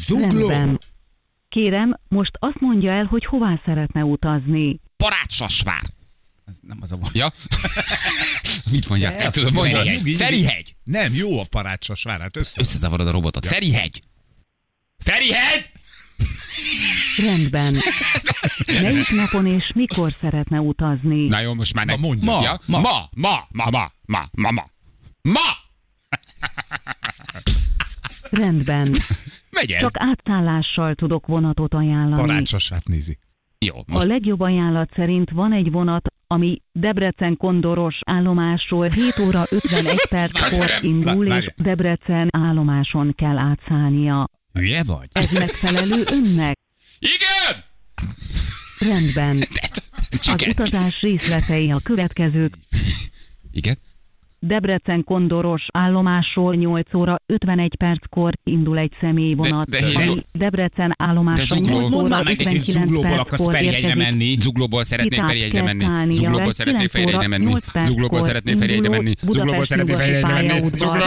Rendben. 0.08 0.80
Kérem, 1.48 1.96
most 2.08 2.30
azt 2.38 2.60
mondja 2.60 2.92
el, 2.92 3.04
hogy 3.04 3.24
hová 3.24 3.60
szeretne 3.64 4.04
utazni. 4.04 4.80
Parácsasvár. 4.96 5.82
Ez 6.46 6.56
nem 6.60 6.78
az 6.80 6.92
a 6.92 6.96
volt. 6.96 7.14
Ja? 7.14 7.32
Mit 8.72 8.88
mondják? 8.88 9.18
Nem 9.18 9.30
tudom, 9.30 9.52
mondja. 9.52 9.76
Ferihegy. 9.76 10.14
Ferihegy. 10.14 10.76
Nem, 10.84 11.14
jó 11.14 11.40
a 11.40 11.44
parácsos 11.50 12.02
várát 12.02 12.36
össze. 12.36 12.60
Összezavarod 12.60 13.06
a 13.06 13.10
robotot. 13.10 13.46
Ferihegy. 13.46 14.00
Ferihegy! 14.98 15.66
Rendben. 17.16 17.76
Melyik 18.82 19.10
napon 19.10 19.46
és 19.46 19.72
mikor 19.74 20.14
szeretne 20.20 20.60
utazni? 20.60 21.26
Na 21.26 21.40
jó, 21.40 21.54
most 21.54 21.74
már 21.74 21.86
ne. 21.86 21.96
Mondja. 21.96 22.30
Ma, 22.32 22.42
Ja, 22.42 22.60
ma, 22.66 22.78
ma. 22.78 23.08
ma, 23.14 23.46
ma, 23.50 23.70
ma, 23.70 23.92
ma, 24.06 24.28
ma, 24.32 24.50
ma. 24.50 24.70
Ma! 25.22 25.64
Rendben. 28.30 28.94
Megy 29.50 29.70
ez. 29.70 29.80
Csak 29.80 29.90
átszállással 29.98 30.94
tudok 30.94 31.26
vonatot 31.26 31.74
ajánlani. 31.74 32.20
Parácsos 32.20 32.68
vát 32.68 32.88
nézi. 32.88 33.18
Jó, 33.58 33.78
A 33.78 33.82
most 33.86 34.06
legjobb 34.06 34.40
ajánlat 34.40 34.90
szerint 34.94 35.30
van 35.30 35.52
egy 35.52 35.70
vonat, 35.70 36.06
ami 36.26 36.62
Debrecen 36.72 37.36
kondoros 37.36 37.98
állomásról 38.06 38.88
7 38.88 39.18
óra 39.18 39.44
51 39.50 40.06
perckor 40.08 40.70
indul, 40.80 41.26
és. 41.26 41.52
Debrecen 41.56 42.28
állomáson 42.32 43.14
kell 43.14 43.38
átszállnia. 43.38 44.30
Hülye 44.52 44.82
vagy? 44.82 45.08
Ez 45.12 45.30
megfelelő 45.30 46.04
önnek? 46.10 46.58
Igen! 46.98 47.64
Rendben. 48.78 49.38
Az 50.32 50.46
utazás 50.48 51.00
részletei 51.00 51.70
a 51.70 51.78
következők. 51.82 52.54
Igen? 53.50 53.78
Debrecen 54.38 55.04
kondoros 55.04 55.66
állomásról 55.72 56.54
8 56.54 56.94
óra 56.94 57.16
51 57.26 57.76
perckor 57.76 58.32
indul 58.44 58.78
egy 58.78 58.92
személyvonat, 59.00 59.68
De- 59.68 59.80
de 59.80 60.10
Debrecen 60.32 60.88
De 60.88 60.94
állomásra 60.98 61.54
Zugló- 61.56 61.78
8 61.78 61.90
Mondd 61.90 62.04
óra 62.04 62.08
már 62.08 62.24
meg 62.24 62.36
neki, 62.36 62.44
hogy 62.44 62.56
59 62.56 62.88
zuglóból 62.88 63.18
akarsz 63.18 63.48
Ferihegyre 63.50 63.94
menni. 63.94 64.36
Zuglóból 64.40 64.84
szeretnék 64.84 65.22
Ferihegyre 65.22 65.62
menni. 65.62 66.12
Zuglóból 66.12 66.52
szeretnék 66.52 66.90
9 66.90 66.92
Ferihegyre 66.92 67.28
menni. 67.28 67.44
8 67.44 67.64
perckor 67.72 67.90
Zuglóból 67.92 68.22
szeretnék 68.22 68.58
Ferihegyre 68.58 68.88
menni. 68.88 69.12
Zuglóból 69.20 69.64
szeretnék 69.64 69.96
Ferihegyre 69.96 70.32
menni. 70.32 70.48
Zuglóból! 70.72 71.02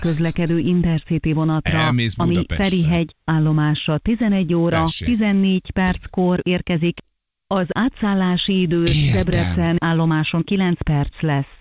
közlekedő 0.00 0.58
Intercity 0.58 1.32
vonatra, 1.32 1.86
ami. 1.86 2.08
Ferihegy 2.48 3.10
állomásra 3.24 3.98
11 3.98 4.54
óra 4.54 4.80
Tessék. 4.80 5.08
14 5.08 5.70
perckor 5.74 6.40
érkezik. 6.42 6.98
Az 7.46 7.66
átszállási 7.68 8.60
idő. 8.60 8.84
Debrecen 9.12 9.76
állomáson 9.80 10.42
9 10.44 10.82
perc 10.82 11.20
lesz. 11.20 11.60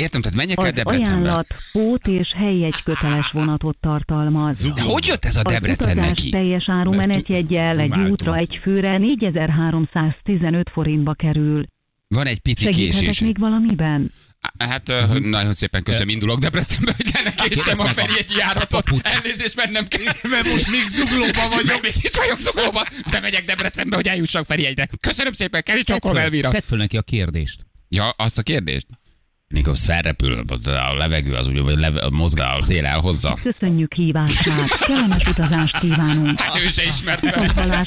Értem, 0.00 0.20
tehát 0.20 0.36
menjek 0.36 0.58
el 0.58 0.64
Az 0.64 0.72
Debrecenbe. 0.72 1.10
ajánlat 1.28 1.54
pót 1.72 2.06
és 2.06 2.32
helyjegy 2.36 2.82
köteles 2.82 3.30
vonatot 3.30 3.76
tartalmaz. 3.80 4.72
De 4.74 4.82
hogy 4.82 5.06
jött 5.06 5.24
ez 5.24 5.36
a 5.36 5.40
Az 5.44 5.52
Debrecen 5.52 5.90
utazás 5.90 6.06
neki? 6.08 6.28
teljes 6.30 6.68
áru 6.68 6.90
Mert 6.94 7.06
menetjegyel 7.06 7.78
egy 7.78 7.98
útra 8.10 8.36
egy 8.36 8.58
főre 8.62 8.98
4315 8.98 10.70
forintba 10.72 11.14
kerül. 11.14 11.66
Van 12.08 12.26
egy 12.26 12.38
pici 12.38 12.70
késés. 12.70 13.20
még 13.20 13.38
valamiben? 13.38 14.12
Hát 14.58 14.88
ö, 14.88 15.18
nagyon 15.18 15.52
szépen 15.52 15.82
köszönöm, 15.82 16.08
indulok 16.08 16.38
Debrecenbe, 16.38 16.92
hogy 16.96 17.10
lenne 17.14 17.30
késem 17.48 17.78
a 17.80 17.84
Ferihegyi 17.84 18.36
járatot. 18.36 18.84
Elnézést, 19.02 19.56
mennem 19.56 19.86
kell. 19.88 20.00
Mert 20.30 20.52
most 20.52 20.70
még 20.70 20.80
zuglóban 20.80 21.48
Meg 21.66 21.78
még 21.82 21.92
itt 22.02 22.14
vagyok 22.14 22.38
Zuglóban, 22.38 22.84
de 23.10 23.20
megyek 23.20 23.44
Debrecenbe, 23.44 23.96
hogy 23.96 24.06
eljussak 24.08 24.44
Ferihegyre. 24.46 24.88
Köszönöm 25.00 25.32
szépen, 25.32 25.62
Keri 25.62 25.82
Csokol 25.82 26.18
Elvira. 26.18 26.50
tedd 26.50 26.62
föl 26.66 26.78
neki 26.78 26.96
a 26.96 27.02
kérdést. 27.02 27.66
Ja, 27.88 28.08
azt 28.08 28.38
a 28.38 28.42
kérdést? 28.42 28.86
Mikor 29.54 29.76
felrepül 29.76 30.44
a 30.64 30.94
levegő, 30.94 31.34
az 31.34 31.46
ugye, 31.46 31.60
vagy 31.60 31.78
leve, 31.78 32.08
mozgál, 32.10 32.56
a 32.56 32.60
szél 32.60 32.86
elhozza. 32.86 33.38
Köszönjük 33.42 33.94
hívását, 33.94 34.78
kellemes 34.86 35.26
utazást 35.28 35.78
kívánunk. 35.78 36.40
Hát 36.40 36.60
ő 36.60 36.68
se 36.68 36.82
ismert 36.84 37.26
fel. 37.26 37.84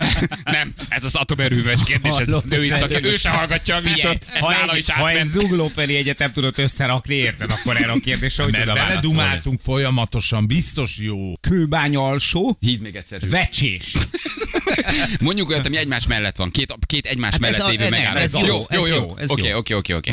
Nem, 0.44 0.72
ez 0.88 1.04
az 1.04 1.14
atomerőműves 1.14 1.84
kérdés, 1.84 2.16
ez 2.18 2.28
Hallott, 2.28 2.54
ő 2.54 2.64
is 2.64 2.72
szak, 2.72 2.88
figyelj. 2.88 3.12
ő 3.12 3.16
se 3.16 3.30
hallgatja 3.30 3.76
a 3.76 3.80
műsort, 3.80 4.26
ez 4.32 4.40
ha 4.40 4.50
nála 4.50 4.72
egy, 4.72 4.78
is 4.78 4.90
ha 4.90 5.08
egy 5.08 5.16
átment. 5.16 5.30
zugló 5.30 5.66
felé 5.68 5.96
egyet 5.96 6.18
nem 6.18 6.32
tudott 6.32 6.58
összerakni, 6.58 7.14
érted? 7.14 7.50
Akkor 7.50 7.76
erre 7.76 7.92
a 7.92 8.00
kérdésre 8.00 8.42
hogy 8.42 8.52
Mert 8.52 8.72
beledumáltunk 8.72 9.60
folyamatosan, 9.60 10.46
biztos 10.46 10.98
jó. 10.98 11.32
Kőbánya 11.40 12.04
alsó, 12.04 12.56
Hívd 12.60 12.82
még 12.82 12.96
egyszer. 12.96 13.28
vecsés. 13.28 13.92
Mondjuk 15.20 15.48
olyat, 15.48 15.66
ami 15.66 15.76
egymás 15.76 16.06
mellett 16.06 16.36
van. 16.36 16.50
Két, 16.50 16.74
két 16.86 17.06
egymás 17.06 17.30
Hát 17.30 17.40
mellett 17.40 17.66
lévő 17.68 17.88
megállás. 17.88 18.22
ez 18.22 18.34
jó, 18.34 18.46
jó, 18.46 18.54
ez 18.68 18.78
jó, 18.78 18.86
jó, 18.86 18.94
jó. 18.94 19.16
ez 19.16 19.30
Oké, 19.30 19.48
jó. 19.48 19.56
oké, 19.56 19.74
oké, 19.74 19.92
oké. 19.94 20.12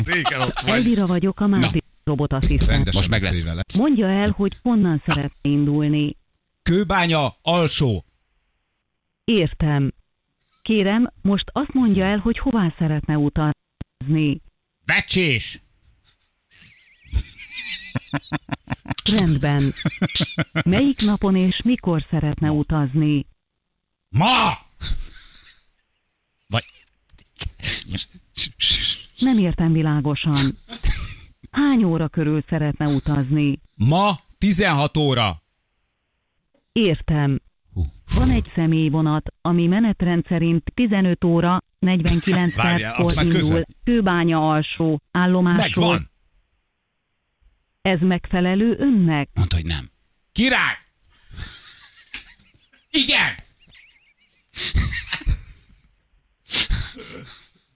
Elvira 0.64 1.06
vagyok, 1.06 1.40
a 1.40 1.46
Máté 1.46 1.78
robotasszisztent. 2.04 2.70
Rendesen 2.70 3.00
Most 3.08 3.10
meg 3.10 3.22
lesz. 3.54 3.76
Mondja 3.76 4.08
el, 4.08 4.34
hogy 4.36 4.52
honnan 4.62 5.02
szeretne 5.06 5.50
indulni. 5.50 6.16
Kőbánya 6.62 7.36
alsó. 7.42 8.04
Értem. 9.24 9.92
Kérem, 10.62 11.12
most 11.22 11.50
azt 11.52 11.72
mondja 11.72 12.04
el, 12.06 12.18
hogy 12.18 12.38
hová 12.38 12.74
szeretne 12.78 13.16
utazni. 13.16 14.40
Vecsés. 14.86 15.62
Rendben. 19.16 19.62
Melyik 20.64 21.00
napon 21.00 21.36
és 21.36 21.62
mikor 21.62 22.06
szeretne 22.10 22.50
utazni? 22.50 23.26
Ma! 24.08 24.52
Vagy 26.46 26.64
Nem 29.18 29.38
értem 29.38 29.72
világosan. 29.72 30.58
Hány 31.50 31.84
óra 31.84 32.08
körül 32.08 32.44
szeretne 32.48 32.86
utazni? 32.86 33.58
ma 33.74 34.20
16 34.38 34.96
óra. 34.96 35.42
Értem. 36.72 37.40
Van 38.14 38.30
egy 38.30 38.52
személyvonat, 38.54 39.32
ami 39.40 39.66
menetrend 39.66 40.26
szerint 40.28 40.72
15 40.74 41.24
óra 41.24 41.62
49 41.78 42.54
Várjál, 42.62 42.94
perckor 42.96 43.24
indul 43.24 43.62
Kőbánya 43.84 44.48
alsó 44.48 45.00
állomásról. 45.10 45.88
Megvan. 45.88 46.10
Ez 47.82 47.98
megfelelő 48.00 48.76
önnek? 48.78 49.28
Mondta, 49.34 49.56
hogy 49.56 49.66
nem. 49.66 49.90
Király! 50.32 50.76
Igen! 52.90 53.34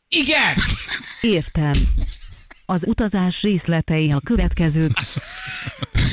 Igen! 0.09 0.57
Értem. 1.20 1.73
Az 2.66 2.81
utazás 2.85 3.40
részletei 3.40 4.12
a 4.12 4.20
következők. 4.25 4.92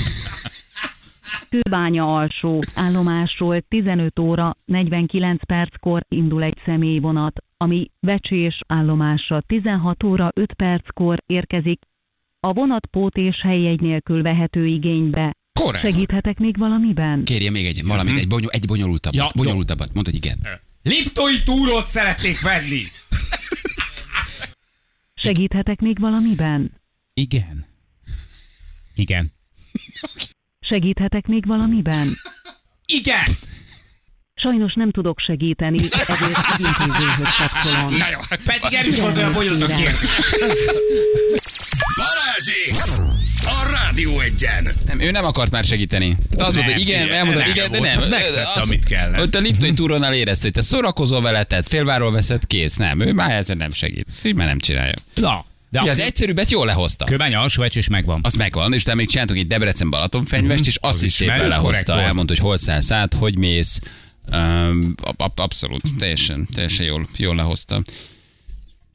Kőbánya 1.51 2.15
alsó 2.15 2.63
állomásról 2.75 3.61
15 3.61 4.19
óra 4.19 4.51
49 4.65 5.45
perckor 5.45 6.05
indul 6.07 6.43
egy 6.43 6.57
személyvonat, 6.65 7.43
ami 7.57 7.91
Becsés 7.99 8.59
állomásra 8.67 9.41
16 9.41 10.03
óra 10.03 10.31
5 10.33 10.53
perckor 10.53 11.23
érkezik. 11.25 11.81
A 12.39 12.53
vonat 12.53 12.85
pót 12.85 13.17
és 13.17 13.41
helyjegy 13.41 13.81
nélkül 13.81 14.21
vehető 14.21 14.65
igénybe. 14.65 15.37
Korrekt. 15.53 15.83
Segíthetek 15.83 16.39
még 16.39 16.57
valamiben? 16.57 17.23
Kérje 17.23 17.51
még 17.51 17.65
egy, 17.65 17.85
valamit, 17.85 18.17
egy, 18.17 18.27
bonyol, 18.27 18.49
egy 18.51 18.65
bonyolultabbat. 18.65 19.19
Ja, 19.19 19.29
bonyolultabbat. 19.35 19.93
Mondd, 19.93 20.05
hogy 20.05 20.15
igen. 20.15 20.39
Liptói 20.83 21.43
túrót 21.45 21.87
szeretnék 21.87 22.41
venni. 22.41 22.81
Segíthetek 25.23 25.79
még 25.81 25.99
valamiben? 25.99 26.71
Igen. 27.13 27.65
Igen. 28.95 29.31
Segíthetek 30.71 31.27
még 31.27 31.45
valamiben? 31.47 32.17
Igen! 32.85 33.23
Sajnos 34.35 34.73
nem 34.73 34.91
tudok 34.91 35.19
segíteni, 35.19 35.77
ezért 35.91 36.09
az 36.37 36.59
intézőhöz 36.59 37.27
kapcsolom. 37.37 37.95
Na 37.97 38.05
jó. 38.11 38.19
Pedig 38.45 38.73
el 38.79 38.85
is 38.85 38.99
volt 38.99 39.17
olyan 39.17 39.33
bonyolult 39.33 39.61
a 39.61 39.65
kérdés. 39.65 39.95
Balázsék! 41.97 42.75
A 43.43 43.69
Rádió 43.71 44.19
egyen! 44.19 44.67
Nem, 44.85 44.99
ő 44.99 45.11
nem 45.11 45.25
akart 45.25 45.51
már 45.51 45.63
segíteni. 45.63 46.17
De 46.29 46.45
az 46.45 46.55
volt, 46.55 46.71
hogy 46.71 46.79
igen, 46.81 47.11
elmondta, 47.11 47.47
igen, 47.47 47.71
de 47.71 47.79
nem. 47.79 47.99
megtette, 48.09 48.51
Az- 48.55 48.63
amit 48.63 48.83
kellett. 48.85 49.21
Ott 49.21 49.35
a 49.35 49.39
Liptói 49.39 49.73
túrónál 49.73 50.13
érezte, 50.13 50.43
hogy 50.43 50.53
te 50.53 50.61
szórakozol 50.61 51.21
vele, 51.21 51.43
tehát 51.43 51.67
félváról 51.67 52.11
veszed, 52.11 52.47
kész. 52.47 52.75
Nem, 52.75 52.99
ő 52.99 53.13
már 53.13 53.31
ezzel 53.31 53.55
nem 53.55 53.71
segít. 53.73 54.07
Így 54.23 54.35
már 54.35 54.47
nem 54.47 54.59
csinálja. 54.59 54.93
Na, 55.15 55.45
de 55.71 55.79
a 55.79 55.83
az 55.83 55.99
egyszerűbbet 55.99 56.49
jól 56.49 56.65
lehozta. 56.65 57.05
kőbánya 57.05 57.39
alsó 57.39 57.61
vecsés 57.61 57.87
megvan. 57.87 58.19
Az 58.23 58.35
megvan, 58.35 58.73
és 58.73 58.83
te 58.83 58.95
még 58.95 59.07
csináltunk 59.07 59.39
egy 59.39 59.47
Debrecen 59.47 59.89
Balatonfenyvest, 59.89 60.67
és 60.67 60.75
azt 60.81 60.95
Az 60.95 61.03
is 61.03 61.07
is 61.07 61.13
szépen 61.13 61.47
lehozta. 61.47 62.01
Elmondta, 62.01 62.33
hogy 62.33 62.43
hol 62.43 62.57
szállsz 62.57 62.91
át, 62.91 63.13
hogy 63.13 63.37
mész. 63.37 63.79
Um, 64.31 64.95
ab- 65.17 65.39
abszolút, 65.39 65.81
teljesen, 65.97 66.47
teljesen 66.53 66.85
jól, 66.85 67.07
jól 67.17 67.35
lehozta. 67.35 67.81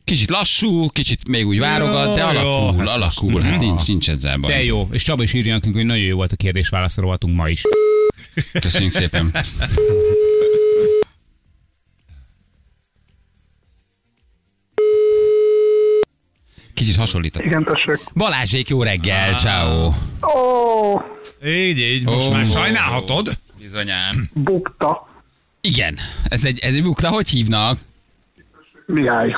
Kicsit 0.05 0.31
lassú, 0.31 0.89
kicsit 0.89 1.29
még 1.29 1.47
úgy 1.47 1.59
várogat, 1.59 2.15
de 2.15 2.21
jó, 2.21 2.29
alakul, 2.29 2.79
hát 2.79 2.89
alakul. 2.89 3.41
Hát 3.41 3.61
nincs, 3.61 3.87
nincs 3.87 4.11
ezzel 4.11 4.37
baj. 4.39 4.53
De 4.53 4.62
jó, 4.65 4.89
és 4.93 5.03
Csaba 5.03 5.23
is 5.23 5.33
írja 5.33 5.53
nekünk, 5.55 5.75
hogy 5.75 5.85
nagyon 5.85 6.05
jó 6.05 6.17
volt 6.17 6.33
a 6.33 6.37
kérdés 6.37 6.69
válaszolhatunk 6.69 7.37
ma 7.37 7.49
is. 7.49 7.62
Köszönjük 8.61 8.93
szépen. 8.93 9.31
Kicsit 16.77 16.97
hasonlított. 16.97 17.45
Igen, 17.45 17.65
tessék. 17.65 18.05
Balázsék, 18.15 18.69
jó 18.69 18.83
reggel, 18.83 19.35
ciao. 19.35 19.87
Ó, 19.87 21.01
Így, 21.47 21.79
így, 21.79 22.05
most 22.05 22.29
Ó. 22.29 22.33
már 22.33 22.47
sajnálhatod. 22.47 23.29
Bizonyám. 23.59 24.29
bukta. 24.33 25.09
Igen, 25.61 25.99
ez 26.25 26.45
egy, 26.45 26.59
ez 26.59 26.75
egy 26.75 26.83
bukta, 26.83 27.09
hogy 27.09 27.29
hívnak? 27.29 27.79
Mihály. 28.87 29.37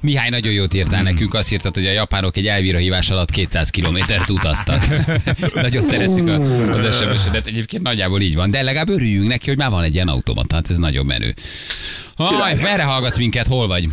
Mihály 0.00 0.28
nagyon 0.28 0.52
jót 0.52 0.74
írtál 0.74 1.02
nekünk, 1.02 1.34
azt 1.34 1.52
írtad, 1.52 1.74
hogy 1.74 1.86
a 1.86 1.90
japánok 1.92 2.36
egy 2.36 2.46
elvíra 2.46 2.78
hívás 2.78 3.10
alatt 3.10 3.30
200 3.30 3.70
kilométert 3.70 4.30
utaztak. 4.30 4.82
nagyon 5.54 5.82
szerettük 5.82 6.28
a- 6.28 6.72
az 6.72 6.96
SMS-edet, 6.96 7.46
egyébként 7.46 7.82
nagyjából 7.82 8.20
így 8.20 8.34
van, 8.34 8.50
de 8.50 8.62
legalább 8.62 8.88
örüljünk 8.88 9.28
neki, 9.28 9.48
hogy 9.48 9.58
már 9.58 9.70
van 9.70 9.82
egy 9.84 9.94
ilyen 9.94 10.08
automata, 10.08 10.54
hát 10.54 10.70
ez 10.70 10.76
nagyon 10.76 11.06
menő. 11.06 11.34
Haj, 12.16 12.54
merre 12.54 12.82
hallgatsz 12.84 13.18
minket, 13.18 13.46
hol 13.46 13.66
vagy? 13.66 13.88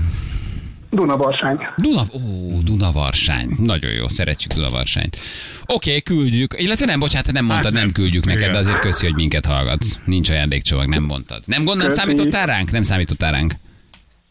Dunabarsány. 0.95 1.57
Duna, 1.77 2.01
ó, 2.13 2.19
Dunavarsány. 2.63 3.49
Nagyon 3.57 3.91
jó, 3.91 4.07
szeretjük 4.07 4.53
Dunavarsányt. 4.53 5.17
Oké, 5.65 5.89
okay, 5.89 6.01
küldjük. 6.01 6.53
Illetve 6.57 6.85
nem, 6.85 6.99
bocsánat, 6.99 7.31
nem 7.31 7.45
mondtad, 7.45 7.63
Hát 7.65 7.73
nem, 7.73 7.83
nem. 7.83 7.91
küldjük 7.91 8.25
neked, 8.25 8.51
de 8.51 8.57
azért 8.57 8.79
köszi, 8.79 9.05
hogy 9.05 9.15
minket 9.15 9.45
hallgatsz. 9.45 9.99
Nincs 10.05 10.29
ajándékcsomag, 10.29 10.87
nem 10.87 11.03
mondtad. 11.03 11.43
Nem 11.45 11.63
gond, 11.63 11.77
nem 11.77 11.87
Köszi. 11.87 11.99
számítottál 11.99 12.45
ránk? 12.45 12.71
Nem 12.71 12.81
számítottál 12.81 13.31
ránk. 13.31 13.53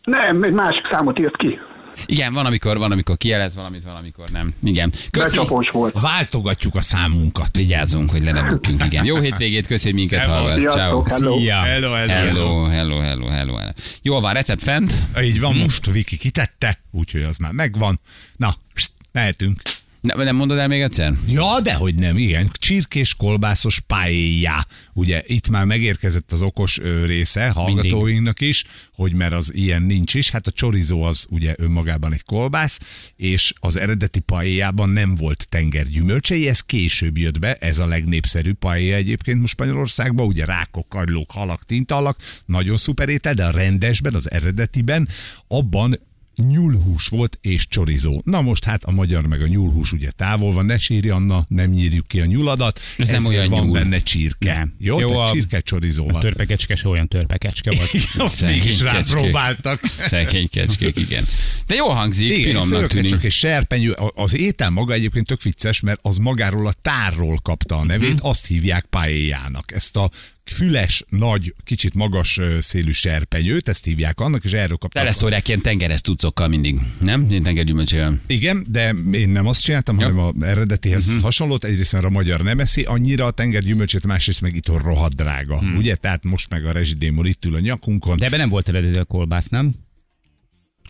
Nem, 0.05 0.43
egy 0.43 0.53
másik 0.53 0.83
számot 0.91 1.19
írt 1.19 1.37
ki. 1.37 1.59
Igen, 2.07 2.33
van, 2.33 2.47
amikor, 2.47 2.79
van, 2.79 2.93
amikor 2.93 3.17
kijelez 3.17 3.55
valamit, 3.55 3.85
valamikor 3.85 4.29
nem. 4.29 4.55
Igen. 4.63 4.93
Köszi. 5.11 5.39
Volt. 5.73 6.01
Váltogatjuk 6.01 6.75
a 6.75 6.81
számunkat. 6.81 7.57
Vigyázzunk, 7.57 8.11
hogy 8.11 8.23
le 8.23 8.33
ne 8.33 8.43
bukjunk, 8.43 8.85
igen. 8.85 9.05
Jó 9.05 9.19
hétvégét, 9.19 9.67
köszi, 9.67 9.85
hogy 9.85 9.95
minket 9.95 10.21
Hello. 10.21 10.33
hallgatsz. 10.35 10.75
Ciao. 10.75 11.03
Hello. 11.03 11.39
Szia. 11.39 11.63
Hello, 11.63 11.93
hello, 11.93 12.13
Hello, 12.13 12.65
hello, 12.65 12.99
hello, 13.01 13.29
hello, 13.29 13.57
hello. 13.57 13.73
Jól 14.03 14.21
van, 14.21 14.33
recept 14.33 14.63
fent. 14.63 14.95
Így 15.23 15.41
van, 15.41 15.57
most 15.57 15.91
Viki 15.91 16.17
kitette, 16.17 16.79
úgyhogy 16.91 17.23
az 17.23 17.37
már 17.37 17.53
megvan. 17.53 18.01
Na, 18.37 18.57
pst, 18.75 18.91
mehetünk. 19.13 19.63
Ne, 20.05 20.25
nem 20.25 20.37
mondod 20.37 20.59
el 20.59 20.69
még 20.69 20.81
egyszer? 20.81 21.13
Ja, 21.29 21.61
de 21.63 21.75
hogy 21.75 21.95
nem, 21.95 22.17
igen. 22.17 22.51
Csirkés 22.53 23.15
kolbászos 23.15 23.81
paella. 23.81 24.67
Ugye 24.95 25.23
itt 25.27 25.49
már 25.49 25.65
megérkezett 25.65 26.33
az 26.33 26.43
okos 26.43 26.81
része 27.05 27.49
hallgatóinknak 27.49 28.41
is, 28.41 28.65
hogy 28.95 29.15
mert 29.15 29.33
az 29.33 29.55
ilyen 29.55 29.83
nincs 29.83 30.15
is. 30.15 30.31
Hát 30.31 30.47
a 30.47 30.51
chorizo 30.51 31.01
az 31.01 31.27
ugye 31.31 31.55
önmagában 31.59 32.13
egy 32.13 32.25
kolbász, 32.25 32.79
és 33.17 33.53
az 33.61 33.77
eredeti 33.77 34.21
paellában 34.21 34.89
nem 34.89 35.15
volt 35.15 35.47
tengergyümölcsei, 35.49 36.49
ez 36.49 36.61
később 36.61 37.19
jött 37.19 37.39
be, 37.39 37.55
ez 37.55 37.79
a 37.79 37.87
legnépszerűbb 37.87 38.59
paella 38.59 38.95
egyébként 38.95 39.41
most 39.41 39.53
Spanyolországban, 39.53 40.27
ugye 40.27 40.45
rákok, 40.45 40.89
kagylók, 40.89 41.31
halak, 41.31 41.65
tintalak, 41.65 42.19
nagyon 42.47 42.77
szuper 42.77 43.09
étel, 43.09 43.35
de 43.35 43.45
a 43.45 43.51
rendesben, 43.51 44.15
az 44.15 44.31
eredetiben, 44.31 45.09
abban 45.49 45.99
nyúlhús 46.37 47.07
volt 47.07 47.39
és 47.41 47.69
csorizó. 47.69 48.23
Na 48.25 48.41
most 48.41 48.65
hát 48.65 48.85
a 48.85 48.91
magyar 48.91 49.27
meg 49.27 49.43
a 49.43 49.47
nyúlhús 49.47 49.93
ugye 49.93 50.11
távol 50.11 50.53
van, 50.53 50.65
ne 50.65 50.79
sírj 50.79 51.09
Anna, 51.09 51.45
nem 51.49 51.71
nyírjuk 51.71 52.07
ki 52.09 52.21
a 52.21 52.25
nyuladat. 52.25 52.81
Ez 52.99 53.09
nem 53.09 53.27
olyan 53.27 53.49
van 53.49 53.65
nyúl. 53.65 53.73
benne 53.73 53.99
csirke. 53.99 54.57
Nem. 54.57 54.75
Jó, 54.79 55.01
Jó, 55.01 55.17
a- 55.19 55.31
csirke 55.31 55.61
csorizó 55.61 56.09
A 56.15 56.19
törpekecske 56.19 56.77
olyan 56.85 57.09
törpekecske 57.09 57.71
volt. 57.77 57.91
Azt 58.29 58.41
mégis 58.43 58.81
rápróbáltak. 58.81 59.81
Szegény 59.87 60.49
kecskék, 60.49 60.99
igen. 60.99 61.25
De 61.67 61.75
jól 61.75 61.95
hangzik, 61.95 62.31
Igen, 62.31 62.43
finomnak 62.43 62.87
tűnik. 62.87 63.11
csak 63.11 63.25
egy 63.25 63.31
serpenyő. 63.33 63.91
Az 64.15 64.35
étel 64.37 64.71
maga 64.71 64.93
egyébként 64.93 65.27
tök 65.27 65.43
vicces, 65.43 65.81
mert 65.81 65.99
az 66.03 66.17
magáról 66.17 66.67
a 66.67 66.73
tárról 66.83 67.39
kapta 67.43 67.77
a 67.77 67.85
nevét, 67.85 68.15
Mhm. 68.19 68.27
azt 68.27 68.47
hívják 68.47 68.85
paellának. 68.85 69.73
Ezt 69.73 69.97
a 69.97 70.11
füles, 70.51 71.05
nagy, 71.09 71.55
kicsit 71.65 71.95
magas 71.95 72.41
szélű 72.59 72.91
serpenyőt, 72.91 73.69
ezt 73.69 73.85
hívják 73.85 74.21
annak, 74.21 74.45
és 74.45 74.53
erről 74.53 74.77
kapta. 74.77 74.99
Teleszórják 74.99 75.49
ilyen 75.49 75.61
tengeres 75.61 76.01
cuccokkal 76.01 76.49
mindig, 76.49 76.79
nem? 77.01 77.27
Ilyen 77.31 77.43
tengergyümölcsöl. 77.43 78.21
Igen, 78.27 78.67
de 78.69 78.95
én 79.13 79.29
nem 79.29 79.47
azt 79.47 79.63
csináltam, 79.63 79.99
Ja. 79.99 80.11
hanem 80.11 80.19
a 80.41 80.47
eredetihez 80.47 81.07
uh-huh. 81.07 81.23
hasonlót. 81.23 81.65
Egyrészt 81.65 81.93
mert 81.93 82.05
a 82.05 82.11
magyar 82.11 82.43
nem 82.43 82.61
eszi, 82.61 82.83
annyira 82.83 83.25
a 83.25 83.31
tengergyümölcsét, 83.31 84.07
másrészt 84.07 84.41
meg 84.41 84.57
itt 84.57 84.69
rohadt 84.69 85.15
drága. 85.15 85.59
Hmm. 85.59 85.77
Ugye? 85.77 85.97
Tehát 85.97 86.25
most 86.25 86.51
meg 86.51 86.65
a 86.65 86.73
rezsidémor 86.73 87.27
itt 87.27 87.45
ül 87.45 87.55
a 87.55 87.61
nyakunkon. 87.61 88.19
De 88.19 88.27
ebben 88.27 88.39
nem 88.39 88.49
volt 88.49 88.69
eredeti 88.69 88.99
a 88.99 89.05
kolbász, 89.05 89.49
nem? 89.49 89.75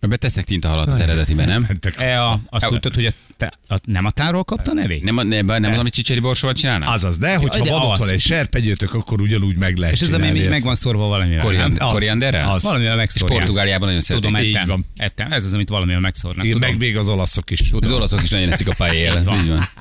Ebbe 0.04 0.16
tesznek 0.16 0.44
tintahalat 0.44 0.88
az 0.88 0.98
eredetiben, 0.98 1.48
nem? 1.48 1.68
E 1.96 2.22
a, 2.22 2.40
azt 2.48 2.66
tudtad, 2.66 2.94
hogy 2.94 3.06
a, 3.06 3.10
te, 3.36 3.52
a, 3.68 3.74
nem 3.84 4.04
a 4.04 4.10
tárról 4.10 4.44
kapta 4.44 4.70
a 4.70 4.74
nevét? 4.74 5.02
Nem, 5.02 5.28
nem, 5.28 5.46
nem 5.46 5.72
az, 5.72 5.78
amit 5.78 5.92
Csicseri 5.92 6.20
borsóval 6.20 6.54
csinálnak? 6.54 6.88
Azaz, 6.88 7.18
de 7.18 7.36
hogyha 7.36 7.64
de 7.64 7.70
van 7.70 7.80
az. 7.80 7.88
otthon 7.88 8.08
egy 8.08 8.20
serpenyőtök, 8.20 8.94
akkor 8.94 9.20
ugyanúgy 9.20 9.56
meg 9.56 9.76
lehet 9.76 9.94
És 9.94 10.00
ez 10.00 10.12
ami 10.12 10.30
még 10.30 10.48
meg 10.48 10.62
van 10.62 10.74
szórva 10.74 11.06
valamivel, 11.06 11.42
Koriand-? 11.44 11.78
Az. 11.78 11.90
Korianderrel? 11.90 12.50
Az. 12.50 12.62
Valamivel 12.62 12.92
És 12.92 12.98
megszórják. 12.98 13.38
Portugáliában 13.38 13.86
nagyon 13.86 14.00
szeretik. 14.00 14.30
Tudom, 14.30 14.44
Így 14.44 14.54
ettem, 14.54 14.68
van. 14.68 14.84
ettem. 14.96 15.32
Ez 15.32 15.44
az, 15.44 15.54
amit 15.54 15.68
valamivel 15.68 16.00
megszórnak. 16.00 16.44
Tudom. 16.44 16.60
meg 16.60 16.78
még 16.78 16.96
az 16.96 17.08
olaszok 17.08 17.50
is. 17.50 17.60
Az 17.80 17.92
olaszok 17.92 18.22
is 18.22 18.30
nagyon 18.30 18.52
eszik 18.52 18.68
a 18.68 18.74
paella. 18.76 19.36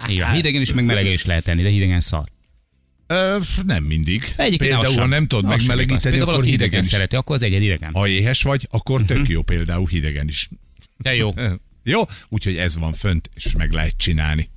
Így 0.10 0.20
van. 0.20 0.32
Hidegen 0.32 0.62
is, 0.62 0.74
meg 0.74 0.86
melegen 0.86 1.12
is 1.12 1.26
lehet 1.26 1.44
tenni, 1.44 1.62
de 1.62 1.70
hidegen 1.70 2.00
szar. 2.00 2.24
Ö, 3.14 3.38
nem 3.66 3.84
mindig. 3.84 4.34
Egyébként 4.38 4.72
például, 4.72 4.96
ha 4.96 5.06
nem 5.06 5.28
tudod 5.28 5.46
megmelegíteni, 5.46 6.16
Például 6.16 6.32
akkor 6.38 6.44
hidegen 6.50 6.80
is. 6.84 6.86
szereti, 6.86 7.16
akkor 7.16 7.36
az 7.36 7.42
egyed 7.42 7.62
idegen. 7.62 7.94
Ha 7.94 8.08
éhes 8.08 8.42
vagy, 8.42 8.68
akkor 8.72 9.04
tök 9.04 9.28
jó 9.28 9.42
például 9.42 9.88
hidegen 9.88 10.28
is. 10.28 10.50
De 10.98 11.16
jó. 11.16 11.32
Jó, 11.86 12.02
úgyhogy 12.30 12.58
ez 12.58 12.78
van 12.78 12.94
fönt, 12.94 13.30
és 13.36 13.56
meg 13.58 13.72
lehet 13.72 13.98
csinálni. 13.98 14.50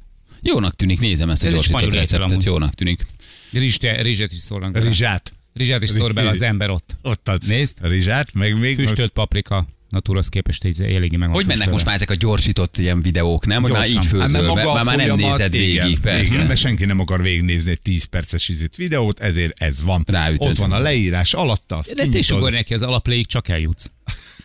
Jónak 0.42 0.74
tűnik, 0.76 1.00
nézem 1.00 1.30
ezt 1.30 1.44
a 1.44 1.46
Ez 1.46 1.52
gyorsított 1.52 1.92
receptet. 1.92 2.30
amúgy. 2.30 2.44
Jónak 2.44 2.74
tűnik. 2.74 3.06
Rizste, 3.52 4.02
rizset 4.02 4.32
is 4.32 4.38
szórnak. 4.38 4.82
Rizsát. 4.82 5.32
Rizsát 5.54 5.82
is 5.82 5.90
szór 5.90 6.12
bele 6.14 6.28
az 6.28 6.42
ember 6.42 6.70
ott. 6.70 6.96
Ott 7.02 7.28
a 7.28 7.38
Nézd. 7.46 7.76
rizsát, 7.80 8.32
meg 8.34 8.58
még... 8.58 8.74
Füstölt 8.76 9.12
paprika. 9.12 9.66
Natúrahoz 9.88 10.28
képest 10.28 10.64
így 10.64 10.82
eléggé 10.82 11.16
meg 11.16 11.28
van 11.28 11.36
Hogy 11.36 11.46
mennek 11.46 11.70
most 11.70 11.84
már 11.84 11.94
ezek 11.94 12.10
a 12.10 12.14
gyorsított 12.14 12.78
ilyen 12.78 13.02
videók, 13.02 13.46
nem? 13.46 13.62
Hogy 13.62 13.72
már 13.72 13.88
így 13.88 13.96
Hát, 13.96 14.04
főzöl, 14.06 14.18
mert 14.18 14.32
mert 14.32 14.46
maga 14.46 14.70
a 14.70 14.74
már, 14.74 14.84
már 14.84 15.06
nem 15.06 15.16
nézed 15.16 15.54
igen, 15.54 15.84
végig, 15.84 16.00
persze. 16.00 16.32
Igen, 16.34 16.46
mert 16.46 16.58
senki 16.58 16.84
nem 16.84 17.00
akar 17.00 17.22
végignézni 17.22 17.70
egy 17.70 17.80
10 17.80 18.04
perces 18.04 18.48
izit 18.48 18.76
videót, 18.76 19.20
ezért 19.20 19.62
ez 19.62 19.82
van. 19.82 20.04
Ráütöd. 20.06 20.48
Ott 20.48 20.56
van 20.56 20.72
a 20.72 20.78
leírás 20.78 21.34
alatta, 21.34 21.76
azt 21.76 21.94
De 21.94 22.06
te 22.06 22.18
is 22.18 22.30
ugorj 22.30 22.54
neki 22.54 22.74
az 22.74 22.82
alapléig, 22.82 23.26
csak 23.26 23.48
eljutsz. 23.48 23.90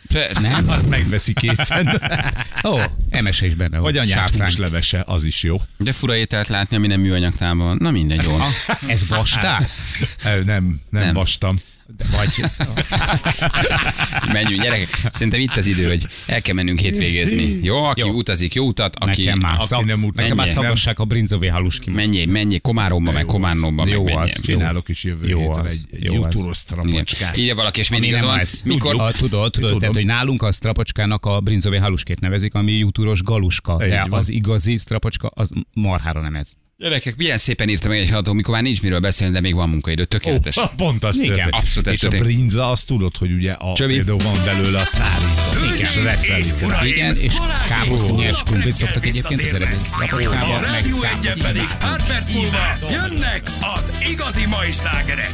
Persze. 0.08 0.48
Hát 0.48 0.88
megveszi 0.90 1.34
készen. 1.34 2.02
Ó, 2.72 2.78
emese 3.10 3.46
is 3.46 3.54
benne. 3.54 3.80
Vagy 3.80 3.94
volt. 3.94 4.06
anyát 4.06 4.36
húslevese, 4.36 5.04
az 5.08 5.24
is 5.24 5.44
jó. 5.44 5.56
De 5.78 5.92
fura 5.92 6.16
ételt 6.16 6.48
látni, 6.48 6.76
ami 6.76 6.88
nem 6.88 7.00
műanyagtában. 7.02 7.78
Na 7.80 7.92
mindegy, 7.92 8.24
jól. 8.24 8.44
Ez 8.88 9.04
Nem, 9.42 10.44
nem, 10.46 10.46
Nem. 10.46 11.04
nem. 11.04 11.14
vastam. 11.14 11.58
De 11.98 12.06
vagy 12.12 12.44
Menjünk, 14.34 14.62
gyerekek. 14.62 14.90
Szerintem 15.12 15.40
itt 15.40 15.56
az 15.58 15.66
idő, 15.66 15.88
hogy 15.88 16.08
el 16.28 16.42
kell 16.42 16.56
mennünk 16.56 16.80
hétvégézni. 16.80 17.60
Jó, 17.62 17.84
aki 17.84 18.00
Jó. 18.00 18.10
utazik, 18.10 18.54
jó 18.54 18.68
utat, 18.68 18.96
aki... 18.96 19.24
nekem 19.24 19.40
már, 19.40 19.56
aki 19.56 19.66
szak, 19.66 19.86
nem 19.86 20.04
utazik, 20.04 20.16
nekem 20.16 20.36
már 20.36 20.46
nem. 20.46 20.56
szagassák 20.56 21.00
a 21.00 21.06
brinzové 21.06 21.48
haluski. 21.48 21.90
Menjél, 21.90 22.26
menjél 22.26 22.60
Komáromba, 22.60 23.12
meg 23.12 23.26
Komárnomba, 23.26 23.84
meg 23.84 23.94
Jó 23.94 24.04
menjél. 24.04 24.22
az. 24.22 24.42
Csinálok 24.42 24.90
is 24.90 25.04
jövő 25.04 25.28
Jó 25.28 25.40
héten 25.40 25.66
az, 25.66 25.86
egy, 25.92 25.96
egy 25.96 26.04
jutúros 26.04 26.36
Igen. 26.40 26.54
strapacskát. 26.54 27.38
Írja 27.38 27.56
valaki, 27.56 27.80
és 27.80 27.90
mindig 27.90 28.14
az 28.14 28.20
nem 28.20 28.30
van, 28.30 28.42
mikor... 28.64 29.02
A, 29.02 29.12
tudod, 29.12 29.52
tudod, 29.52 29.52
Tudom. 29.52 29.80
tehát, 29.80 29.96
hogy 29.96 30.06
nálunk 30.06 30.42
a 30.42 30.52
strapacskának 30.52 31.26
a 31.26 31.40
brinzové 31.40 31.78
haluskét 31.78 32.20
nevezik, 32.20 32.54
ami 32.54 32.72
jutúros 32.72 33.22
galuska, 33.22 33.78
Így 33.84 33.90
de 33.90 34.06
az 34.10 34.30
igazi 34.30 34.78
strapacska 34.78 35.28
az 35.28 35.52
marhára 35.74 36.22
nem 36.22 36.36
ez. 36.36 36.54
Gyerekek, 36.82 37.15
milyen 37.15 37.38
szépen 37.38 37.70
írta 37.70 37.88
meg 37.88 37.98
egy 37.98 38.10
hallgató, 38.10 38.34
mikor 38.34 38.54
már 38.54 38.63
nincs 38.63 38.82
miről 38.82 39.00
beszélni, 39.00 39.34
de 39.34 39.39
még 39.39 39.54
van 39.54 39.70
munkaidő. 39.70 40.06
Tökéletes. 40.06 40.58
Ó, 40.58 40.62
pont 40.76 41.04
az 41.04 41.15
Igen, 41.20 41.36
történt. 41.36 41.54
abszolút 41.54 41.88
ez 41.88 41.94
És 41.94 42.04
a 42.04 42.08
történt. 42.08 42.24
brinza, 42.24 42.70
azt 42.72 42.88
tudod, 42.88 43.17
hogy 43.17 43.32
ugye 43.32 43.52
a, 43.52 43.74
Csövi. 43.76 43.94
például 43.94 44.17
van 44.17 44.44
belőle 44.46 44.80
a 44.80 44.86
Hölgyeim 45.54 46.04
reszelik 46.04 46.46
és 46.46 46.52
uraim, 46.62 46.91
Igen, 46.94 47.17
és 47.17 47.34
káposzta 47.67 48.15
nyers 48.15 48.44
krumplit 48.44 48.74
szoktak 48.74 49.06
egyébként 49.06 49.41
az 49.41 49.48
strapacskába, 49.86 50.56
A 50.56 50.60
meg 50.60 50.84
káposzta 50.91 51.38
pedig 51.41 51.67
pár 51.80 52.08
perc 52.08 52.34
múlva 52.34 52.78
jönnek 52.89 53.41
az 53.76 53.94
igazi 54.12 54.46
mai 54.46 54.72
slágerek. 54.72 55.32